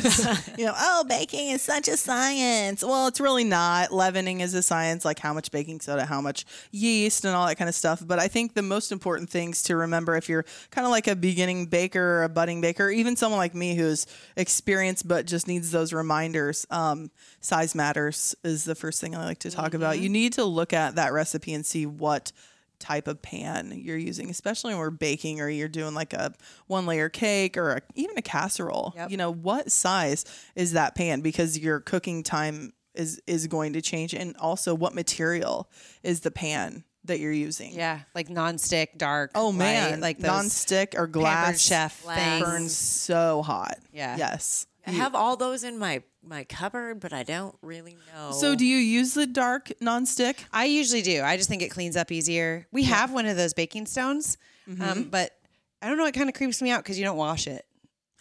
You 0.59 0.66
know, 0.66 0.75
oh, 0.77 1.05
baking 1.09 1.51
is 1.51 1.62
such 1.62 1.88
a 1.88 1.97
science. 1.97 2.85
Well, 2.85 3.07
it's 3.07 3.21
really 3.21 3.45
not. 3.45 3.93
Leavening 3.93 4.40
is 4.40 4.53
a 4.53 4.62
science, 4.62 5.05
like 5.05 5.19
how 5.19 5.33
much 5.33 5.51
baking 5.51 5.81
soda, 5.81 6.05
how 6.05 6.21
much 6.21 6.45
yeast, 6.71 7.25
and 7.25 7.35
all 7.35 7.47
that 7.47 7.57
kind 7.57 7.69
of 7.69 7.75
stuff. 7.75 8.03
But 8.07 8.19
I 8.19 8.29
think 8.29 8.53
the 8.53 8.62
most 8.62 8.93
important 8.93 9.31
things 9.31 9.62
to 9.64 9.77
remember 9.77 10.16
if 10.16 10.29
you're 10.29 10.45
kind 10.71 10.87
of 10.87 10.90
like 10.90 11.07
a 11.07 11.16
beginning 11.16 11.66
baker 11.66 12.19
or 12.19 12.25
a 12.25 12.29
budding 12.29 12.61
baker, 12.61 12.90
even 12.90 13.16
someone 13.16 13.38
like 13.38 13.55
me 13.55 13.75
who's 13.75 14.07
experienced 14.37 15.09
but 15.09 15.25
just 15.25 15.49
needs 15.49 15.71
those 15.71 15.95
reminders. 15.95 16.66
Um, 16.71 17.11
size 17.40 17.69
matters 17.74 18.35
is 18.44 18.64
the 18.64 18.74
first 18.74 19.00
thing 19.00 19.14
I 19.14 19.24
like 19.24 19.40
to 19.40 19.50
talk 19.50 19.74
about. 19.74 19.98
You 19.98 20.04
mm-hmm. 20.04 20.12
need 20.12 20.33
to 20.35 20.44
look 20.44 20.72
at 20.72 20.96
that 20.96 21.12
recipe 21.12 21.52
and 21.54 21.64
see 21.64 21.87
what 21.87 22.33
type 22.78 23.06
of 23.06 23.22
pan 23.22 23.72
you're 23.74 23.98
using, 23.98 24.30
especially 24.30 24.72
when 24.72 24.80
we're 24.80 24.90
baking 24.90 25.40
or 25.40 25.48
you're 25.48 25.68
doing 25.68 25.94
like 25.94 26.12
a 26.12 26.33
one 26.66 26.87
layer 26.87 27.09
cake 27.09 27.56
or 27.56 27.72
a, 27.72 27.83
even 27.95 28.18
a 28.18 28.22
casserole. 28.22 28.95
You 29.09 29.16
know, 29.16 29.32
what 29.32 29.70
size 29.70 30.24
is 30.57 30.72
that 30.72 30.95
pan? 30.95 31.20
Because 31.20 31.59
your 31.59 31.80
cooking 31.80 32.22
time 32.22 32.72
is 32.95 33.20
is 33.26 33.47
going 33.47 33.74
to 33.74 33.82
change, 33.82 34.14
and 34.14 34.36
also 34.38 34.74
what 34.74 34.95
material 34.95 35.70
is 36.03 36.20
the 36.20 36.30
pan 36.30 36.84
that 37.05 37.20
you're 37.20 37.32
using. 37.32 37.72
Yeah, 37.72 38.01
like 38.14 38.28
nonstick, 38.28 38.97
dark. 38.97 39.30
Oh 39.34 39.53
man, 39.53 39.92
light, 39.92 40.01
like 40.01 40.18
those 40.18 40.26
non-stick 40.26 40.95
or 40.97 41.07
glass 41.07 41.61
chef 41.61 42.01
things. 42.01 42.45
burns 42.45 42.76
so 42.76 43.42
hot. 43.42 43.78
Yeah. 43.92 44.16
Yes. 44.16 44.66
I 44.86 44.92
have 44.92 45.14
all 45.14 45.36
those 45.36 45.62
in 45.62 45.78
my 45.78 46.03
my 46.23 46.45
cupboard, 46.45 47.01
but 47.01 47.12
I 47.12 47.23
don't 47.23 47.57
really 47.62 47.97
know. 48.14 48.33
So 48.33 48.55
do 48.55 48.64
you 48.66 48.77
use 48.77 49.14
the 49.14 49.27
dark 49.27 49.73
nonstick? 49.81 50.37
I 50.53 50.66
usually 50.66 51.03
do. 51.03 51.23
I 51.23 51.37
just 51.37 51.49
think 51.49 51.62
it 51.62 51.71
cleans 51.71 51.97
up 51.97 52.12
easier. 52.12 52.66
We 52.73 52.85
have 52.85 53.12
one 53.12 53.27
of 53.27 53.37
those 53.37 53.55
baking 53.55 53.87
stones, 53.87 54.37
Mm-hmm. 54.68 54.83
um, 54.83 55.03
but 55.05 55.37
I 55.83 55.89
don't 55.89 55.97
know. 55.97 56.05
It 56.07 56.12
kind 56.12 56.29
of 56.29 56.35
creeps 56.35 56.61
me 56.62 56.71
out 56.71 56.83
because 56.85 56.99
you 56.99 57.05
don't 57.05 57.16
wash 57.16 57.47
it. 57.47 57.64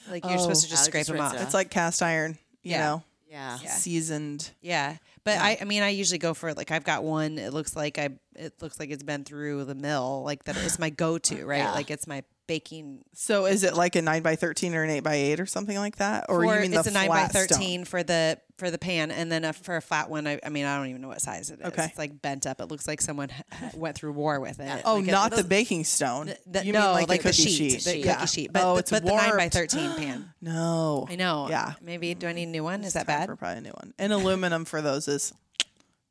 Like 0.09 0.25
you're 0.25 0.37
supposed 0.39 0.63
to 0.63 0.69
just 0.69 0.83
Oh, 0.83 0.85
scrape 0.85 1.01
just 1.01 1.09
them 1.09 1.17
rinse 1.19 1.33
off. 1.33 1.39
it 1.41 1.43
It's 1.43 1.53
like 1.53 1.69
cast 1.69 2.01
iron, 2.01 2.37
you 2.63 2.71
Yeah. 2.71 2.79
know, 2.79 3.03
yeah. 3.29 3.57
seasoned. 3.57 4.49
Yeah, 4.61 4.95
but 5.23 5.37
I, 5.37 5.57
I 5.61 5.65
mean, 5.65 5.83
I 5.83 5.89
usually 5.89 6.17
go 6.19 6.33
for 6.33 6.49
it. 6.49 6.57
like 6.57 6.71
I've 6.71 6.83
got 6.85 7.03
one. 7.03 7.37
It 7.37 7.53
looks 7.53 7.75
like 7.75 7.99
I, 7.99 8.09
it 8.35 8.53
looks 8.61 8.79
like 8.79 8.89
it's 8.89 9.03
been 9.03 9.25
through 9.25 9.65
the 9.65 9.75
mill. 9.75 10.23
Like 10.23 10.45
that, 10.45 10.55
it's 10.57 10.79
my 10.79 10.89
go-to, 10.89 11.45
right? 11.45 11.57
Yeah. 11.57 11.71
Like 11.73 11.91
it's 11.91 12.07
my 12.07 12.23
baking. 12.49 13.05
So 13.13 13.45
is 13.45 13.63
it 13.63 13.75
like 13.75 13.95
a 13.95 14.01
nine 14.01 14.23
by 14.23 14.35
thirteen 14.35 14.73
or 14.75 14.83
an 14.83 14.89
eight 14.89 15.03
by 15.03 15.13
eight 15.15 15.39
or 15.39 15.45
something 15.45 15.77
like 15.77 15.97
that, 15.97 16.25
or 16.27 16.43
for- 16.43 16.55
you 16.55 16.61
mean 16.61 16.73
it's 16.73 16.83
the 16.83 16.89
a 16.89 16.93
nine 16.93 17.07
by 17.07 17.27
flat 17.27 17.31
stone? 17.31 17.47
thirteen 17.47 17.85
for 17.85 18.01
the 18.03 18.39
for 18.57 18.71
the 18.71 18.77
pan, 18.79 19.11
and 19.11 19.31
then 19.31 19.45
a, 19.45 19.53
for 19.53 19.77
a 19.77 19.81
flat 19.81 20.09
one. 20.09 20.27
I, 20.27 20.39
I 20.43 20.49
mean, 20.49 20.65
I 20.65 20.75
don't 20.77 20.87
even 20.87 21.01
know 21.01 21.07
what 21.07 21.21
size 21.21 21.51
it 21.51 21.59
is. 21.61 21.67
Okay. 21.67 21.85
It's 21.85 21.97
like 21.97 22.21
bent 22.21 22.45
up. 22.47 22.59
It 22.59 22.65
looks 22.65 22.87
like 22.87 22.99
someone 23.01 23.29
went 23.75 23.95
through 23.95 24.11
war 24.13 24.39
with 24.39 24.59
it. 24.59 24.81
Oh, 24.83 24.95
Like 24.95 25.07
a- 25.07 25.11
not 25.11 25.31
the 25.31 25.43
baking 25.43 25.83
stone. 25.85 26.33
The- 26.47 26.65
you 26.65 26.73
no, 26.73 26.79
mean 26.81 26.91
like, 26.93 27.07
like 27.09 27.21
the 27.21 27.29
the 27.29 27.35
cookie 27.35 27.49
sheet, 27.49 27.71
sheet? 27.81 27.83
the 27.85 27.97
yeah. 27.99 28.15
cookie 28.15 28.27
sheet, 28.27 28.51
but 28.51 28.63
oh, 28.63 28.73
the, 28.73 28.79
it's 28.79 28.89
but 28.91 29.05
the 29.05 29.11
nine 29.15 29.37
by 29.37 29.47
thirteen 29.49 29.93
pan. 29.95 30.33
No, 30.41 31.05
I 31.07 31.15
know. 31.15 31.47
Yeah. 31.49 31.73
Maybe 31.81 32.13
do 32.15 32.25
I 32.27 32.33
need 32.33 32.43
a 32.43 32.51
new 32.51 32.63
one? 32.63 32.83
Is 32.83 32.93
that 32.93 33.05
bad? 33.05 33.27
For 33.27 33.35
probably 33.35 33.59
a 33.59 33.61
new 33.61 33.71
one. 33.71 33.93
And 33.99 34.11
aluminum 34.11 34.65
for 34.65 34.81
those 34.81 35.07
is 35.07 35.33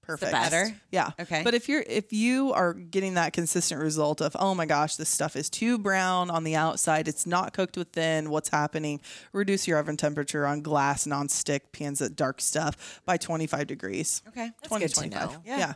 perfect. 0.08 0.32
Better? 0.32 0.74
Yeah. 0.90 1.10
Okay. 1.20 1.42
But 1.44 1.54
if 1.54 1.68
you're 1.68 1.84
if 1.86 2.12
you 2.12 2.52
are 2.52 2.72
getting 2.74 3.14
that 3.14 3.32
consistent 3.32 3.80
result 3.80 4.20
of 4.20 4.34
oh 4.40 4.54
my 4.54 4.66
gosh 4.66 4.96
this 4.96 5.08
stuff 5.08 5.36
is 5.36 5.48
too 5.50 5.78
brown 5.78 6.30
on 6.30 6.42
the 6.44 6.56
outside 6.56 7.06
it's 7.08 7.26
not 7.26 7.52
cooked 7.52 7.76
within 7.76 8.30
what's 8.30 8.48
happening 8.48 9.00
reduce 9.32 9.68
your 9.68 9.78
oven 9.78 9.96
temperature 9.96 10.46
on 10.46 10.62
glass 10.62 11.06
non-stick 11.06 11.70
pans 11.72 11.98
that 12.00 12.16
dark 12.16 12.40
stuff 12.40 13.00
by 13.04 13.16
25 13.16 13.66
degrees. 13.66 14.22
Okay. 14.28 14.50
That's 14.60 14.68
20 14.68 14.84
good 14.84 14.88
to 14.88 14.94
25. 14.94 15.32
know. 15.32 15.42
Yeah. 15.44 15.74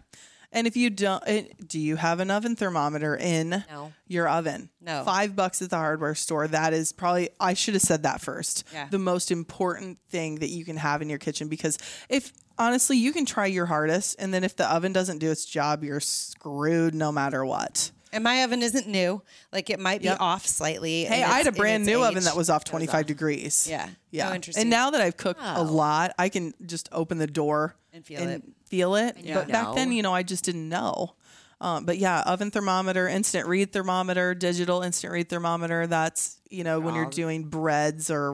And 0.55 0.67
if 0.67 0.77
you 0.77 0.91
don't, 0.91 1.27
it, 1.27 1.67
do 1.67 1.81
you 1.81 1.97
have 1.97 2.21
an 2.21 2.31
oven 2.31 2.57
thermometer 2.57 3.17
in 3.17 3.65
No. 3.71 3.93
your 4.07 4.29
oven? 4.29 4.69
No. 4.83 5.03
Five 5.03 5.35
bucks 5.35 5.63
at 5.63 5.71
the 5.71 5.77
hardware 5.77 6.15
store. 6.15 6.47
That 6.47 6.75
is 6.75 6.93
probably, 6.93 7.31
I 7.41 7.55
should 7.55 7.73
have 7.73 7.83
said 7.83 8.03
that 8.03 8.21
first. 8.21 8.65
Yeah. 8.71 8.87
The 8.91 8.99
most 8.99 9.31
important 9.31 9.97
thing 10.11 10.37
that 10.41 10.49
you 10.51 10.67
can 10.67 10.77
have 10.77 11.01
in 11.01 11.09
your 11.09 11.19
kitchen 11.19 11.49
because 11.49 11.79
if, 12.11 12.33
honestly, 12.63 12.97
you 12.97 13.13
can 13.13 13.27
try 13.27 13.47
your 13.47 13.67
hardest. 13.67 14.17
And 14.19 14.33
then 14.33 14.45
if 14.45 14.57
the 14.57 14.67
oven 14.73 14.93
doesn't 14.93 15.19
do 15.19 15.31
its 15.31 15.45
job, 15.45 15.83
you're 15.85 16.01
screwed 16.01 16.95
no 16.95 17.11
matter 17.13 17.45
what. 17.45 17.91
And 18.15 18.23
my 18.23 18.45
oven 18.45 18.63
isn't 18.63 18.87
new. 18.87 19.23
Like 19.53 19.71
it 19.71 19.81
might 19.81 20.01
be 20.01 20.07
Yep. 20.07 20.19
off 20.21 20.47
slightly. 20.47 21.05
Hey, 21.07 21.23
in 21.23 21.29
I 21.31 21.39
had 21.39 21.47
a 21.47 21.49
its- 21.49 21.57
in 21.57 21.61
brand 21.63 21.83
its 21.83 21.87
new 21.89 22.03
oven 22.05 22.25
that 22.25 22.37
was 22.37 22.51
off 22.51 22.63
25 22.65 23.07
degrees. 23.07 23.67
Yeah. 23.69 23.89
Yeah. 24.11 24.31
Oh, 24.31 24.35
interesting. 24.35 24.61
And 24.63 24.71
now 24.71 24.91
that 24.91 25.01
I've 25.01 25.17
cooked 25.17 25.41
a 25.43 25.63
lot, 25.63 26.13
I 26.19 26.29
can 26.29 26.53
just 26.67 26.89
open 26.93 27.17
the 27.19 27.27
door 27.27 27.75
And 27.93 28.05
feel 28.05 28.21
it. 28.29 28.43
Feel 28.67 28.95
it. 28.97 29.17
you 29.19 29.35
But 29.35 29.49
back 29.49 29.75
then, 29.75 29.93
you 29.93 30.03
know, 30.03 30.15
I 30.15 30.23
just 30.23 30.45
didn't 30.45 30.69
know. 30.69 31.15
Um, 31.61 31.85
but 31.87 31.97
yeah, 31.99 32.21
oven 32.23 32.51
thermometer, 32.51 33.07
instant 33.09 33.47
read 33.47 33.73
thermometer, 33.73 34.35
digital 34.35 34.83
instant 34.83 35.13
read 35.13 35.29
thermometer. 35.29 35.87
That's 35.87 36.37
you 36.51 36.65
know 36.65 36.81
when 36.81 36.95
you're 36.97 37.07
doing 37.09 37.45
breads 37.45 38.11
or 38.11 38.33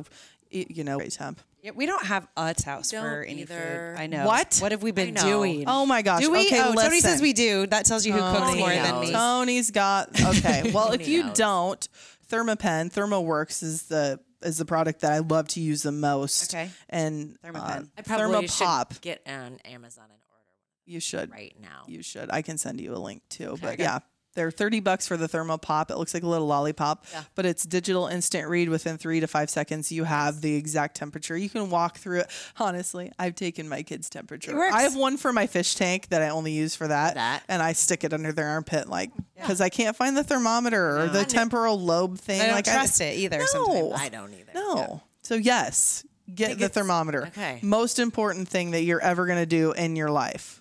y- 0.53 0.66
you 0.70 0.83
know 0.83 0.99
temp. 0.99 1.41
Yeah, 1.62 1.72
we 1.74 1.86
don't 1.86 2.04
have 2.06 2.26
a 2.36 2.54
house 2.64 2.90
Don't 2.92 3.02
for 3.02 3.22
any 3.22 3.42
either. 3.42 3.94
food. 3.96 4.00
I 4.02 4.06
know. 4.06 4.26
What? 4.26 4.59
What 4.61 4.70
have 4.72 4.82
we 4.82 4.92
been 4.92 5.14
know. 5.14 5.22
doing? 5.22 5.64
Oh 5.66 5.84
my 5.86 6.02
gosh. 6.02 6.22
do 6.22 6.30
we? 6.30 6.46
Okay, 6.46 6.61
oh, 6.61 6.66
Tony 6.72 6.76
listen. 6.76 7.00
says 7.00 7.20
we 7.22 7.32
do. 7.32 7.66
That 7.66 7.84
tells 7.84 8.06
you 8.06 8.12
who 8.12 8.20
cooks 8.20 8.38
Tony 8.38 8.59
more 8.61 8.68
than 8.70 8.84
knows. 8.92 9.06
me. 9.06 9.12
Tony's 9.12 9.70
got 9.72 10.09
okay. 10.20 10.70
Well, 10.74 10.92
if 10.92 11.00
Tony 11.00 11.11
you 11.12 11.24
knows. 11.24 11.36
don't, 11.36 11.88
Thermapen, 12.30 12.92
ThermoWorks 12.92 13.62
is 13.62 13.82
the 13.84 14.20
is 14.42 14.59
the 14.59 14.64
product 14.64 15.00
that 15.00 15.12
I 15.12 15.18
love 15.18 15.48
to 15.48 15.61
use 15.61 15.82
the 15.82 15.90
most. 15.92 16.54
Okay. 16.54 16.70
And 16.88 17.36
Thermapen. 17.44 17.82
uh, 17.82 17.84
I 17.98 18.02
probably 18.02 18.46
Thermopop. 18.46 18.92
should 18.92 19.00
get 19.00 19.22
on 19.26 19.59
Amazon 19.64 20.04
and 20.04 20.20
order 20.30 20.44
You 20.86 21.00
should. 21.00 21.32
right 21.32 21.56
now. 21.61 21.84
You 21.88 22.02
should. 22.04 22.30
I 22.30 22.42
can 22.42 22.56
send 22.56 22.80
you 22.80 22.94
a 22.94 22.98
link 22.98 23.22
too. 23.28 23.59
But 23.61 23.80
yeah, 23.80 23.98
they're 24.39 24.53
30 24.53 24.78
bucks 24.78 25.09
for 25.09 25.16
the 25.16 25.28
Thermopop. 25.28 25.91
It 25.91 25.99
looks 25.99 26.14
like 26.14 26.22
a 26.22 26.28
little 26.28 26.47
lollipop, 26.47 27.05
but 27.34 27.45
it's 27.45 27.64
digital 27.64 28.07
instant 28.07 28.49
read 28.49 28.68
within 28.68 28.97
three 28.97 29.18
to 29.18 29.26
five 29.26 29.51
seconds. 29.51 29.91
You 29.91 30.05
have 30.05 30.41
the 30.43 30.55
exact 30.55 30.97
temperature. 30.97 31.36
You 31.36 31.51
can 31.51 31.70
walk 31.70 31.99
through 31.99 32.20
it. 32.20 32.30
Honestly, 32.57 33.11
I've 33.18 33.34
taken 33.34 33.68
my 33.68 33.82
kids' 33.82 34.09
temperature. 34.09 34.55
works. 34.57 34.72
I 34.72 34.82
have 34.82 34.95
one 34.95 35.16
for 35.16 35.32
my 35.32 35.49
fish 35.49 35.74
tank 35.74 36.11
that 36.11 36.22
I 36.22 36.28
only 36.28 36.53
use 36.53 36.76
for 36.76 36.86
that. 36.86 37.14
That. 37.16 37.43
And 37.49 37.61
I 37.61 37.72
stick 37.72 38.05
it 38.05 38.12
under 38.12 38.30
their 38.30 38.47
armpit, 38.47 38.89
like, 38.89 39.11
because 39.34 39.61
I 39.61 39.70
can't 39.70 39.97
find 39.97 40.16
the 40.16 40.22
thermometer 40.22 41.01
or 41.01 41.09
the 41.09 41.24
temporal 41.24 41.80
lobe 41.80 42.16
thing. 42.16 42.41
I 42.41 42.47
don't 42.47 42.55
like, 42.55 42.64
trust 42.64 43.01
it 43.01 43.18
either. 43.18 43.39
No. 43.39 43.47
Sometimes. 43.47 43.93
I 43.97 44.09
don't 44.09 44.32
either. 44.34 44.53
No. 44.55 45.03
So 45.22 45.34
yes, 45.34 46.07
get 46.32 46.61
the 46.61 46.68
thermometer. 46.68 47.26
okay. 47.26 47.59
Most 47.61 47.99
important 47.99 48.49
thing 48.49 48.70
that 48.70 48.82
you're 48.82 49.03
ever 49.03 49.26
going 49.26 49.41
to 49.41 49.47
do 49.47 49.72
in 49.72 49.97
your 49.97 50.11
life. 50.11 50.57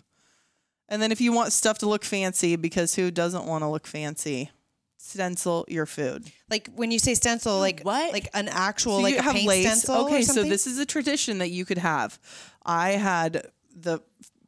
And 0.90 1.02
then 1.02 1.12
if 1.12 1.20
you 1.22 1.34
want 1.34 1.52
stuff 1.52 1.78
to 1.80 1.90
look 1.90 2.06
fancy, 2.06 2.56
because 2.56 2.96
who 2.96 3.12
doesn't 3.12 3.46
want 3.46 3.64
to 3.64 3.68
look 3.68 3.86
fancy? 3.88 4.52
Stencil 4.98 5.66
your 5.68 5.86
food. 5.86 6.32
Like 6.50 6.70
when 6.76 6.92
you 6.92 7.00
say 7.00 7.14
stencil, 7.14 7.60
like 7.60 7.82
What? 7.82 8.12
Like 8.14 8.30
an 8.34 8.48
actual 8.50 8.98
So 8.98 9.02
like 9.04 9.16
have 9.18 9.36
paint 9.36 9.48
lace. 9.48 9.66
stencil. 9.66 10.06
Okay, 10.06 10.22
so 10.24 10.44
this 10.44 10.68
is 10.68 10.80
a 10.80 10.86
tradition 10.86 11.38
that 11.38 11.50
you 11.50 11.66
could 11.66 11.78
have. 11.78 12.20
I 12.66 12.92
had 12.92 13.48
the 13.76 14.02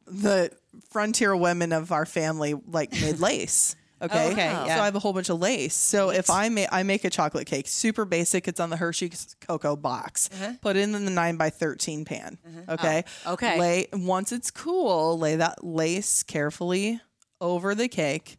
the 0.06 0.50
frontier 0.90 1.36
women 1.36 1.72
of 1.72 1.92
our 1.92 2.04
family 2.04 2.54
like 2.66 2.92
made 2.92 3.20
lace. 3.20 3.76
Okay. 4.02 4.28
Oh, 4.28 4.32
okay, 4.32 4.50
So 4.50 4.64
yeah. 4.66 4.80
I 4.82 4.84
have 4.86 4.94
a 4.94 4.98
whole 4.98 5.12
bunch 5.12 5.28
of 5.28 5.38
lace. 5.38 5.74
So 5.74 6.10
if 6.10 6.30
I 6.30 6.48
make 6.48 6.68
I 6.72 6.82
make 6.82 7.04
a 7.04 7.10
chocolate 7.10 7.46
cake, 7.46 7.68
super 7.68 8.04
basic. 8.04 8.48
It's 8.48 8.58
on 8.58 8.70
the 8.70 8.76
Hershey's 8.76 9.36
cocoa 9.40 9.76
box. 9.76 10.30
Uh-huh. 10.32 10.52
Put 10.60 10.76
it 10.76 10.80
in 10.80 10.92
the 10.92 11.10
nine 11.10 11.36
by 11.36 11.50
thirteen 11.50 12.04
pan. 12.04 12.38
Okay. 12.68 13.04
Oh, 13.26 13.34
okay. 13.34 13.58
Lay 13.60 13.86
once 13.92 14.32
it's 14.32 14.50
cool, 14.50 15.18
lay 15.18 15.36
that 15.36 15.62
lace 15.64 16.22
carefully 16.22 17.00
over 17.40 17.74
the 17.74 17.88
cake. 17.88 18.38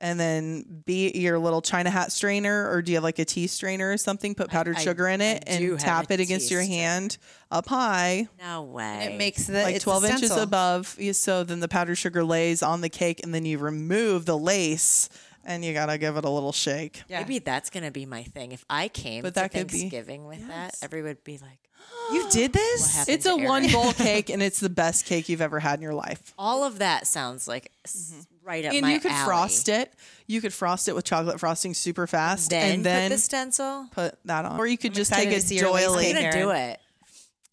And 0.00 0.18
then 0.20 0.82
be 0.84 1.12
your 1.12 1.38
little 1.38 1.62
china 1.62 1.88
hat 1.88 2.10
strainer, 2.12 2.68
or 2.70 2.82
do 2.82 2.90
you 2.92 2.96
have 2.96 3.04
like 3.04 3.18
a 3.20 3.24
tea 3.24 3.46
strainer 3.46 3.90
or 3.92 3.96
something? 3.96 4.34
Put 4.34 4.50
powdered 4.50 4.76
I- 4.76 4.80
sugar 4.80 5.08
in 5.08 5.22
I 5.22 5.24
it 5.24 5.44
do 5.58 5.72
and 5.72 5.80
tap 5.80 6.10
it 6.10 6.20
against 6.20 6.50
your 6.50 6.62
strainer. 6.62 6.82
hand 6.82 7.18
up 7.50 7.68
high, 7.68 8.28
No 8.38 8.62
way. 8.62 9.10
it 9.12 9.16
makes 9.18 9.46
the 9.46 9.62
like 9.62 9.80
12 9.80 10.04
inches 10.04 10.32
above. 10.36 10.98
So 11.12 11.44
then 11.44 11.60
the 11.60 11.68
powdered 11.68 11.94
sugar 11.96 12.24
lays 12.24 12.62
on 12.62 12.80
the 12.80 12.88
cake, 12.88 13.20
and 13.22 13.32
then 13.34 13.44
you 13.46 13.56
remove 13.58 14.26
the 14.26 14.36
lace, 14.36 15.08
and 15.44 15.64
you 15.64 15.72
gotta 15.72 15.96
give 15.96 16.16
it 16.16 16.24
a 16.24 16.28
little 16.28 16.52
shake. 16.52 17.02
Yeah. 17.08 17.20
Maybe 17.20 17.38
that's 17.38 17.70
gonna 17.70 17.92
be 17.92 18.04
my 18.04 18.24
thing. 18.24 18.50
If 18.52 18.64
I 18.68 18.88
came 18.88 19.22
But 19.22 19.34
to 19.34 19.40
that 19.40 19.52
could 19.52 19.68
be- 19.68 19.78
Thanksgiving 19.78 20.26
with 20.26 20.46
that, 20.48 20.74
everyone 20.82 21.10
would 21.10 21.24
be 21.24 21.38
like, 21.38 21.60
You 22.12 22.28
did 22.30 22.52
this? 22.54 23.08
It's 23.08 23.26
a 23.26 23.30
Erin? 23.30 23.44
one 23.44 23.70
bowl 23.70 23.92
cake, 23.94 24.28
and 24.28 24.42
it's 24.42 24.58
the 24.60 24.68
best 24.70 25.06
cake 25.06 25.28
you've 25.28 25.40
ever 25.40 25.60
had 25.60 25.78
in 25.78 25.82
your 25.82 25.94
life. 25.94 26.34
all 26.36 26.64
of 26.64 26.78
that 26.80 27.06
sounds 27.06 27.46
like 27.48 27.70
s 27.84 28.10
mm-hmm. 28.12 28.20
Right 28.44 28.64
up 28.64 28.72
And 28.72 28.82
my 28.82 28.92
you 28.94 29.00
could 29.00 29.10
alley. 29.10 29.26
frost 29.26 29.68
it. 29.68 29.92
You 30.26 30.40
could 30.40 30.52
frost 30.54 30.88
it 30.88 30.94
with 30.94 31.04
chocolate 31.04 31.40
frosting 31.40 31.74
super 31.74 32.06
fast, 32.06 32.50
then, 32.50 32.74
and 32.76 32.84
then 32.84 33.10
put 33.10 33.14
the 33.16 33.20
stencil. 33.20 33.88
put 33.90 34.18
that 34.26 34.44
on. 34.44 34.58
Or 34.58 34.66
you 34.66 34.78
could 34.78 34.94
just 34.94 35.10
excited 35.10 35.30
take 35.30 35.38
a 35.38 35.42
see 35.42 35.58
doily, 35.58 36.10
I'm 36.10 36.14
gonna 36.16 36.32
do 36.32 36.50
it. 36.50 36.80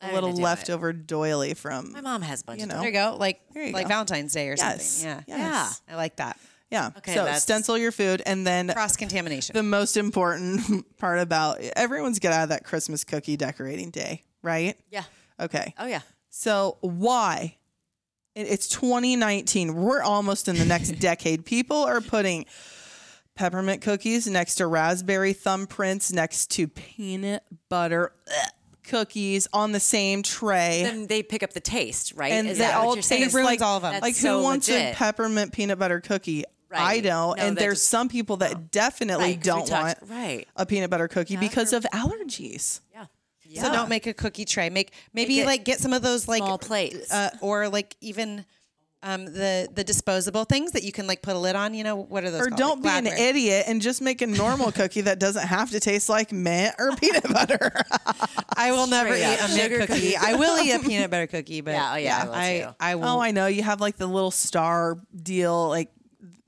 a 0.01 0.05
I'm 0.07 0.13
little 0.13 0.29
gonna 0.31 0.41
it. 0.41 0.43
leftover 0.43 0.93
doily 0.93 1.53
from. 1.53 1.91
My 1.93 2.01
mom 2.01 2.21
has 2.21 2.41
a 2.41 2.45
bunch 2.45 2.59
you 2.59 2.63
of 2.65 2.69
know. 2.69 2.77
There 2.79 2.87
you 2.87 2.93
go. 2.93 3.15
Like 3.19 3.41
you 3.55 3.71
like 3.71 3.85
go. 3.85 3.89
Valentine's 3.89 4.33
Day 4.33 4.47
or 4.49 4.55
Yes. 4.57 4.85
something. 4.85 5.23
Yeah. 5.27 5.37
Yes. 5.37 5.81
I 5.89 5.95
like 5.95 6.15
that. 6.17 6.37
Yeah. 6.69 6.91
Okay, 6.99 7.13
so 7.13 7.29
stencil 7.33 7.77
your 7.77 7.91
food, 7.91 8.21
and 8.25 8.47
then 8.47 8.69
Cross 8.69 8.95
contamination. 8.95 9.53
the 9.53 9.61
most 9.63 9.97
important 9.97 10.85
part 10.97 11.19
about 11.19 11.59
everyone's 11.75 12.19
get 12.19 12.31
out 12.31 12.43
of 12.43 12.49
that 12.49 12.63
Christmas 12.63 13.03
cookie 13.03 13.35
decorating 13.35 13.89
day, 13.89 14.23
right? 14.41 14.77
Yeah. 14.89 15.03
Okay. 15.37 15.73
Oh 15.77 15.85
yeah. 15.85 15.99
So 16.29 16.77
why? 16.79 17.57
It- 18.35 18.47
It's 18.47 18.67
2019. 18.67 19.73
We're 19.75 20.01
almost 20.01 20.47
in 20.47 20.55
the 20.57 20.65
next 20.65 20.89
decade. 20.99 21.45
People 21.45 21.77
are 21.77 22.01
putting 22.01 22.45
peppermint 23.35 23.81
cookies 23.81 24.27
next 24.27 24.55
to 24.55 24.67
raspberry 24.67 25.33
thumbprints, 25.33 26.13
next 26.13 26.51
to 26.51 26.67
peanut 26.67 27.43
butter 27.69 28.13
ugh, 28.27 28.49
cookies 28.83 29.47
on 29.53 29.71
the 29.71 29.79
same 29.79 30.21
tray. 30.21 30.81
Then 30.83 31.07
they 31.07 31.23
pick 31.23 31.41
up 31.43 31.53
the 31.53 31.59
taste, 31.61 32.13
right? 32.15 32.31
and 32.33 32.47
Is 32.47 32.57
they 32.57 32.65
that 32.65 32.77
what 32.79 32.87
all 32.87 32.95
you're 32.95 33.01
saying? 33.03 33.23
taste 33.23 33.35
ruins 33.35 33.45
like 33.45 33.61
all 33.61 33.77
of 33.77 33.83
them. 33.83 33.93
That's 33.93 34.01
like 34.03 34.15
so 34.15 34.37
who 34.39 34.43
wants 34.43 34.69
a 34.69 34.93
peppermint 34.93 35.53
peanut 35.53 35.79
butter 35.79 35.99
cookie? 36.01 36.43
I 36.73 37.01
don't. 37.01 37.37
No, 37.37 37.43
and 37.43 37.57
there's 37.57 37.79
just- 37.79 37.89
some 37.89 38.07
people 38.07 38.37
that 38.37 38.71
definitely 38.71 39.25
Right, 39.31 39.43
don't 39.43 39.69
want 39.69 39.97
right. 40.07 40.47
a 40.55 40.65
peanut 40.65 40.89
butter 40.89 41.09
cookie 41.09 41.35
because 41.35 41.73
of 41.73 41.83
allergies. 41.93 42.79
Yeah. 42.93 43.05
So 43.55 43.71
don't 43.71 43.89
make 43.89 44.07
a 44.07 44.13
cookie 44.13 44.45
tray. 44.45 44.69
Make 44.69 44.93
maybe 45.13 45.37
Make 45.37 45.45
like 45.45 45.63
get 45.65 45.79
some 45.79 45.93
of 45.93 46.01
those 46.01 46.27
like 46.27 46.39
small 46.43 46.57
plates. 46.57 47.11
uh, 47.11 47.29
or 47.41 47.67
like 47.69 47.95
even 48.01 48.45
um, 49.03 49.25
the 49.25 49.67
the 49.73 49.83
disposable 49.83 50.43
things 50.45 50.73
that 50.73 50.83
you 50.83 50.91
can 50.91 51.07
like 51.07 51.23
put 51.23 51.35
a 51.35 51.39
lid 51.39 51.55
on. 51.55 51.73
You 51.73 51.83
know 51.83 51.95
what 51.95 52.23
are 52.23 52.29
those? 52.29 52.41
Or 52.41 52.49
called? 52.49 52.59
don't 52.59 52.83
be 52.83 52.87
Like 52.89 53.05
an 53.05 53.07
idiot 53.07 53.65
and 53.67 53.81
just 53.81 53.99
make 54.01 54.21
a 54.21 54.27
normal 54.27 54.71
cookie 54.79 55.01
that 55.01 55.17
doesn't 55.19 55.47
have 55.47 55.71
to 55.71 55.79
taste 55.79 56.07
like 56.07 56.31
mint 56.31 56.75
or 56.77 56.95
peanut 56.95 57.23
butter. 57.33 57.71
I 58.55 58.71
will 58.71 58.85
never 58.87 59.09
Straight 59.15 59.33
eat 59.33 59.41
up. 59.41 59.49
a 59.49 59.53
mint 59.53 59.61
Sugar 59.71 59.79
cookie. 59.87 59.93
cookie. 60.11 60.17
I 60.17 60.35
will 60.35 60.59
eat 60.63 60.71
a 60.73 60.79
peanut 60.79 61.09
butter 61.09 61.27
cookie, 61.27 61.61
but 61.61 61.71
Yeah, 61.71 61.93
oh, 61.93 61.95
yeah, 61.97 62.19
I 62.21 62.25
will 62.25 62.33
I. 62.35 62.75
I 62.91 62.95
will. 62.95 63.05
oh, 63.05 63.19
I 63.19 63.31
know. 63.31 63.47
You 63.47 63.63
have 63.63 63.81
like 63.81 63.97
the 63.97 64.07
little 64.07 64.31
star 64.31 64.97
deal, 65.19 65.67
like 65.69 65.89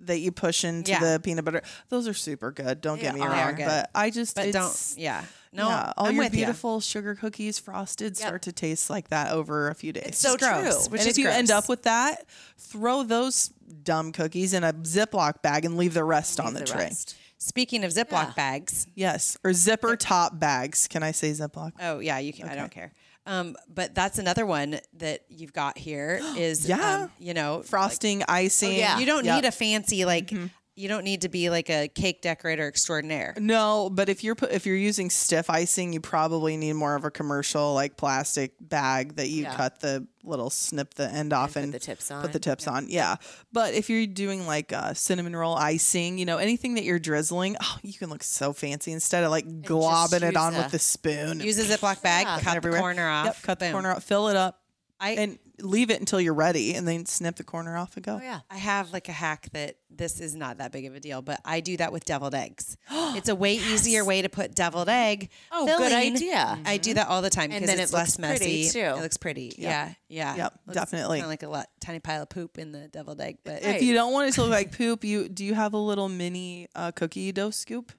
that 0.01 0.19
you 0.19 0.31
push 0.31 0.63
into 0.63 0.91
Yeah. 0.91 0.99
the 0.99 1.19
peanut 1.23 1.45
butter. 1.45 1.63
Those 1.89 2.07
are 2.07 2.13
super 2.13 2.51
good. 2.51 2.81
Don't 2.81 2.99
get 3.01 3.15
me 3.15 3.21
are. 3.21 3.29
They 3.29 3.35
are 3.35 3.45
wrong, 3.53 3.55
but 3.65 3.89
I 3.95 4.09
just 4.11 4.35
But 4.35 4.51
don't. 4.51 4.93
Yeah. 4.97 5.23
No. 5.53 5.67
yeah, 5.69 5.93
all 5.97 6.07
I'm 6.07 6.15
your 6.15 6.23
with 6.25 6.33
ya. 6.33 6.37
beautiful 6.45 6.79
sugar 6.81 7.15
cookies 7.15 7.59
frosted 7.59 8.17
start 8.17 8.41
to 8.43 8.51
taste 8.51 8.89
like 8.89 9.09
that 9.09 9.31
over 9.31 9.69
a 9.69 9.75
few 9.75 9.93
days. 9.93 10.17
so 10.17 10.35
gross, 10.35 10.87
true. 10.87 10.91
which 10.91 11.01
and 11.01 11.09
is 11.09 11.17
if 11.17 11.23
you 11.23 11.29
end 11.29 11.51
up 11.51 11.69
with 11.69 11.83
that, 11.83 12.25
throw 12.57 13.03
those 13.03 13.49
dumb 13.83 14.11
cookies 14.11 14.53
in 14.53 14.63
a 14.63 14.73
Ziploc 14.73 15.41
bag 15.41 15.65
and 15.65 15.77
leave 15.77 15.93
the 15.93 16.03
rest 16.03 16.39
on 16.39 16.53
the, 16.53 16.61
The 16.61 16.65
tray. 16.65 16.83
rest. 16.85 17.15
Speaking 17.37 17.83
of 17.83 17.91
Ziploc 17.91 18.35
bags. 18.35 18.87
Yes, 18.95 19.37
or 19.43 19.51
zipper 19.53 19.95
top 19.97 20.39
bags. 20.39 20.87
Can 20.87 21.03
I 21.03 21.11
say 21.11 21.29
Ziploc? 21.31 21.73
Oh 21.79 21.99
yeah, 21.99 22.17
you 22.19 22.31
can. 22.33 22.47
I 22.47 22.55
don't 22.55 22.71
care. 22.71 22.93
Um, 23.25 23.55
but 23.73 23.93
that's 23.95 24.17
another 24.19 24.45
one 24.45 24.79
that 24.97 25.21
you've 25.29 25.53
got 25.53 25.77
here 25.77 26.19
is 26.37 26.67
Yeah. 26.67 27.03
um, 27.03 27.11
you 27.19 27.33
know 27.33 27.61
Frosting, 27.63 28.23
icing. 28.27 28.75
yeah. 28.77 28.97
You 28.97 29.05
don't 29.05 29.25
Yep. 29.25 29.35
need 29.35 29.47
a 29.47 29.51
fancy 29.51 30.05
like. 30.05 30.27
Mm-hmm. 30.27 30.47
You 30.75 30.87
don't 30.87 31.03
need 31.03 31.21
to 31.21 31.29
be 31.29 31.51
like 31.51 31.69
a 31.69 31.87
cake 31.87 32.21
decorator 32.23 32.67
extraordinaire. 32.67 33.35
No, 33.37 33.89
but 33.91 34.09
if 34.09 34.23
you're 34.23 34.35
if 34.49 34.65
you're 34.65 34.75
using 34.75 35.11
stiff 35.11 35.49
icing, 35.49 35.93
you 35.93 35.99
probably 36.01 36.57
need 36.57 36.73
more 36.73 36.95
of 36.95 37.05
a 37.05 37.11
commercial 37.11 37.75
like 37.75 37.95
plastic 37.95 38.53
bag 38.59 39.17
that 39.17 39.29
you 39.29 39.43
Yeah. 39.43 39.55
cut 39.55 39.81
the 39.81 40.07
little 40.23 40.49
snip 40.49 40.93
the 40.95 41.07
end 41.07 41.31
off 41.33 41.55
and, 41.57 41.71
the 41.73 41.77
tips 41.79 42.07
Put 42.07 42.31
the 42.31 42.37
on. 42.37 42.41
tips 42.41 42.67
on, 42.67 42.87
yeah. 42.89 43.17
But 43.51 43.73
if 43.75 43.89
you're 43.89 44.07
doing 44.07 44.47
like 44.47 44.73
uh, 44.73 44.93
cinnamon 44.95 45.35
roll 45.35 45.53
icing, 45.55 46.17
you 46.17 46.25
know 46.25 46.37
anything 46.37 46.73
that 46.75 46.85
you're 46.85 46.97
drizzling, 46.97 47.55
oh, 47.61 47.77
you 47.83 47.93
can 47.93 48.09
look 48.09 48.23
so 48.23 48.51
fancy 48.51 48.91
instead 48.93 49.23
of 49.23 49.29
like 49.29 49.45
globbing 49.45 50.23
it 50.23 50.35
on 50.35 50.55
a- 50.55 50.59
with 50.59 50.71
the 50.71 50.79
spoon. 50.79 51.39
Use 51.39 51.59
a 51.59 51.77
Ziploc 51.77 52.01
bag, 52.01 52.25
Yeah. 52.25 52.39
cut 52.39 52.51
the 52.51 52.55
everywhere. 52.57 52.79
corner 52.79 53.07
off. 53.07 53.25
Yep, 53.25 53.41
cut 53.43 53.59
the 53.59 53.71
corner 53.71 53.91
out, 53.91 54.01
fill 54.01 54.29
it 54.29 54.35
up, 54.37 54.59
I 55.03 55.09
and 55.11 55.39
leave 55.61 55.89
it 55.91 55.99
until 55.99 56.19
you're 56.21 56.33
ready, 56.33 56.73
and 56.73 56.87
then 56.87 57.05
snip 57.05 57.35
the 57.35 57.43
corner 57.43 57.77
off 57.77 57.95
and 57.95 58.05
go. 58.05 58.15
Oh 58.21 58.23
yeah. 58.23 58.39
I 58.49 58.57
have 58.57 58.91
like 58.93 59.09
a 59.09 59.11
hack 59.11 59.49
that 59.53 59.75
this 59.89 60.19
is 60.19 60.33
not 60.35 60.57
that 60.57 60.71
big 60.71 60.85
of 60.85 60.95
a 60.95 60.99
deal, 60.99 61.21
but 61.21 61.39
I 61.45 61.59
do 61.59 61.77
that 61.77 61.91
with 61.91 62.05
deviled 62.05 62.33
eggs. 62.33 62.77
it's 62.91 63.29
a 63.29 63.35
way 63.35 63.53
easier 63.55 64.03
way 64.05 64.21
to 64.21 64.29
put 64.29 64.55
deviled 64.55 64.89
egg. 64.89 65.29
Oh, 65.51 65.65
good 65.65 65.91
filling. 65.91 66.15
idea. 66.15 66.57
I 66.65 66.77
do 66.77 66.93
that 66.95 67.07
all 67.07 67.21
the 67.21 67.29
time 67.29 67.49
because 67.49 67.67
then 67.67 67.79
it's 67.79 67.91
it 67.91 67.95
less 67.95 68.17
looks 68.17 68.27
pretty, 68.39 68.63
messy. 68.63 68.79
too. 68.79 68.85
It 68.85 69.01
looks 69.01 69.17
pretty. 69.17 69.53
Yeah, 69.57 69.93
yeah. 70.07 70.35
Yep, 70.35 70.59
definitely. 70.71 71.17
Kind 71.19 71.25
of 71.25 71.29
like 71.29 71.43
a 71.43 71.49
lot, 71.49 71.67
tiny 71.79 71.99
pile 71.99 72.23
of 72.23 72.29
poop 72.29 72.57
in 72.57 72.71
the 72.71 72.87
deviled 72.87 73.19
egg, 73.21 73.37
but 73.43 73.61
If 73.63 73.81
you 73.83 73.93
don't 73.93 74.13
want 74.13 74.29
it 74.29 74.33
to 74.33 74.41
look 74.43 74.51
like 74.51 74.75
poop, 74.75 75.03
you 75.03 75.27
do 75.29 75.43
you 75.45 75.53
have 75.53 75.73
a 75.73 75.77
little 75.77 76.09
mini 76.09 76.67
uh, 76.75 76.91
cookie 76.91 77.31
dough 77.31 77.51
scoop? 77.51 77.91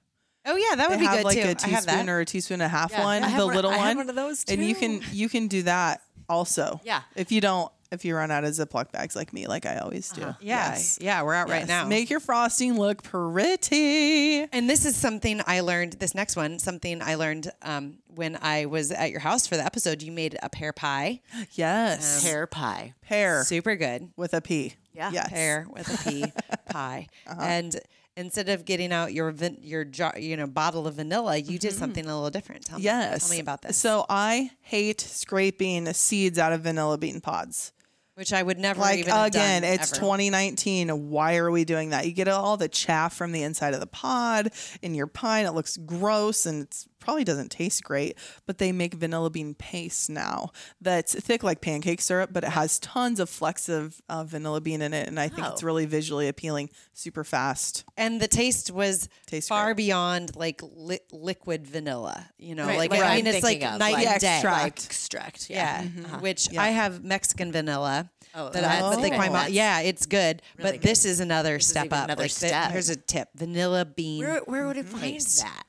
oh 0.47 0.55
yeah, 0.55 0.75
that 0.75 0.89
would 0.89 0.99
they 0.99 1.07
be 1.07 1.07
good 1.07 1.23
like 1.25 1.35
too. 1.37 1.41
a 1.41 1.43
I 1.43 1.47
have 1.69 1.85
teaspoon 1.85 2.05
that. 2.05 2.11
or 2.11 2.19
a 2.19 2.25
teaspoon 2.25 2.55
and 2.61 2.63
a 2.63 2.67
half 2.67 2.91
Yeah, 2.91 3.03
one, 3.03 3.21
the 3.23 3.45
one- 3.47 3.55
little 3.55 3.71
I 3.71 3.77
one. 3.77 3.87
have 3.87 3.97
one 3.97 4.09
of 4.09 4.15
those 4.15 4.43
too. 4.43 4.53
And 4.53 4.63
you 4.63 4.75
can 4.75 5.01
you 5.11 5.27
can 5.27 5.47
do 5.47 5.63
that 5.63 6.01
also. 6.29 6.79
Yeah. 6.83 7.01
If 7.15 7.31
you 7.31 7.41
don't, 7.41 7.71
if 7.91 8.03
you 8.03 8.15
run 8.15 8.31
out 8.31 8.43
of 8.43 8.49
Ziploc 8.51 8.91
bags 8.91 9.15
like 9.15 9.31
me, 9.31 9.47
like 9.47 9.65
I 9.65 9.77
always 9.77 10.09
do. 10.09 10.23
Uh-huh. 10.23 10.33
yeah, 10.41 10.69
Yes. 10.71 10.97
yeah, 10.99 11.21
we're 11.23 11.35
out 11.35 11.49
right 11.49 11.67
now. 11.67 11.85
Make 11.87 12.09
your 12.09 12.19
frosting 12.19 12.77
look 12.77 13.03
pretty. 13.03 14.41
And 14.51 14.69
this 14.69 14.85
is 14.85 14.95
something 14.95 15.41
I 15.45 15.61
learned. 15.61 15.93
This 15.93 16.15
next 16.15 16.35
one, 16.35 16.59
something 16.59 17.01
I 17.01 17.15
learned 17.15 17.51
um, 17.61 17.99
when 18.07 18.37
I 18.41 18.65
was 18.65 18.91
at 18.91 19.11
your 19.11 19.19
house 19.19 19.47
for 19.47 19.55
the 19.55 19.63
episode. 19.65 20.01
You 20.01 20.11
made 20.11 20.37
a 20.41 20.49
pear 20.49 20.73
pie, 20.73 21.21
Yes. 21.53 22.23
Pear 22.23 22.47
pie. 22.47 22.93
Pear 23.01 23.43
super 23.43 23.75
good. 23.75 24.09
with 24.17 24.33
a 24.33 24.41
P. 24.41 24.73
Yeah. 24.93 25.11
Yes. 25.11 25.29
pear 25.29 25.65
with 25.69 25.87
a 25.93 26.09
P 26.09 26.25
pie. 26.69 27.07
And 27.27 27.75
instead 28.17 28.49
of 28.49 28.65
getting 28.65 28.91
out 28.91 29.13
your 29.13 29.33
your 29.61 29.85
jar, 29.85 30.17
you 30.17 30.37
know 30.37 30.47
bottle 30.47 30.87
of 30.87 30.95
vanilla, 30.95 31.37
you 31.37 31.59
did 31.59 31.71
mm-hmm. 31.71 31.79
something 31.79 32.05
a 32.05 32.15
little 32.15 32.29
different. 32.29 32.65
Tell 32.65 32.77
me, 32.77 32.83
tell 33.27 33.29
me 33.29 33.39
about 33.39 33.61
this. 33.61 33.77
So 33.77 34.05
I 34.09 34.51
hate 34.61 35.01
scraping 35.01 35.91
seeds 35.93 36.39
out 36.39 36.53
of 36.53 36.61
vanilla 36.61 36.97
bean 36.97 37.21
pods. 37.21 37.71
which 38.15 38.31
I 38.31 38.41
would 38.43 38.57
never 38.57 38.79
like 38.79 39.01
again 39.01 39.61
done, 39.61 39.63
it's 39.63 39.91
ever. 39.91 40.01
2019 40.01 41.09
why 41.09 41.35
are 41.35 41.51
we 41.51 41.65
doing 41.65 41.89
that 41.89 42.05
you 42.05 42.13
get 42.13 42.29
all 42.29 42.55
the 42.55 42.69
chaff 42.69 43.13
from 43.13 43.33
the 43.33 43.43
inside 43.43 43.73
of 43.73 43.81
the 43.81 43.87
pod 43.87 44.51
in 44.81 44.95
your 44.95 45.07
pine. 45.07 45.45
it 45.45 45.51
looks 45.51 45.75
gross 45.75 46.45
and 46.45 46.63
it's 46.63 46.87
probably 47.05 47.23
doesn't 47.23 47.49
taste 47.51 47.83
great 47.83 48.17
but 48.45 48.57
they 48.57 48.71
make 48.71 48.93
vanilla 48.95 49.29
bean 49.29 49.53
paste 49.53 50.09
now 50.09 50.49
that's 50.81 51.13
thick 51.15 51.43
like 51.43 51.61
pancake 51.61 52.01
syrup 52.01 52.31
but 52.33 52.43
it 52.43 52.49
has 52.49 52.79
tons 52.79 53.19
of 53.19 53.29
flecks 53.29 53.69
of 53.69 54.01
uh, 54.09 54.23
vanilla 54.23 54.59
bean 54.59 54.81
in 54.81 54.93
it 54.93 55.07
and 55.07 55.19
i 55.19 55.27
think 55.29 55.47
it's 55.47 55.63
Oh. 55.63 55.65
really 55.67 55.85
visually 55.85 56.27
appealing 56.27 56.69
super 56.93 57.23
fast 57.23 57.85
and 57.95 58.19
the 58.19 58.27
taste 58.27 58.71
was 58.71 59.07
Tastes 59.27 59.47
far 59.47 59.67
great. 59.67 59.77
beyond 59.77 60.35
like 60.35 60.61
li- 60.63 60.99
liquid 61.11 61.67
vanilla. 61.67 62.29
You 62.37 62.55
know, 62.55 62.65
Right, 62.67 62.77
like 62.77 62.91
like 62.91 63.01
I 63.01 63.09
I'm 63.11 63.15
mean, 63.23 63.27
it's 63.27 63.43
like 63.43 63.61
of, 63.63 63.79
night 63.79 63.93
like 63.93 64.07
and 64.07 64.19
day. 64.19 64.35
extract. 64.35 64.63
Like 64.63 64.85
extract. 64.85 65.49
Yeah, 65.49 65.83
Yeah. 65.83 66.19
which 66.19 66.55
I 66.57 66.69
have 66.69 67.03
Mexican 67.03 67.51
vanilla. 67.51 68.09
Oh, 68.33 68.49
that 68.49 68.63
I, 68.63 68.81
that's 68.81 68.95
but 68.95 69.01
like 69.01 69.17
my 69.17 69.29
mom, 69.29 69.47
yeah, 69.51 69.79
it's 69.81 70.05
good. 70.05 70.41
but 70.57 70.73
good. 70.73 70.81
this 70.81 71.05
is 71.05 71.19
another 71.19 71.55
is 71.57 71.67
step 71.67 71.85
even 71.85 71.97
up. 71.97 72.03
another 72.05 72.23
Like, 72.23 72.31
the- 72.33 72.47
step. 72.47 72.71
here's 72.71 72.89
a 72.89 72.95
tip: 72.95 73.29
vanilla 73.35 73.85
bean. 73.85 74.19
Where, 74.25 74.39
where 74.41 74.67
would 74.67 74.77
it 74.77 74.85
find 74.87 75.19
that? 75.21 75.63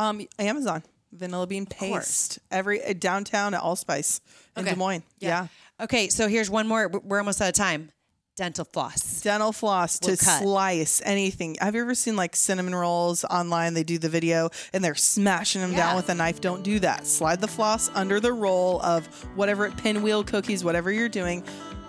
Um 0.00 0.26
amazon 0.38 0.82
vanilla 1.12 1.46
bean 1.46 1.66
paste 1.66 2.38
every 2.50 2.82
uh, 2.84 2.92
downtown 2.96 3.52
at 3.54 3.60
allspice 3.60 4.20
in 4.56 4.62
Okay. 4.62 4.70
des 4.70 4.76
moines 4.76 5.02
yeah. 5.18 5.46
Okay, 5.80 6.08
so 6.10 6.28
here's 6.28 6.50
one 6.50 6.66
more. 6.68 6.88
We're 6.88 7.18
almost 7.20 7.40
out 7.40 7.48
of 7.48 7.54
time. 7.54 7.90
Dental 8.36 8.66
floss. 8.66 9.22
dental 9.22 9.50
floss 9.50 9.98
to 10.00 10.10
Will 10.10 10.16
cut. 10.18 10.42
slice 10.42 11.00
anything. 11.06 11.56
Have 11.58 11.74
you 11.74 11.80
ever 11.80 11.94
seen 11.94 12.16
like 12.16 12.36
cinnamon 12.36 12.74
rolls 12.74 13.24
online? 13.24 13.72
They 13.74 13.82
do 13.82 13.96
the 13.98 14.10
video 14.10 14.50
and 14.74 14.84
they're 14.84 14.94
smashing 14.94 15.62
them 15.62 15.72
down 15.74 15.96
with 15.96 16.08
a 16.10 16.14
knife. 16.14 16.40
Don't 16.42 16.62
do 16.62 16.78
that. 16.80 17.06
Slide 17.06 17.40
the 17.40 17.48
floss 17.48 17.90
under 17.94 18.20
the 18.20 18.32
roll 18.32 18.80
of 18.82 19.06
whatever 19.36 19.70
pinwheel 19.70 20.22
cookies, 20.22 20.62
whatever 20.64 20.90
you're 20.92 21.08
doing. 21.08 21.42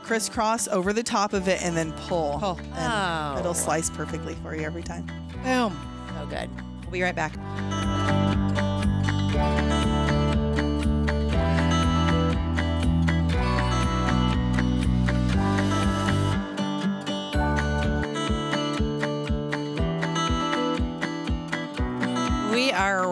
Crisscross 0.03 0.69
over 0.69 0.93
the 0.93 1.03
top 1.03 1.33
of 1.33 1.47
it 1.49 1.61
and 1.63 1.75
then 1.75 1.91
pull. 2.07 2.39
Pull. 2.39 2.59
And 2.75 3.35
Oh. 3.35 3.39
it'll 3.39 3.53
slice 3.53 3.89
perfectly 3.89 4.35
for 4.35 4.55
you 4.55 4.63
every 4.63 4.83
time. 4.83 5.05
Boom. 5.43 5.77
Oh, 6.17 6.25
good. 6.29 6.49
We'll 6.83 6.91
be 6.91 7.01
right 7.03 7.15
back. 7.15 7.33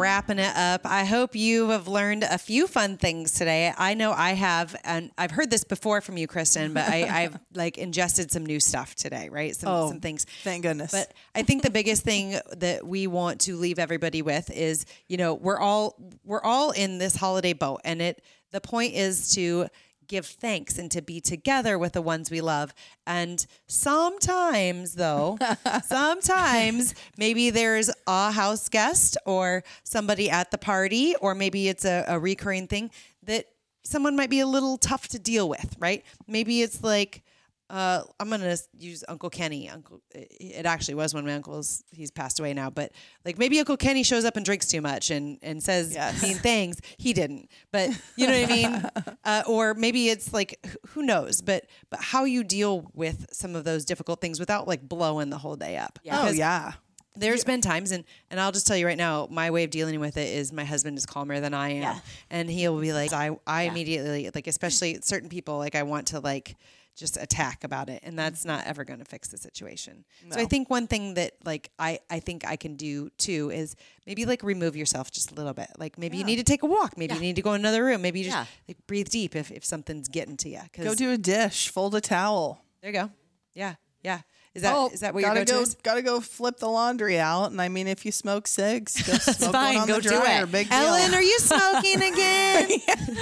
Wrapping 0.10 0.40
it 0.40 0.56
up. 0.58 0.82
I 0.86 1.06
hope 1.06 1.36
you 1.36 1.70
have 1.70 1.88
learned 1.88 2.24
a 2.24 2.40
few 2.40 2.66
fun 2.66 2.98
things 2.98 3.32
today. 3.32 3.72
I 3.78 3.94
know 3.94 4.12
I 4.12 4.32
have, 4.32 4.76
and 4.84 5.12
I've 5.20 5.30
heard 5.30 5.52
this 5.52 5.64
before 5.64 6.02
from 6.02 6.18
you, 6.18 6.26
Kristen, 6.26 6.74
but 6.74 6.90
I, 6.90 7.04
I've 7.24 7.38
like 7.54 7.78
ingested 7.78 8.32
some 8.32 8.44
new 8.44 8.60
stuff 8.60 8.96
today, 8.96 9.30
right? 9.30 9.56
Some, 9.56 9.70
Oh, 9.70 9.88
some 9.90 10.00
things. 10.00 10.26
Thank 10.44 10.64
goodness. 10.64 10.92
But 10.92 11.14
I 11.36 11.44
think 11.44 11.62
the 11.62 11.70
biggest 11.70 12.02
thing 12.02 12.40
that 12.58 12.88
we 12.88 13.06
want 13.06 13.42
to 13.42 13.56
leave 13.56 13.78
everybody 13.78 14.24
with 14.24 14.50
is, 14.50 14.88
you 15.08 15.18
know, 15.18 15.36
we're 15.36 15.60
all 15.60 15.96
we're 16.26 16.42
all 16.42 16.72
in 16.72 16.98
this 16.98 17.16
holiday 17.16 17.54
boat, 17.54 17.82
and 17.86 18.02
it 18.02 18.24
the 18.52 18.62
point 18.62 18.96
is 18.96 19.36
to 19.36 19.68
give 20.10 20.26
thanks 20.26 20.78
and 20.78 20.92
to 20.92 21.02
be 21.02 21.22
together 21.22 21.80
with 21.80 21.94
the 21.94 22.02
ones 22.02 22.30
we 22.30 22.42
love. 22.42 22.74
And 23.08 23.46
sometimes, 23.68 24.96
though, 24.96 25.38
sometimes 25.86 26.94
maybe 27.18 27.50
there's 27.52 27.90
a 28.06 28.32
house 28.32 28.68
guest 28.68 29.16
or 29.26 29.64
somebody 29.84 30.30
at 30.30 30.52
the 30.52 30.58
party, 30.58 31.16
or 31.22 31.34
maybe 31.34 31.70
it's 31.70 31.86
a, 31.86 32.04
a 32.10 32.20
recurring 32.20 32.68
thing 32.68 32.92
that 33.24 33.46
someone 33.84 34.18
might 34.18 34.30
be 34.30 34.42
a 34.42 34.48
little 34.48 34.78
tough 34.78 35.08
to 35.10 35.20
deal 35.20 35.48
with, 35.48 35.76
right? 35.80 36.04
Maybe 36.28 36.62
it's 36.62 36.84
like, 36.84 37.24
uh, 37.70 38.02
I'm 38.20 38.30
gonna 38.30 38.58
use 38.78 39.04
Uncle 39.08 39.30
Kenny. 39.30 39.70
Uncle, 39.70 40.02
it 40.14 40.66
actually 40.66 40.96
was 40.96 41.14
one 41.14 41.24
of 41.24 41.28
my 41.28 41.36
uncles. 41.36 41.84
He's 41.92 42.10
passed 42.12 42.40
away 42.40 42.54
now, 42.54 42.70
but 42.70 42.92
like 43.26 43.38
maybe 43.38 43.60
Uncle 43.60 43.78
Kenny 43.78 44.04
shows 44.04 44.26
up 44.26 44.36
and 44.38 44.46
drinks 44.46 44.68
too 44.68 44.82
much 44.82 45.12
and 45.12 45.38
and 45.42 45.62
says 45.62 45.94
Yes. 45.94 46.22
mean 46.24 46.38
things. 46.38 46.80
He 46.98 47.14
didn't, 47.14 47.50
but 47.72 47.90
you 48.16 48.28
know 48.28 48.40
what 48.42 48.50
I 48.52 48.54
mean. 48.56 48.90
Uh, 49.26 49.44
or 49.48 49.74
maybe 49.76 50.10
it's 50.10 50.34
like 50.34 50.66
who 50.90 51.04
knows, 51.04 51.42
but 51.42 51.66
but 51.92 52.00
how 52.00 52.24
you 52.24 52.44
deal 52.44 52.90
with 52.94 53.28
some 53.32 53.56
of 53.56 53.64
those 53.64 53.86
difficult 53.86 54.22
things 54.22 54.40
without 54.40 54.68
like 54.68 54.82
blowing 54.88 55.30
the 55.30 55.38
whole 55.38 55.56
day 55.56 55.78
up. 55.78 56.00
Yeah. 56.04 56.22
oh, 56.24 56.32
yeah. 56.32 56.74
there's 57.16 57.44
been 57.44 57.62
times 57.62 57.92
and 57.92 58.06
and 58.32 58.40
I'll 58.40 58.52
just 58.52 58.66
tell 58.66 58.78
you 58.78 58.88
right 58.88 58.98
now, 58.98 59.28
my 59.30 59.52
way 59.52 59.66
of 59.66 59.70
dealing 59.70 60.00
with 60.00 60.18
it 60.18 60.30
is 60.30 60.52
my 60.52 60.64
husband 60.64 60.98
is 60.98 61.06
calmer 61.06 61.40
than 61.40 61.54
I 61.54 61.70
am. 61.70 61.82
Yeah. 61.82 62.00
And 62.32 62.50
he'll 62.50 62.80
be 62.80 62.94
like 62.94 63.14
I 63.14 63.38
I 63.46 63.64
immediately 63.64 64.32
like 64.34 64.48
especially 64.48 65.00
certain 65.02 65.30
people 65.30 65.58
like 65.58 65.76
I 65.76 65.84
want 65.84 66.08
to 66.08 66.20
like 66.20 66.56
just 67.00 67.16
attack 67.18 67.64
about 67.64 67.90
it 67.90 68.02
and 68.04 68.20
that's 68.20 68.44
not 68.44 68.66
ever 68.68 68.84
going 68.84 69.00
to 69.00 69.06
fix 69.06 69.30
the 69.30 69.38
situation. 69.38 70.04
So 70.30 70.40
I 70.40 70.46
think 70.46 70.70
one 70.70 70.86
thing 70.86 71.14
that 71.16 71.32
like 71.46 71.70
I 71.80 72.00
I 72.10 72.20
think 72.20 72.46
I 72.46 72.58
can 72.58 72.76
do 72.76 73.10
too 73.18 73.50
is 73.52 73.76
maybe 74.06 74.26
like 74.26 74.44
remove 74.44 74.76
yourself 74.76 75.10
just 75.10 75.32
a 75.32 75.34
little 75.36 75.54
bit. 75.54 75.70
Like 75.78 75.98
maybe 75.98 76.18
you 76.18 76.24
need 76.26 76.36
to 76.36 76.44
take 76.44 76.62
a 76.62 76.66
walk, 76.68 76.98
maybe 76.98 77.14
you 77.16 77.22
need 77.22 77.38
to 77.38 77.42
go 77.42 77.54
in 77.54 77.62
another 77.62 77.84
room, 77.86 78.02
maybe 78.02 78.20
you 78.20 78.26
just 78.26 78.38
Yeah. 78.38 78.46
like 78.68 78.78
breathe 78.86 79.08
deep 79.10 79.36
if 79.36 79.50
if 79.52 79.64
something's 79.64 80.10
getting 80.10 80.36
to 80.38 80.50
you 80.50 80.62
Go 80.78 80.94
do 80.94 81.12
a 81.12 81.18
dish, 81.18 81.70
fold 81.70 81.96
a 81.96 82.02
towel. 82.02 82.62
there 82.82 82.92
you 82.92 83.00
go. 83.00 83.10
Yeah. 83.56 83.76
Yeah. 84.04 84.22
Is 84.60 84.64
that 84.64 84.76
oh, 84.76 84.90
is 84.90 85.00
that 85.00 85.14
what 85.14 85.22
your 85.22 85.32
Oh, 85.32 85.34
gotta 85.36 85.46
go-to 85.46 85.54
go? 85.54 85.62
is? 85.62 85.76
Gotta 85.84 86.02
go 86.02 86.20
flip 86.20 86.58
the 86.58 86.68
laundry 86.68 87.18
out. 87.18 87.52
And 87.52 87.62
I 87.62 87.70
mean, 87.70 87.88
if 87.88 88.06
you 88.06 88.12
smoke 88.12 88.46
cigs, 88.46 89.02
go 89.08 89.14
smoke 89.18 89.54
fine, 89.54 89.76
one 89.76 89.82
on 89.84 89.88
go 89.88 89.96
the 89.96 90.02
do 90.02 90.10
dryer. 90.10 90.44
it. 90.44 90.52
Big 90.52 90.70
deal. 90.70 90.78
Ellen, 90.78 91.14
are 91.14 91.22
you 91.22 91.40
smoking 91.40 92.02
again? 92.02 92.70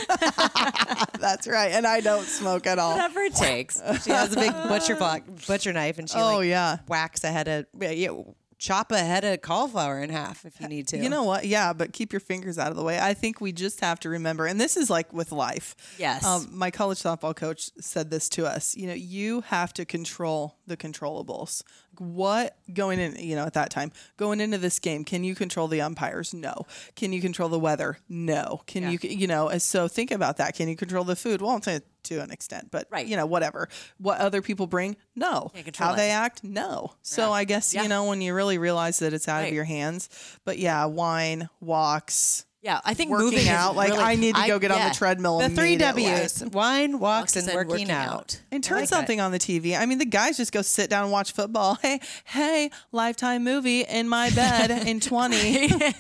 That's 1.20 1.48
right. 1.48 1.72
And 1.72 1.86
I 1.86 2.00
don't 2.02 2.26
smoke 2.26 2.66
at 2.68 2.80
all. 2.80 2.94
Whatever 2.94 3.22
it 3.22 3.36
takes. 3.36 3.80
she 4.04 4.10
has 4.12 4.34
a 4.34 4.36
big 4.36 4.52
butcher 4.52 4.96
block, 4.96 5.24
butcher 5.48 5.74
knife, 5.74 6.00
and 6.00 6.10
she 6.10 6.18
Oh, 6.18 6.38
like 6.38 6.48
yeah. 6.48 6.78
whacks 6.88 7.24
ahead 7.24 7.48
of 7.48 7.66
yeah, 7.80 8.12
chop 8.58 8.92
a 8.92 9.00
head 9.00 9.24
of 9.24 9.42
cauliflower 9.42 10.02
in 10.02 10.10
half 10.10 10.46
if 10.46 10.60
you 10.60 10.68
need 10.68 10.88
to. 10.90 10.98
You 10.98 11.10
know 11.10 11.24
what? 11.24 11.46
Yeah, 11.46 11.74
but 11.74 11.94
keep 11.94 12.12
your 12.12 12.20
fingers 12.20 12.58
out 12.58 12.72
of 12.72 12.76
the 12.76 12.84
way. 12.84 13.00
I 13.00 13.14
think 13.14 13.40
we 13.40 13.52
just 13.52 13.82
have 13.82 14.00
to 14.02 14.10
remember, 14.10 14.46
and 14.46 14.60
this 14.60 14.78
is 14.78 14.90
like 14.90 15.14
with 15.14 15.32
life. 15.32 15.76
Yes. 15.98 16.26
Um, 16.26 16.50
my 16.52 16.72
college 16.72 17.00
softball 17.00 17.36
coach 17.36 17.70
said 17.80 18.10
this 18.10 18.30
to 18.30 18.46
us. 18.46 18.76
You 18.76 18.88
know, 18.88 18.94
you 18.94 19.42
have 19.42 19.74
to 19.74 19.86
control 19.86 20.58
the 20.66 20.78
controllables. 20.78 21.64
What 22.00 22.58
going 22.72 23.00
in, 23.00 23.16
you 23.16 23.36
know, 23.36 23.46
at 23.46 23.54
that 23.54 23.72
time, 23.72 23.92
going 24.18 24.40
into 24.40 24.58
this 24.58 24.78
game, 24.80 25.04
can 25.04 25.24
you 25.24 25.34
control 25.34 25.68
the 25.68 25.82
umpires? 25.82 26.34
No. 26.34 26.66
Can 26.96 27.12
you 27.12 27.22
control 27.22 27.50
the 27.50 27.60
weather? 27.60 27.98
No. 28.08 28.62
Can 28.68 28.92
you, 28.92 29.00
you 29.02 29.26
know, 29.26 29.50
so 29.58 29.88
think 29.88 30.12
about 30.12 30.38
that. 30.38 30.56
Can 30.56 30.68
you 30.68 30.76
control 30.76 31.04
the 31.04 31.16
food? 31.16 31.42
Well, 31.42 31.60
to, 31.62 31.82
to 32.08 32.22
an 32.22 32.32
extent, 32.32 32.70
but, 32.72 32.88
Right. 32.92 33.06
you 33.08 33.16
know, 33.16 33.26
whatever. 33.26 33.70
What 33.98 34.20
other 34.20 34.42
people 34.42 34.68
bring? 34.68 34.98
No. 35.16 35.52
Can't 35.54 35.66
control 35.66 35.90
How 35.92 35.96
they 35.96 36.10
act? 36.12 36.44
No. 36.44 36.94
So 37.02 37.32
I 37.32 37.44
guess, 37.44 37.74
Yeah. 37.74 37.84
you 37.84 37.90
know, 37.90 38.06
when 38.06 38.22
you 38.22 38.34
really 38.34 38.58
realize 38.58 39.00
that 39.00 39.14
it's 39.14 39.28
out 39.28 39.42
Right. 39.42 39.48
of 39.50 39.54
your 39.54 39.64
hands, 39.66 40.10
but 40.46 40.58
yeah, 40.60 40.86
wine, 40.86 41.50
walks, 41.62 42.44
Yeah, 42.64 42.82
I 42.84 42.96
think 42.96 43.12
working 43.12 43.26
moving 43.30 43.48
out. 43.50 43.76
Like 43.78 43.92
really- 43.92 44.04
I 44.04 44.16
need 44.16 44.36
to 44.36 44.48
go 44.48 44.60
get 44.60 44.72
on 44.72 44.80
yeah. 44.80 44.90
the 44.90 44.96
treadmill. 44.96 45.38
the 45.40 45.48
three. 45.50 45.78
W's: 45.78 46.44
wine, 46.52 47.00
walks, 47.00 47.36
and 47.38 47.48
and 47.48 47.56
working, 47.56 47.90
out. 47.92 48.42
And 48.52 48.62
turn 48.64 48.80
like 48.80 48.90
that. 48.90 48.96
something 48.96 49.22
on 49.22 49.32
the 49.32 49.38
TV. 49.40 49.78
I 49.78 49.86
mean, 49.86 50.00
the 50.00 50.06
guys 50.06 50.36
just 50.38 50.52
go 50.52 50.62
sit 50.64 50.90
down 50.90 51.04
and 51.04 51.12
watch 51.12 51.32
football. 51.32 51.76
Hey, 51.82 52.02
hey, 52.26 52.72
lifetime 52.92 53.44
movie 53.46 53.82
in 53.84 54.10
my 54.10 54.30
bed 54.36 54.72
in 54.72 55.00
20. 55.00 55.36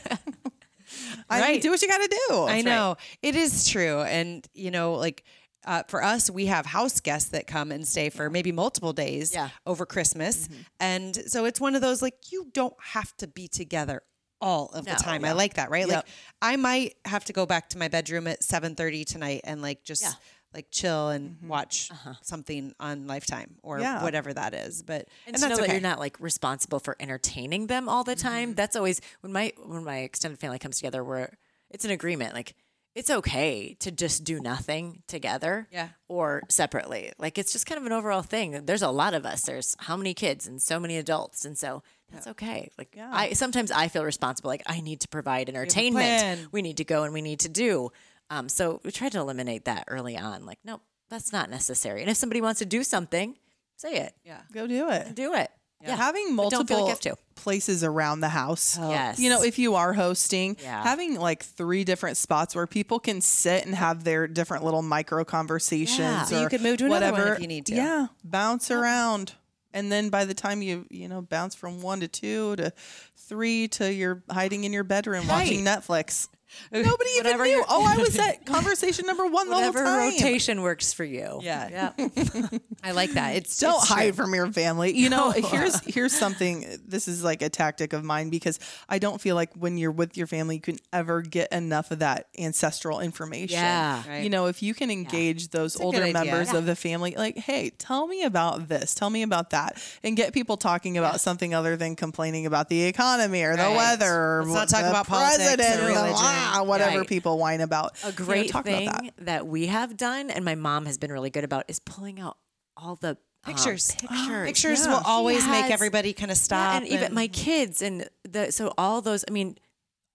I 1.29 1.39
mean, 1.39 1.41
Right. 1.41 1.61
do 1.61 1.69
what 1.69 1.81
you 1.81 1.87
got 1.87 1.99
to 1.99 2.19
do. 2.29 2.43
I 2.47 2.61
know 2.61 2.97
it 3.21 3.35
is 3.35 3.67
true, 3.67 4.01
and 4.01 4.45
you 4.53 4.71
know, 4.71 4.93
like 4.93 5.23
uh, 5.67 5.83
for 5.87 6.01
us, 6.01 6.29
we 6.29 6.45
have 6.45 6.65
house 6.65 6.99
guests 7.01 7.29
that 7.31 7.45
come 7.45 7.71
and 7.71 7.85
stay 7.87 8.09
for 8.09 8.29
maybe 8.29 8.51
multiple 8.51 8.93
days 8.93 9.33
Yeah. 9.33 9.49
over 9.65 9.85
Christmas, 9.85 10.47
mm-hmm. 10.47 10.61
and 10.79 11.15
so 11.27 11.45
it's 11.45 11.59
one 11.59 11.75
of 11.75 11.81
those 11.81 12.01
like 12.01 12.31
you 12.31 12.47
don't 12.53 12.75
have 12.81 13.15
to 13.17 13.27
be 13.27 13.47
together 13.47 14.01
all 14.39 14.67
of 14.67 14.85
No, 14.85 14.93
the 14.93 15.03
time. 15.03 15.25
I 15.25 15.33
like 15.33 15.55
that, 15.55 15.69
right? 15.69 15.87
Like 15.87 16.05
I 16.41 16.55
might 16.55 16.95
have 17.05 17.25
to 17.25 17.33
go 17.33 17.45
back 17.45 17.69
to 17.69 17.77
my 17.77 17.89
bedroom 17.89 18.27
at 18.27 18.43
seven 18.43 18.75
thirty 18.75 19.03
tonight 19.03 19.41
and 19.43 19.61
like 19.61 19.83
just. 19.83 20.03
Yeah. 20.03 20.13
Like 20.53 20.71
chill 20.71 21.09
and 21.09 21.31
mm-hmm. 21.31 21.49
watch 21.49 21.91
uh-huh. 21.91 22.13
something 22.23 22.73
on 22.79 23.05
Lifetime 23.05 23.55
or 23.61 23.79
Yeah. 23.79 24.01
whatever 24.01 24.33
that 24.33 24.53
is, 24.55 24.81
but 24.81 25.01
and, 25.27 25.35
and, 25.35 25.35
to 25.35 25.41
that's 25.41 25.59
know 25.59 25.67
that 25.67 25.71
you're 25.73 25.81
not 25.81 25.99
like 25.99 26.17
responsible 26.21 26.79
for 26.79 26.95
entertaining 27.01 27.67
them 27.67 27.89
all 27.89 28.05
the 28.05 28.15
time. 28.15 28.49
Mm-hmm. 28.49 28.55
That's 28.55 28.75
always 28.75 29.01
when 29.19 29.33
my 29.33 29.51
when 29.63 29.83
my 29.83 29.97
extended 29.97 30.39
family 30.39 30.57
comes 30.57 30.77
together, 30.77 31.03
where 31.03 31.37
it's 31.69 31.83
an 31.83 31.91
agreement. 31.91 32.33
Like 32.33 32.55
it's 32.97 33.09
okay 33.09 33.75
to 33.79 33.91
just 33.91 34.23
do 34.23 34.39
nothing 34.39 35.03
together, 35.07 35.67
Yeah. 35.71 35.89
or 36.07 36.41
separately. 36.49 37.11
Like 37.17 37.37
it's 37.37 37.51
just 37.53 37.65
kind 37.65 37.79
of 37.79 37.85
an 37.85 37.91
overall 37.91 38.21
thing. 38.23 38.65
There's 38.65 38.81
a 38.81 38.89
lot 38.89 39.13
of 39.13 39.25
us. 39.25 39.41
There's 39.43 39.75
how 39.79 39.95
many 39.95 40.13
kids 40.13 40.47
and 40.47 40.61
so 40.61 40.79
many 40.79 40.97
adults, 40.97 41.45
and 41.45 41.57
so 41.57 41.83
that's 42.11 42.27
okay. 42.27 42.69
Like 42.77 42.97
I 42.99 43.33
sometimes 43.33 43.71
I 43.71 43.87
feel 43.87 44.03
responsible. 44.03 44.49
Like 44.49 44.63
I 44.65 44.81
need 44.81 45.01
to 45.01 45.07
provide 45.07 45.47
entertainment. 45.49 46.05
plan. 46.05 46.47
We 46.51 46.61
need 46.61 46.77
to 46.77 46.83
go 46.85 47.03
and 47.03 47.13
we 47.13 47.21
need 47.21 47.39
to 47.41 47.49
do. 47.49 47.91
Um, 48.29 48.49
so 48.49 48.81
we 48.83 48.91
tried 48.91 49.11
to 49.13 49.19
eliminate 49.19 49.65
that 49.65 49.85
early 49.87 50.17
on. 50.17 50.45
Like 50.45 50.59
nope, 50.65 50.81
that's 51.09 51.31
not 51.31 51.49
necessary. 51.49 52.01
And 52.01 52.09
if 52.09 52.17
somebody 52.17 52.41
wants 52.41 52.59
to 52.59 52.65
do 52.65 52.83
something, 52.83 53.37
say 53.75 53.95
it. 53.97 54.13
yeah. 54.25 54.41
Go 54.51 54.67
do 54.67 54.89
it. 54.89 55.13
Do 55.15 55.33
it. 55.33 55.49
Yeah. 55.81 55.95
Having 55.95 56.35
But 56.35 56.49
don't 56.49 56.67
feel 56.67 56.77
multiple 56.77 56.77
like 56.77 56.83
you 56.85 57.11
have 57.11 57.17
to. 57.17 57.26
Places 57.37 57.83
around 57.83 58.19
the 58.19 58.29
house. 58.29 58.77
Oh. 58.79 58.89
Yes. 58.89 59.19
You 59.19 59.29
know, 59.29 59.41
if 59.43 59.57
you 59.57 59.75
are 59.75 59.93
hosting, 59.93 60.57
Yeah. 60.61 60.83
having 60.83 61.15
like 61.19 61.43
three 61.43 61.85
different 61.85 62.17
spots 62.17 62.53
where 62.55 62.67
people 62.67 62.99
can 62.99 63.21
sit 63.21 63.65
and 63.65 63.73
have 63.75 64.03
their 64.03 64.27
different 64.27 64.65
little 64.65 64.81
micro 64.81 65.23
conversations. 65.23 65.99
Yeah. 65.99 66.23
So 66.23 66.39
you 66.41 66.47
or 66.47 66.49
could 66.49 66.61
move 66.61 66.77
to 66.79 66.85
another 66.85 67.05
one 67.05 67.11
whatever. 67.13 67.33
if 67.35 67.39
you 67.41 67.47
need 67.47 67.65
to. 67.67 67.75
Yeah. 67.75 68.07
Bounce 68.23 68.69
around. 68.69 69.33
And 69.73 69.91
then 69.91 70.09
by 70.09 70.25
the 70.25 70.33
time 70.33 70.61
you, 70.61 70.85
you 70.89 71.07
know, 71.07 71.21
bounce 71.21 71.53
from 71.55 71.81
one 71.81 71.99
to 71.99 72.07
two 72.07 72.55
to 72.57 72.73
three 73.15 73.67
to 73.69 73.93
you're 73.93 74.23
hiding 74.29 74.63
in 74.63 74.73
your 74.73 74.83
bedroom 74.83 75.27
watching 75.27 75.63
Netflix. 75.63 76.27
Nobody 76.71 77.09
even 77.17 77.37
knew. 77.37 77.43
you're- 77.45 77.63
Oh, 77.69 77.85
I 77.85 77.97
was 77.97 78.17
at 78.27 78.45
conversation 78.45 79.05
number 79.05 79.25
one 79.27 79.47
the 79.49 79.55
whole 79.55 79.65
Whatever 79.67 79.83
time. 79.83 80.11
rotation 80.11 80.61
works 80.61 80.93
for 80.93 81.03
you. 81.03 81.39
Yeah. 81.43 81.91
Yeah. 81.97 82.07
I 82.83 82.91
like 82.91 83.11
that. 83.11 83.35
It's 83.35 83.57
Don't 83.59 83.75
it's 83.75 83.87
true. 83.87 83.95
hide 83.95 84.15
from 84.15 84.33
your 84.33 84.51
family. 84.51 84.95
You 84.97 85.09
know, 85.09 85.31
here's 85.35 85.79
here's 85.85 86.13
something. 86.13 86.65
This 86.85 87.07
is 87.07 87.23
like 87.23 87.41
a 87.41 87.49
tactic 87.49 87.93
of 87.93 88.03
mine 88.03 88.29
because 88.29 88.59
I 88.87 88.99
don't 88.99 89.19
feel 89.19 89.35
like 89.35 89.51
when 89.55 89.77
you're 89.77 89.91
with 89.91 90.15
your 90.17 90.27
family, 90.27 90.55
you 90.55 90.61
can 90.61 90.77
ever 90.93 91.21
get 91.21 91.51
enough 91.51 91.91
of 91.91 91.99
that 91.99 92.27
ancestral 92.39 92.99
information. 92.99 93.57
Yeah. 93.57 94.03
Right. 94.07 94.23
You 94.23 94.29
know, 94.29 94.45
if 94.47 94.61
you 94.63 94.73
can 94.73 94.89
engage 94.91 95.49
those 95.49 95.75
a 95.75 95.79
good 95.79 95.85
older 95.85 96.11
members 96.11 96.51
Yeah. 96.51 96.57
of 96.59 96.65
the 96.65 96.75
family, 96.75 97.15
like, 97.17 97.37
hey, 97.37 97.71
tell 97.71 98.07
me 98.07 98.23
about 98.23 98.67
this, 98.67 98.93
tell 98.95 99.09
me 99.09 99.23
about 99.23 99.49
that, 99.51 99.81
and 100.03 100.15
get 100.15 100.33
people 100.33 100.57
talking 100.57 100.97
about 100.97 101.19
something 101.21 101.53
other 101.53 101.75
than 101.75 101.95
complaining 101.95 102.45
about 102.45 102.69
the 102.69 102.83
economy 102.83 103.43
or 103.43 103.55
the 103.55 103.71
weather 103.71 104.13
or 104.39 104.43
Let's 104.45 104.53
not 104.55 104.67
the 104.69 104.73
talk 104.83 104.89
about 104.89 105.07
politics 105.07 105.53
or 105.53 105.55
president 105.57 105.81
or 105.83 105.87
religion. 105.87 106.36
Ah, 106.37 106.63
whatever 106.63 106.99
Right. 106.99 107.07
people 107.07 107.37
whine 107.37 107.61
about. 107.61 107.97
A 108.03 108.07
You 108.07 108.11
know, 108.11 108.15
great 108.25 108.51
talk 108.51 108.67
about 108.67 108.85
that. 108.85 108.99
thing 109.01 109.11
that. 109.19 109.47
we 109.47 109.67
have 109.67 109.97
done, 109.97 110.29
and 110.29 110.43
my 110.45 110.55
mom 110.55 110.85
has 110.85 110.97
been 110.97 111.11
really 111.11 111.29
good 111.29 111.43
about, 111.43 111.65
is 111.67 111.79
pulling 111.79 112.19
out 112.19 112.37
all 112.75 112.95
the 112.95 113.09
um, 113.09 113.17
Pictures. 113.53 113.95
pictures. 113.99 114.45
Pictures 114.47 114.85
Yeah. 114.85 114.93
will 114.93 115.03
always 115.05 115.43
She 115.43 115.49
make 115.51 115.71
everybody 115.71 116.13
kind 116.13 116.31
of 116.31 116.37
stop. 116.37 116.73
Yeah, 116.73 116.77
and 116.79 116.87
even 116.87 117.13
my 117.13 117.27
kids 117.27 117.81
and 117.81 118.09
the 118.23 118.51
so 118.51 118.73
all 118.77 119.01
those. 119.01 119.23
I 119.27 119.31
mean, 119.31 119.57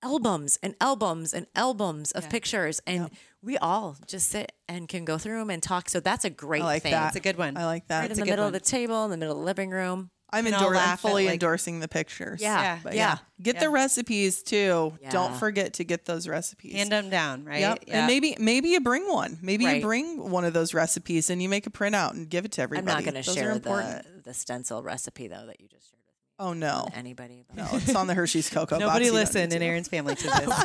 albums 0.03 0.59
and 0.63 0.75
albums 0.81 1.33
and 1.33 1.47
albums 1.55 2.13
of 2.13 2.29
pictures, 2.29 2.81
and 2.87 3.11
we 3.43 3.57
all 3.59 3.97
just 4.07 4.29
sit 4.31 4.53
and 4.69 4.89
can 4.89 5.05
go 5.05 5.17
through 5.19 5.39
them 5.39 5.51
and 5.51 5.63
talk. 5.63 5.89
So 5.89 6.01
that's 6.01 6.25
a 6.25 6.31
great 6.31 6.63
I 6.63 6.65
like 6.67 6.83
thing. 6.83 6.93
that. 6.93 7.09
It's 7.09 7.17
a 7.17 7.21
good 7.21 7.39
one. 7.39 7.57
I 7.57 7.65
like 7.67 7.87
that. 7.89 8.01
Right 8.01 8.11
It's 8.11 8.19
in 8.19 8.25
the 8.27 8.31
middle 8.31 8.45
one. 8.45 8.55
of 8.55 8.61
the 8.61 8.67
table, 8.69 9.05
in 9.05 9.11
the 9.11 9.17
middle 9.17 9.35
of 9.35 9.39
the 9.41 9.45
living 9.45 9.71
room. 9.71 10.11
I'm, 10.33 10.45
can 10.45 10.55
endor- 10.55 10.69
I'm 10.69 10.75
laugh 10.75 10.93
at, 10.95 11.01
fully 11.01 11.27
like- 11.27 11.35
endorsing 11.35 11.81
the 11.81 11.89
pictures. 11.89 12.41
Yeah. 12.41 12.79
But 12.83 12.95
Yeah. 12.95 12.99
yeah, 13.01 13.19
get 13.43 13.61
the 13.61 13.69
recipes 13.71 14.43
too. 14.43 14.99
Don't 15.11 15.37
forget 15.37 15.75
to 15.75 15.85
get 15.85 16.05
those 16.07 16.27
recipes. 16.27 16.73
Hand 16.75 16.91
them 16.91 17.11
down, 17.11 17.45
right? 17.45 17.61
Yep. 17.61 17.85
Yeah. 17.87 17.99
And 17.99 18.07
maybe 18.07 18.37
maybe 18.39 18.71
you 18.71 18.81
bring 18.81 19.07
one. 19.13 19.39
Maybe 19.43 19.65
Right. 19.67 19.77
you 19.77 19.83
bring 19.83 20.31
one 20.31 20.45
of 20.45 20.53
those 20.55 20.73
recipes 20.75 21.29
and 21.31 21.43
you 21.43 21.49
make 21.49 21.67
a 21.67 21.71
printout 21.71 22.13
and 22.13 22.29
give 22.31 22.45
it 22.45 22.53
to 22.53 22.63
everybody. 22.63 22.91
I'm 22.91 23.05
not 23.05 23.13
going 23.13 23.23
to 23.23 23.31
share 23.31 23.59
the 23.59 24.05
the 24.25 24.33
stencil 24.35 24.83
recipe 24.83 25.29
though 25.29 25.45
that 25.47 25.61
you 25.61 25.69
just 25.69 25.91
shared 25.91 25.99
with 26.07 26.13
Oh 26.39 26.53
no. 26.55 26.89
anybody. 26.95 27.45
No, 27.55 27.67
it's 27.73 27.95
on 27.95 28.07
the 28.07 28.15
Hershey's 28.15 28.49
cocoa 28.49 28.77
box. 28.77 28.81
Nobody 28.81 29.05
You 29.07 29.11
don't 29.11 29.21
listen 29.21 29.49
need 29.51 29.57
in. 29.57 29.63
Aaron's 29.63 29.89
family 29.89 30.15
to 30.15 30.23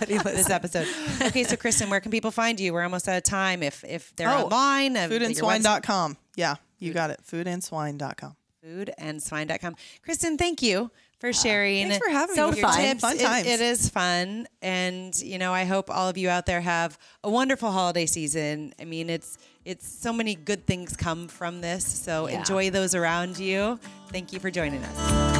this, 0.07 0.23
this 0.23 0.49
episode. 0.49 0.87
Okay, 1.21 1.43
so 1.43 1.55
Kristen, 1.57 1.89
where 1.89 1.99
can 1.99 2.11
people 2.11 2.31
find 2.31 2.59
you? 2.59 2.71
We're 2.73 2.83
almost 2.83 3.07
out 3.09 3.17
of 3.17 3.23
time. 3.23 3.61
If 3.63 3.83
if 3.83 4.15
they're 4.15 4.29
Oh, 4.29 4.43
online, 4.43 4.95
uh, 4.95 5.07
your 5.07 5.19
website- 5.19 5.35
Foodandswine.com. 5.41 6.17
Yeah, 6.35 6.55
you 6.79 6.93
got 6.93 7.09
it. 7.09 7.19
Foodandswine.com. 7.29 8.35
foodandswine.com. 8.65 9.75
Kristen, 10.03 10.37
thank 10.37 10.61
you 10.61 10.91
for 11.19 11.33
sharing. 11.33 11.89
Thanks 11.89 12.05
for 12.05 12.11
having 12.11 12.35
So 12.35 12.51
me. 12.51 12.57
your 12.59 12.67
fun. 12.69 12.79
tips. 12.81 13.01
Fun 13.01 13.15
It- 13.17 13.21
times. 13.21 13.47
it 13.47 13.61
is 13.61 13.89
fun, 13.89 14.47
and 14.61 15.17
you 15.19 15.37
know, 15.37 15.53
I 15.53 15.65
hope 15.65 15.89
all 15.89 16.07
of 16.09 16.17
you 16.17 16.29
out 16.29 16.45
there 16.45 16.61
have 16.61 16.97
a 17.23 17.29
wonderful 17.29 17.71
holiday 17.71 18.05
season. 18.05 18.73
I 18.79 18.85
mean, 18.85 19.09
it's 19.09 19.37
it's 19.65 19.85
so 19.87 20.13
many 20.13 20.33
good 20.35 20.65
things 20.65 20.95
come 20.95 21.27
from 21.27 21.59
this, 21.61 21.85
so 21.85 22.27
Yeah. 22.27 22.39
enjoy 22.39 22.69
those 22.69 22.95
around 22.95 23.37
you. 23.37 23.79
Thank 24.11 24.31
you 24.31 24.39
for 24.39 24.49
joining 24.49 24.81
us. 24.83 25.36